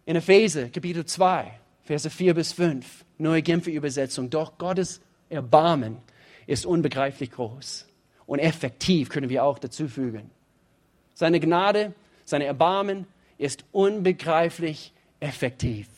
in 0.07 0.16
Epheser, 0.16 0.70
Kapitel 0.70 1.05
2, 1.05 1.53
Verse 1.82 2.09
4 2.09 2.35
bis 2.35 2.53
5, 2.53 3.05
neue 3.18 3.43
Genfer 3.43 3.70
Übersetzung. 3.70 4.30
Doch 4.30 4.57
Gottes 4.57 5.03
Erbarmen 5.28 5.99
ist 6.47 6.64
unbegreiflich 6.64 7.30
groß 7.30 7.87
und 8.27 8.39
effektiv, 8.39 9.09
können 9.09 9.29
wir 9.29 9.45
auch 9.45 9.59
dazu 9.59 9.89
fügen. 9.89 10.31
Seine 11.14 11.41
Gnade, 11.41 11.93
seine 12.25 12.45
Erbarmen 12.45 13.07
ist 13.39 13.64
unbegreiflich 13.72 14.93
effektiv. 15.20 15.89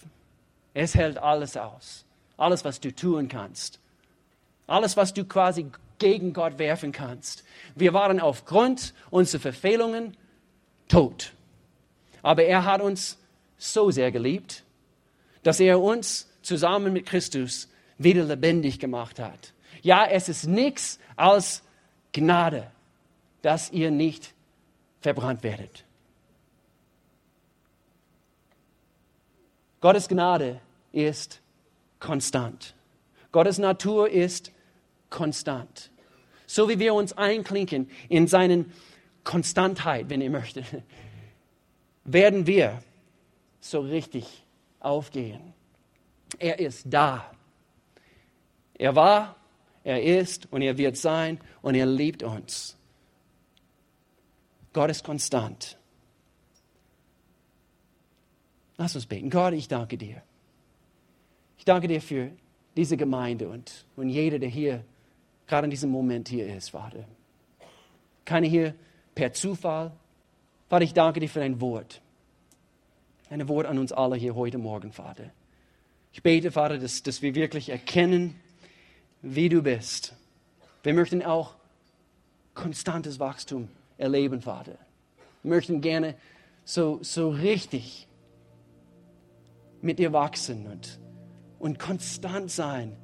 Es 0.75 0.95
hält 0.95 1.19
alles 1.19 1.57
aus. 1.57 2.05
Alles, 2.37 2.65
was 2.65 2.81
du 2.81 2.95
tun 2.95 3.29
kannst. 3.29 3.81
Alles, 4.67 4.97
was 4.97 5.15
du 5.15 5.25
quasi 5.25 5.67
gegen 5.99 6.33
Gott 6.33 6.59
werfen 6.59 6.93
kannst. 6.93 7.45
Wir 7.75 7.95
waren 7.95 8.21
aufgrund 8.21 8.93
unserer 9.11 9.41
Verfehlungen 9.41 10.17
tot. 10.89 11.33
Aber 12.23 12.45
er 12.45 12.65
hat 12.65 12.83
uns 12.83 13.19
so 13.57 13.91
sehr 13.91 14.11
geliebt, 14.13 14.65
dass 15.43 15.61
er 15.61 15.81
uns 15.81 16.29
zusammen 16.43 16.93
mit 16.93 17.07
Christus 17.07 17.69
wieder 17.99 18.25
lebendig 18.25 18.79
gemacht 18.79 19.19
hat. 19.19 19.53
Ja, 19.83 20.07
es 20.07 20.29
ist 20.29 20.47
nichts 20.47 20.99
als 21.17 21.63
Gnade, 22.17 22.71
dass 23.43 23.71
ihr 23.71 23.91
nicht 23.91 24.33
verbrannt 25.01 25.43
werdet. 25.43 25.85
Gottes 29.83 30.09
Gnade 30.09 30.61
ist 30.93 31.43
konstant. 32.01 32.75
Gottes 33.33 33.59
Natur 33.59 34.09
ist 34.09 34.51
konstant. 35.11 35.91
So 36.47 36.71
wie 36.71 36.79
wir 36.79 36.95
uns 36.95 37.13
einklinken 37.13 37.91
in 38.09 38.27
seinen 38.29 38.73
Konstantheit, 39.23 40.09
wenn 40.09 40.23
ihr 40.23 40.31
möchtet, 40.31 40.65
werden 42.05 42.47
wir 42.47 42.83
so 43.61 43.81
richtig 43.81 44.43
aufgehen. 44.81 45.53
Er 46.39 46.59
ist 46.61 46.85
da. 46.87 47.31
Er 48.79 48.97
war, 48.97 49.37
er 49.87 50.03
ist 50.03 50.53
und 50.53 50.63
er 50.63 50.77
wird 50.79 50.97
sein 50.97 51.39
und 51.63 51.77
er 51.77 51.87
liebt 51.87 52.25
uns. 52.25 52.77
Gott 54.73 54.91
ist 54.91 55.05
konstant. 55.05 55.79
Lass 58.77 58.97
uns 58.97 59.07
beten. 59.07 59.31
Gott, 59.31 59.55
ich 59.55 59.69
danke 59.69 59.97
dir. 59.97 60.23
Ich 61.57 61.65
danke 61.65 61.87
dir 61.87 62.03
für 62.03 62.33
diese 62.77 62.97
Gemeinde 62.97 63.49
und, 63.49 63.87
und 63.95 64.09
jeder, 64.09 64.41
der 64.41 64.49
hier 64.49 64.85
gerade 65.47 65.67
in 65.67 65.71
diesem 65.71 65.91
Moment 65.91 66.29
hier 66.29 66.53
ist, 66.53 66.71
Vater. 66.71 67.05
Keine 68.25 68.49
hier 68.49 68.75
per 69.15 69.33
Zufall. 69.35 69.93
Vater, 70.69 70.85
ich 70.85 70.95
danke 70.95 71.21
dir 71.21 71.29
für 71.29 71.39
dein 71.39 71.61
Wort. 71.61 72.03
Ein 73.31 73.49
Wort 73.49 73.67
an 73.67 73.79
uns 73.79 73.93
alle 73.93 74.17
hier 74.17 74.35
heute 74.35 74.59
Morgen, 74.59 74.91
Vater. 74.91 75.31
Ich 76.13 76.25
bete, 76.25 76.51
Vater, 76.51 76.77
dass, 76.79 77.05
dass 77.05 77.23
wir 77.23 77.37
wirklich 77.37 77.69
erkennen, 77.69 78.35
wie 79.27 79.49
du 79.49 79.63
bist. 79.63 80.15
Wir 80.83 80.95
möchten 80.95 81.23
auch 81.23 81.55
konstantes 82.55 83.19
Wachstum 83.19 83.69
erleben, 83.99 84.41
Vater. 84.41 84.79
Wir 85.43 85.51
möchten 85.51 85.81
gerne 85.81 86.15
so, 86.65 86.99
so 87.03 87.31
richtig 87.31 88.07
mit 89.83 89.99
dir 89.99 90.13
wachsen 90.13 90.67
und, 90.67 91.01
und 91.59 91.79
konstant 91.79 92.51
sein 92.51 92.97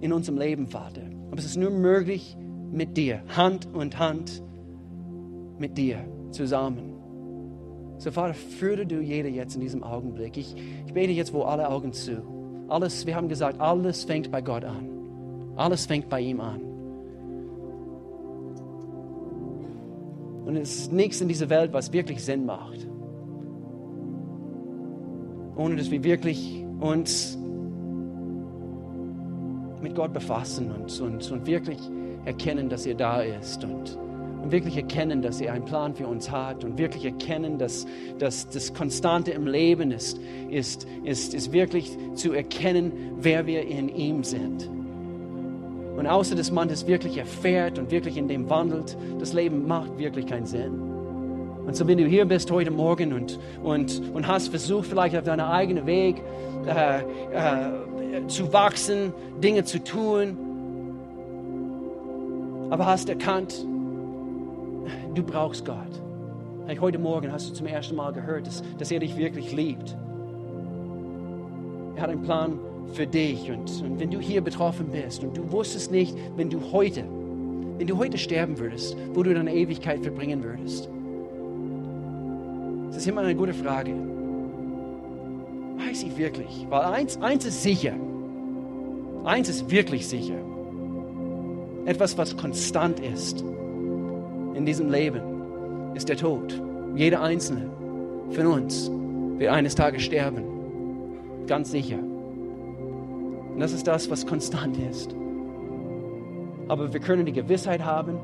in 0.00 0.12
unserem 0.12 0.38
Leben, 0.38 0.66
Vater. 0.66 1.02
Aber 1.30 1.38
es 1.38 1.46
ist 1.46 1.56
nur 1.56 1.70
möglich 1.70 2.36
mit 2.70 2.96
dir, 2.96 3.22
Hand 3.36 3.66
und 3.66 3.98
Hand 3.98 4.42
mit 5.58 5.78
dir 5.78 6.04
zusammen. 6.30 6.92
So, 7.98 8.10
Vater, 8.10 8.34
führe 8.34 8.84
du 8.84 9.00
jeder 9.00 9.30
jetzt 9.30 9.54
in 9.54 9.62
diesem 9.62 9.82
Augenblick. 9.82 10.36
Ich, 10.36 10.54
ich 10.86 10.92
bete 10.92 11.12
jetzt, 11.12 11.32
wo 11.32 11.44
alle 11.44 11.68
Augen 11.70 11.94
zu. 11.94 12.22
Alles, 12.68 13.06
wir 13.06 13.16
haben 13.16 13.28
gesagt, 13.28 13.58
alles 13.60 14.04
fängt 14.04 14.30
bei 14.30 14.42
Gott 14.42 14.64
an. 14.64 14.95
Alles 15.56 15.86
fängt 15.86 16.08
bei 16.08 16.20
ihm 16.20 16.40
an. 16.40 16.60
Und 20.44 20.56
es 20.56 20.76
ist 20.76 20.92
nichts 20.92 21.20
in 21.20 21.28
dieser 21.28 21.50
Welt, 21.50 21.72
was 21.72 21.92
wirklich 21.92 22.24
Sinn 22.24 22.46
macht. 22.46 22.86
Ohne 25.56 25.76
dass 25.76 25.90
wir 25.90 26.04
wirklich 26.04 26.64
uns 26.78 27.36
mit 29.82 29.94
Gott 29.94 30.12
befassen 30.12 30.70
und, 30.70 31.00
und, 31.00 31.30
und 31.32 31.46
wirklich 31.46 31.78
erkennen, 32.26 32.68
dass 32.68 32.86
er 32.86 32.94
da 32.94 33.22
ist 33.22 33.64
und, 33.64 33.98
und 34.42 34.52
wirklich 34.52 34.76
erkennen, 34.76 35.22
dass 35.22 35.40
er 35.40 35.52
einen 35.52 35.64
Plan 35.64 35.94
für 35.94 36.06
uns 36.06 36.30
hat 36.30 36.64
und 36.64 36.78
wirklich 36.78 37.04
erkennen, 37.06 37.58
dass, 37.58 37.86
dass 38.18 38.48
das 38.48 38.74
Konstante 38.74 39.30
im 39.30 39.46
Leben 39.46 39.90
ist, 39.90 40.20
ist, 40.50 40.86
ist, 41.04 41.34
ist 41.34 41.52
wirklich 41.52 41.96
zu 42.14 42.32
erkennen, 42.32 42.92
wer 43.18 43.46
wir 43.46 43.66
in 43.66 43.88
ihm 43.88 44.22
sind. 44.22 44.75
Und 45.96 46.06
außer 46.06 46.34
dass 46.34 46.50
man 46.50 46.68
das 46.68 46.86
wirklich 46.86 47.16
erfährt 47.18 47.78
und 47.78 47.90
wirklich 47.90 48.16
in 48.16 48.28
dem 48.28 48.50
wandelt, 48.50 48.96
das 49.18 49.32
Leben 49.32 49.66
macht 49.66 49.98
wirklich 49.98 50.26
keinen 50.26 50.46
Sinn. 50.46 50.80
Und 51.66 51.74
so, 51.74 51.88
wenn 51.88 51.98
du 51.98 52.06
hier 52.06 52.26
bist 52.26 52.50
heute 52.50 52.70
Morgen 52.70 53.12
und, 53.12 53.40
und, 53.62 54.02
und 54.14 54.26
hast 54.28 54.48
versucht, 54.48 54.86
vielleicht 54.86 55.16
auf 55.16 55.24
deinem 55.24 55.46
eigenen 55.46 55.86
Weg 55.86 56.22
äh, 56.66 57.00
äh, 57.00 58.26
zu 58.28 58.52
wachsen, 58.52 59.12
Dinge 59.42 59.64
zu 59.64 59.82
tun, 59.82 60.36
aber 62.70 62.86
hast 62.86 63.08
erkannt, 63.08 63.66
du 65.14 65.22
brauchst 65.22 65.64
Gott. 65.64 65.76
Heute 66.80 66.98
Morgen 66.98 67.32
hast 67.32 67.50
du 67.50 67.54
zum 67.54 67.66
ersten 67.66 67.96
Mal 67.96 68.12
gehört, 68.12 68.46
dass, 68.46 68.62
dass 68.78 68.90
er 68.90 69.00
dich 69.00 69.16
wirklich 69.16 69.52
liebt. 69.52 69.96
Er 71.96 72.02
hat 72.02 72.10
einen 72.10 72.22
Plan 72.22 72.58
für 72.92 73.06
dich. 73.06 73.50
Und, 73.50 73.82
und 73.82 74.00
wenn 74.00 74.10
du 74.10 74.20
hier 74.20 74.40
betroffen 74.40 74.88
bist 74.88 75.22
und 75.22 75.36
du 75.36 75.50
wusstest 75.50 75.90
nicht, 75.90 76.16
wenn 76.36 76.50
du 76.50 76.72
heute, 76.72 77.04
wenn 77.78 77.86
du 77.86 77.98
heute 77.98 78.18
sterben 78.18 78.58
würdest, 78.58 78.96
wo 79.14 79.22
du 79.22 79.34
deine 79.34 79.54
Ewigkeit 79.54 80.00
verbringen 80.00 80.42
würdest. 80.42 80.88
Das 82.88 82.98
ist 82.98 83.06
immer 83.08 83.22
eine 83.22 83.34
gute 83.34 83.54
Frage. 83.54 83.92
Weiß 85.76 86.02
ich 86.02 86.16
wirklich? 86.16 86.66
Weil 86.70 86.80
eins, 86.80 87.20
eins 87.20 87.44
ist 87.44 87.62
sicher. 87.62 87.92
Eins 89.24 89.48
ist 89.48 89.70
wirklich 89.70 90.06
sicher. 90.06 90.38
Etwas, 91.84 92.16
was 92.16 92.36
konstant 92.36 93.00
ist 93.00 93.44
in 94.54 94.64
diesem 94.64 94.90
Leben, 94.90 95.20
ist 95.94 96.08
der 96.08 96.16
Tod. 96.16 96.60
Jeder 96.94 97.20
einzelne 97.20 97.70
von 98.30 98.46
uns 98.46 98.90
wird 99.38 99.50
eines 99.50 99.74
Tages 99.74 100.02
sterben. 100.02 100.42
Ganz 101.46 101.70
sicher. 101.70 101.98
Und 103.56 103.60
das 103.60 103.72
ist 103.72 103.86
das, 103.86 104.10
was 104.10 104.26
konstant 104.26 104.76
ist. 104.76 105.16
Aber 106.68 106.92
wir 106.92 107.00
können 107.00 107.24
die 107.24 107.32
Gewissheit 107.32 107.82
haben, 107.82 108.18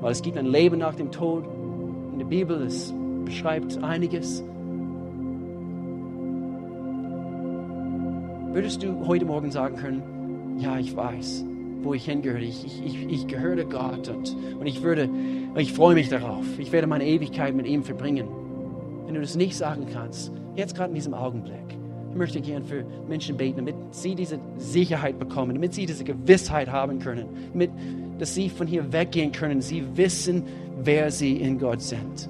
weil 0.00 0.12
es 0.12 0.22
gibt 0.22 0.38
ein 0.38 0.46
Leben 0.46 0.78
nach 0.78 0.94
dem 0.94 1.10
Tod. 1.10 1.44
In 2.12 2.20
der 2.20 2.26
Bibel 2.26 2.62
es 2.62 2.94
beschreibt 3.24 3.82
einiges. 3.82 4.44
Würdest 8.52 8.84
du 8.84 9.04
heute 9.08 9.24
Morgen 9.24 9.50
sagen 9.50 9.74
können, 9.74 10.56
ja, 10.60 10.78
ich 10.78 10.94
weiß, 10.94 11.44
wo 11.82 11.92
ich 11.92 12.04
hingehöre. 12.04 12.38
Ich, 12.38 12.80
ich, 12.84 13.10
ich 13.10 13.26
gehöre 13.26 13.64
Gott 13.64 14.08
und, 14.08 14.36
und 14.60 14.66
ich, 14.68 14.84
würde, 14.84 15.10
ich 15.56 15.72
freue 15.72 15.96
mich 15.96 16.10
darauf. 16.10 16.44
Ich 16.60 16.70
werde 16.70 16.86
meine 16.86 17.06
Ewigkeit 17.08 17.56
mit 17.56 17.66
ihm 17.66 17.82
verbringen. 17.82 18.28
Wenn 19.04 19.14
du 19.14 19.20
das 19.20 19.34
nicht 19.34 19.56
sagen 19.56 19.88
kannst, 19.92 20.30
jetzt 20.54 20.76
gerade 20.76 20.90
in 20.90 20.94
diesem 20.94 21.12
Augenblick, 21.12 21.76
möchte 22.16 22.40
gern 22.40 22.64
für 22.64 22.84
Menschen 23.08 23.36
beten, 23.36 23.56
damit 23.56 23.76
sie 23.90 24.14
diese 24.14 24.38
Sicherheit 24.56 25.18
bekommen, 25.18 25.54
damit 25.54 25.74
sie 25.74 25.86
diese 25.86 26.04
Gewissheit 26.04 26.68
haben 26.68 26.98
können, 26.98 27.28
damit, 27.52 27.70
dass 28.18 28.34
sie 28.34 28.48
von 28.48 28.66
hier 28.66 28.92
weggehen 28.92 29.32
können. 29.32 29.60
Sie 29.60 29.84
wissen, 29.96 30.44
wer 30.82 31.10
sie 31.10 31.36
in 31.36 31.58
Gott 31.58 31.82
sind. 31.82 32.28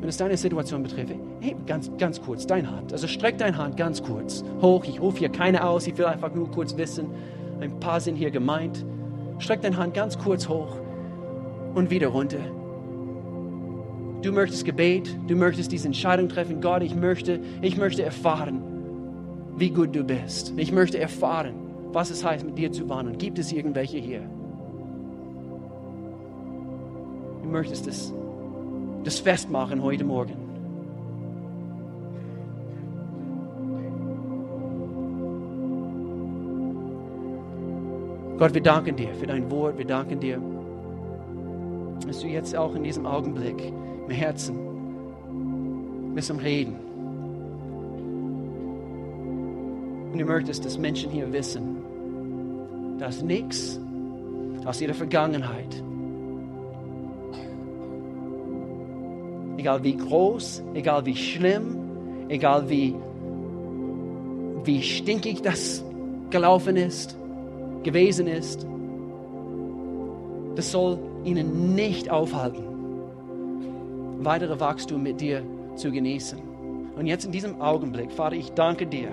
Wenn 0.00 0.08
es 0.08 0.16
deine 0.16 0.36
Situation 0.36 0.82
betrifft, 0.82 1.14
hey, 1.40 1.56
ganz, 1.66 1.90
ganz 1.98 2.20
kurz, 2.20 2.46
deine 2.46 2.70
Hand. 2.70 2.92
Also 2.92 3.06
streck 3.06 3.38
deine 3.38 3.56
Hand 3.56 3.76
ganz 3.76 4.02
kurz 4.02 4.44
hoch. 4.60 4.84
Ich 4.84 5.00
rufe 5.00 5.18
hier 5.18 5.28
keine 5.28 5.64
aus, 5.64 5.86
ich 5.86 5.96
will 5.96 6.06
einfach 6.06 6.34
nur 6.34 6.50
kurz 6.50 6.76
wissen, 6.76 7.06
ein 7.60 7.78
paar 7.78 8.00
sind 8.00 8.16
hier 8.16 8.30
gemeint. 8.30 8.84
Streck 9.38 9.62
deine 9.62 9.76
Hand 9.76 9.94
ganz 9.94 10.18
kurz 10.18 10.48
hoch 10.48 10.76
und 11.74 11.90
wieder 11.90 12.08
runter. 12.08 12.40
Du 14.22 14.30
möchtest 14.30 14.64
Gebet, 14.64 15.16
du 15.26 15.34
möchtest 15.34 15.72
diese 15.72 15.88
Entscheidung 15.88 16.28
treffen. 16.28 16.60
Gott, 16.60 16.82
ich 16.82 16.94
möchte, 16.94 17.40
ich 17.60 17.76
möchte 17.76 18.04
erfahren, 18.04 18.62
wie 19.56 19.70
gut 19.70 19.94
du 19.94 20.04
bist. 20.04 20.54
Ich 20.56 20.70
möchte 20.70 20.98
erfahren, 20.98 21.54
was 21.92 22.10
es 22.10 22.24
heißt, 22.24 22.44
mit 22.46 22.56
dir 22.56 22.70
zu 22.70 22.88
wandeln. 22.88 23.18
Gibt 23.18 23.40
es 23.40 23.52
irgendwelche 23.52 23.98
hier? 23.98 24.20
Du 27.42 27.48
möchtest 27.48 27.88
das, 27.88 28.12
das 29.02 29.18
festmachen 29.18 29.82
heute 29.82 30.04
Morgen. 30.04 30.36
Gott, 38.38 38.54
wir 38.54 38.62
danken 38.62 38.96
dir 38.96 39.14
für 39.14 39.26
dein 39.26 39.50
Wort. 39.50 39.78
Wir 39.78 39.84
danken 39.84 40.20
dir, 40.20 40.40
dass 42.06 42.20
du 42.20 42.28
jetzt 42.28 42.56
auch 42.56 42.74
in 42.76 42.84
diesem 42.84 43.04
Augenblick 43.06 43.72
im 44.08 44.10
Herzen 44.10 44.72
bist 46.14 46.30
am 46.30 46.38
Reden. 46.38 46.76
Und 50.12 50.18
du 50.18 50.24
möchtest, 50.24 50.64
dass 50.64 50.78
Menschen 50.78 51.10
hier 51.10 51.32
wissen, 51.32 51.78
dass 52.98 53.22
nichts 53.22 53.80
aus 54.64 54.80
ihrer 54.80 54.94
Vergangenheit, 54.94 55.82
egal 59.56 59.82
wie 59.82 59.96
groß, 59.96 60.62
egal 60.74 61.06
wie 61.06 61.16
schlimm, 61.16 61.78
egal 62.28 62.68
wie, 62.68 62.94
wie 64.64 64.82
stinkig 64.82 65.42
das 65.42 65.82
gelaufen 66.30 66.76
ist, 66.76 67.16
gewesen 67.82 68.26
ist, 68.26 68.66
das 70.56 70.70
soll 70.70 70.98
ihnen 71.24 71.74
nicht 71.74 72.10
aufhalten, 72.10 72.62
weitere 74.24 74.58
Wachstum 74.60 75.02
mit 75.02 75.20
dir 75.20 75.42
zu 75.76 75.90
genießen. 75.90 76.38
Und 76.96 77.06
jetzt 77.06 77.24
in 77.24 77.32
diesem 77.32 77.60
Augenblick, 77.60 78.12
Vater, 78.12 78.36
ich 78.36 78.52
danke 78.52 78.86
dir. 78.86 79.08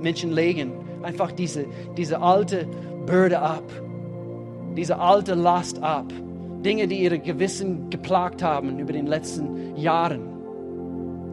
Menschen 0.00 0.32
legen 0.32 0.72
einfach 1.02 1.32
diese, 1.32 1.66
diese 1.96 2.20
alte 2.20 2.66
Bürde 3.06 3.40
ab, 3.40 3.64
diese 4.76 4.98
alte 4.98 5.34
Last 5.34 5.82
ab. 5.82 6.12
Dinge, 6.64 6.88
die 6.88 6.96
ihre 6.96 7.18
Gewissen 7.18 7.90
geplagt 7.90 8.42
haben 8.42 8.78
über 8.80 8.92
den 8.92 9.06
letzten 9.06 9.76
Jahren. 9.76 10.20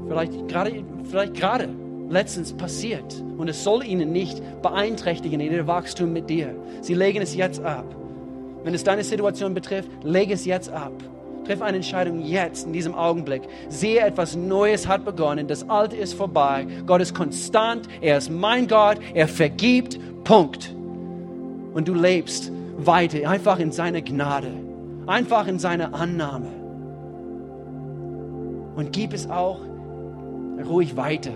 Vielleicht 0.08 0.48
gerade, 0.48 0.84
vielleicht 1.06 1.34
gerade 1.34 1.70
letztens 2.10 2.54
passiert. 2.54 3.24
Und 3.38 3.50
es 3.50 3.64
soll 3.64 3.84
ihnen 3.84 4.12
nicht 4.12 4.42
beeinträchtigen 4.62 5.40
in 5.40 5.52
ihrem 5.52 5.68
Wachstum 5.68 6.14
mit 6.14 6.30
dir. 6.30 6.56
Sie 6.82 6.94
legen 6.94 7.22
es 7.22 7.36
jetzt 7.36 7.64
ab. 7.64 7.86
Wenn 8.64 8.74
es 8.74 8.84
deine 8.84 9.04
Situation 9.04 9.54
betrifft, 9.54 9.90
lege 10.04 10.34
es 10.34 10.46
jetzt 10.46 10.70
ab. 10.70 10.94
Triff 11.46 11.62
eine 11.62 11.78
Entscheidung 11.78 12.22
jetzt, 12.22 12.66
in 12.66 12.74
diesem 12.74 12.96
Augenblick. 12.96 13.44
Sehe, 13.70 14.02
etwas 14.02 14.36
Neues 14.36 14.88
hat 14.88 15.06
begonnen. 15.06 15.48
Das 15.48 15.70
Alte 15.70 15.96
ist 15.96 16.14
vorbei. 16.14 16.66
Gott 16.86 17.02
ist 17.02 17.14
konstant. 17.14 17.88
Er 18.02 18.18
ist 18.18 18.30
mein 18.30 18.68
Gott. 18.68 18.98
Er 19.14 19.28
vergibt. 19.28 20.00
Punkt. 20.24 20.74
Und 21.74 21.88
du 21.88 21.94
lebst 21.94 22.52
weiter, 22.78 23.30
einfach 23.30 23.60
in 23.60 23.72
seiner 23.72 24.02
Gnade. 24.02 24.52
Einfach 25.06 25.48
in 25.48 25.60
seiner 25.60 25.94
Annahme. 25.94 26.48
Und 28.76 28.92
gib 28.92 29.14
es 29.14 29.30
auch 29.30 29.60
ruhig 30.66 30.96
weiter 30.96 31.32